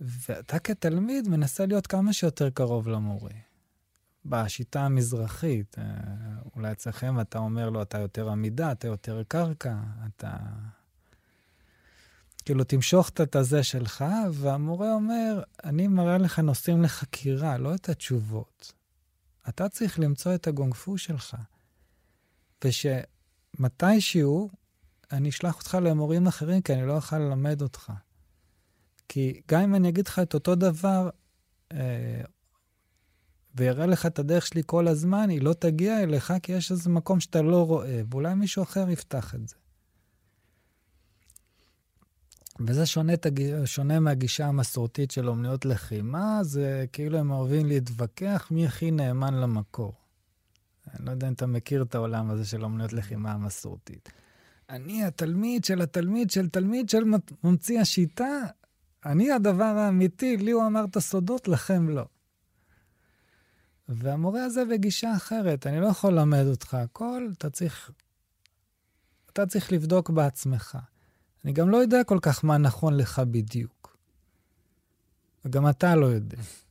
[0.00, 3.30] ואתה כתלמיד מנסה להיות כמה שיותר קרוב למורה.
[4.24, 5.84] בשיטה המזרחית, אה,
[6.56, 9.76] אולי אצלכם אתה אומר לו, אתה יותר עמידה, אתה יותר קרקע,
[10.06, 10.36] אתה...
[12.44, 18.72] כאילו, תמשוך את הזה שלך, והמורה אומר, אני מראה לך נושאים לחקירה, לא את התשובות.
[19.48, 21.36] אתה צריך למצוא את הגונגפו שלך.
[23.56, 24.50] ושמתישהו
[25.12, 27.92] אני אשלח אותך למורים אחרים, כי אני לא אוכל ללמד אותך.
[29.08, 31.10] כי גם אם אני אגיד לך את אותו דבר,
[31.72, 32.22] אה,
[33.54, 37.20] ויראה לך את הדרך שלי כל הזמן, היא לא תגיע אליך, כי יש איזה מקום
[37.20, 39.56] שאתה לא רואה, ואולי מישהו אחר יפתח את זה.
[42.66, 43.12] וזה שונה,
[43.64, 50.05] שונה מהגישה המסורתית של אומנויות לחימה, זה כאילו הם אוהבים להתווכח מי הכי נאמן למקור.
[50.94, 54.08] אני לא יודע אם אתה מכיר את העולם הזה של אומנויות לחימה המסורתית.
[54.70, 57.04] אני התלמיד של התלמיד של תלמיד של
[57.44, 58.42] ממציא השיטה,
[59.06, 62.06] אני הדבר האמיתי, לי הוא אמר את הסודות, לכם לא.
[63.88, 67.90] והמורה הזה בגישה אחרת, אני לא יכול ללמד אותך הכל, אתה צריך,
[69.32, 70.78] אתה צריך לבדוק בעצמך.
[71.44, 73.96] אני גם לא יודע כל כך מה נכון לך בדיוק.
[75.44, 76.38] וגם אתה לא יודע.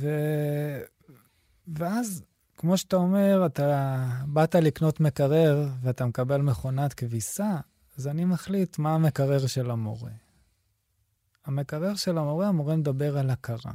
[0.00, 0.08] ו...
[1.80, 2.22] ואז,
[2.56, 7.60] כמו שאתה אומר, אתה באת לקנות מקרר ואתה מקבל מכונת כביסה,
[7.98, 10.10] אז אני מחליט מה המקרר של המורה.
[11.44, 13.72] המקרר של המורה, המורה מדבר על הכרה.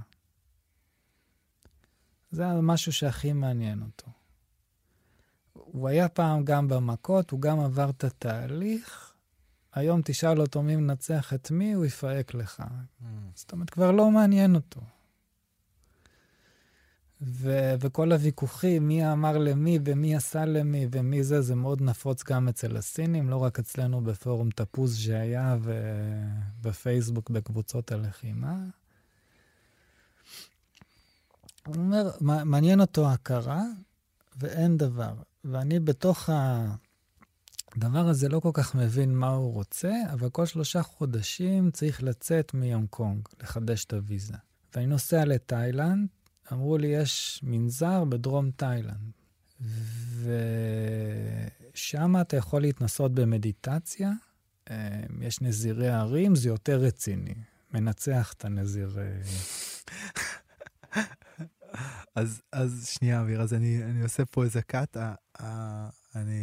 [2.32, 4.12] זה משהו שהכי מעניין אותו.
[5.54, 9.14] הוא היה פעם גם במכות, הוא גם עבר את התהליך.
[9.74, 12.60] היום תשאל אותו מי מנצח את מי, הוא יפהק לך.
[12.60, 13.06] Mm.
[13.36, 14.82] זאת אומרת, כבר לא מעניין אותו.
[17.22, 22.48] ו- וכל הוויכוחים, מי אמר למי ומי עשה למי ומי זה, זה מאוד נפוץ גם
[22.48, 25.58] אצל הסינים, לא רק אצלנו בפורום תפוז שהיה
[26.62, 28.56] ובפייסבוק בקבוצות הלחימה.
[31.66, 33.64] הוא אומר, מעניין אותו הכרה
[34.38, 35.14] ואין דבר.
[35.46, 36.30] ואני בתוך
[37.76, 42.54] הדבר הזה לא כל כך מבין מה הוא רוצה, אבל כל שלושה חודשים צריך לצאת
[42.54, 44.34] מהונג קונג, לחדש את הוויזה.
[44.76, 46.08] ואני נוסע לתאילנד,
[46.52, 49.12] אמרו לי, יש מנזר בדרום תאילנד,
[51.74, 54.12] ושם אתה יכול להתנסות במדיטציה.
[54.70, 57.36] אה, יש נזירי הרים, זה יותר רציני.
[57.74, 58.98] מנצח את הנזיר.
[62.16, 64.98] אז, אז שנייה, אביר, אז אני, אני עושה פה איזה קאט.
[66.16, 66.40] אני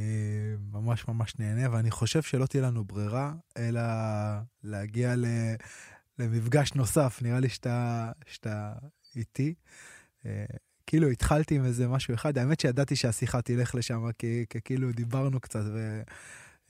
[0.73, 3.83] ממש ממש נהנה, ואני חושב שלא תהיה לנו ברירה, אלא
[4.62, 5.27] להגיע ל,
[6.19, 7.19] למפגש נוסף.
[7.23, 8.73] נראה לי שאתה, שאתה
[9.16, 9.55] איתי.
[10.26, 10.44] אה,
[10.86, 15.62] כאילו התחלתי עם איזה משהו אחד, האמת שידעתי שהשיחה תלך לשם, כי, כאילו דיברנו קצת
[15.64, 16.02] ו,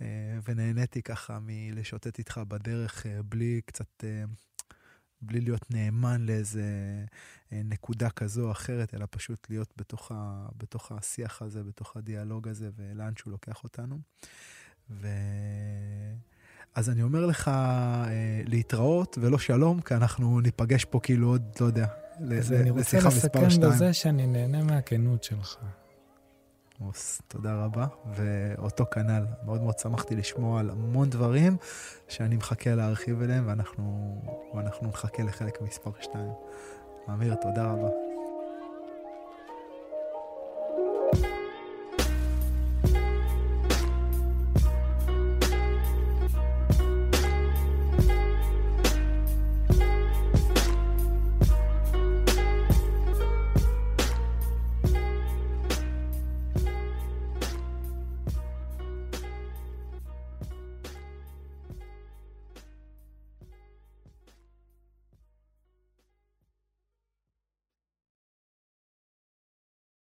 [0.01, 4.05] אה, ונהניתי ככה מלשוטט איתך בדרך אה, בלי קצת,
[5.21, 6.65] בלי להיות נאמן לאיזה
[7.53, 12.71] נקודה כזו או אחרת, אלא פשוט להיות בתוך, ה, בתוך השיח הזה, בתוך הדיאלוג הזה
[12.77, 13.99] ולאן שהוא לוקח אותנו.
[14.91, 15.09] ו...
[16.75, 17.51] אז אני אומר לך
[18.47, 21.87] להתראות ולא שלום, כי אנחנו ניפגש פה כאילו עוד, לא יודע,
[22.39, 25.57] אז אני רוצה לסכם בזה שאני נהנה מהכנות שלך.
[26.81, 31.57] עמוס, תודה רבה, ואותו כנ"ל, מאוד מאוד שמחתי לשמוע על המון דברים
[32.09, 34.17] שאני מחכה להרחיב אליהם, ואנחנו,
[34.55, 36.25] ואנחנו נחכה לחלק מספר 2.
[37.09, 38.12] אמיר, תודה רבה.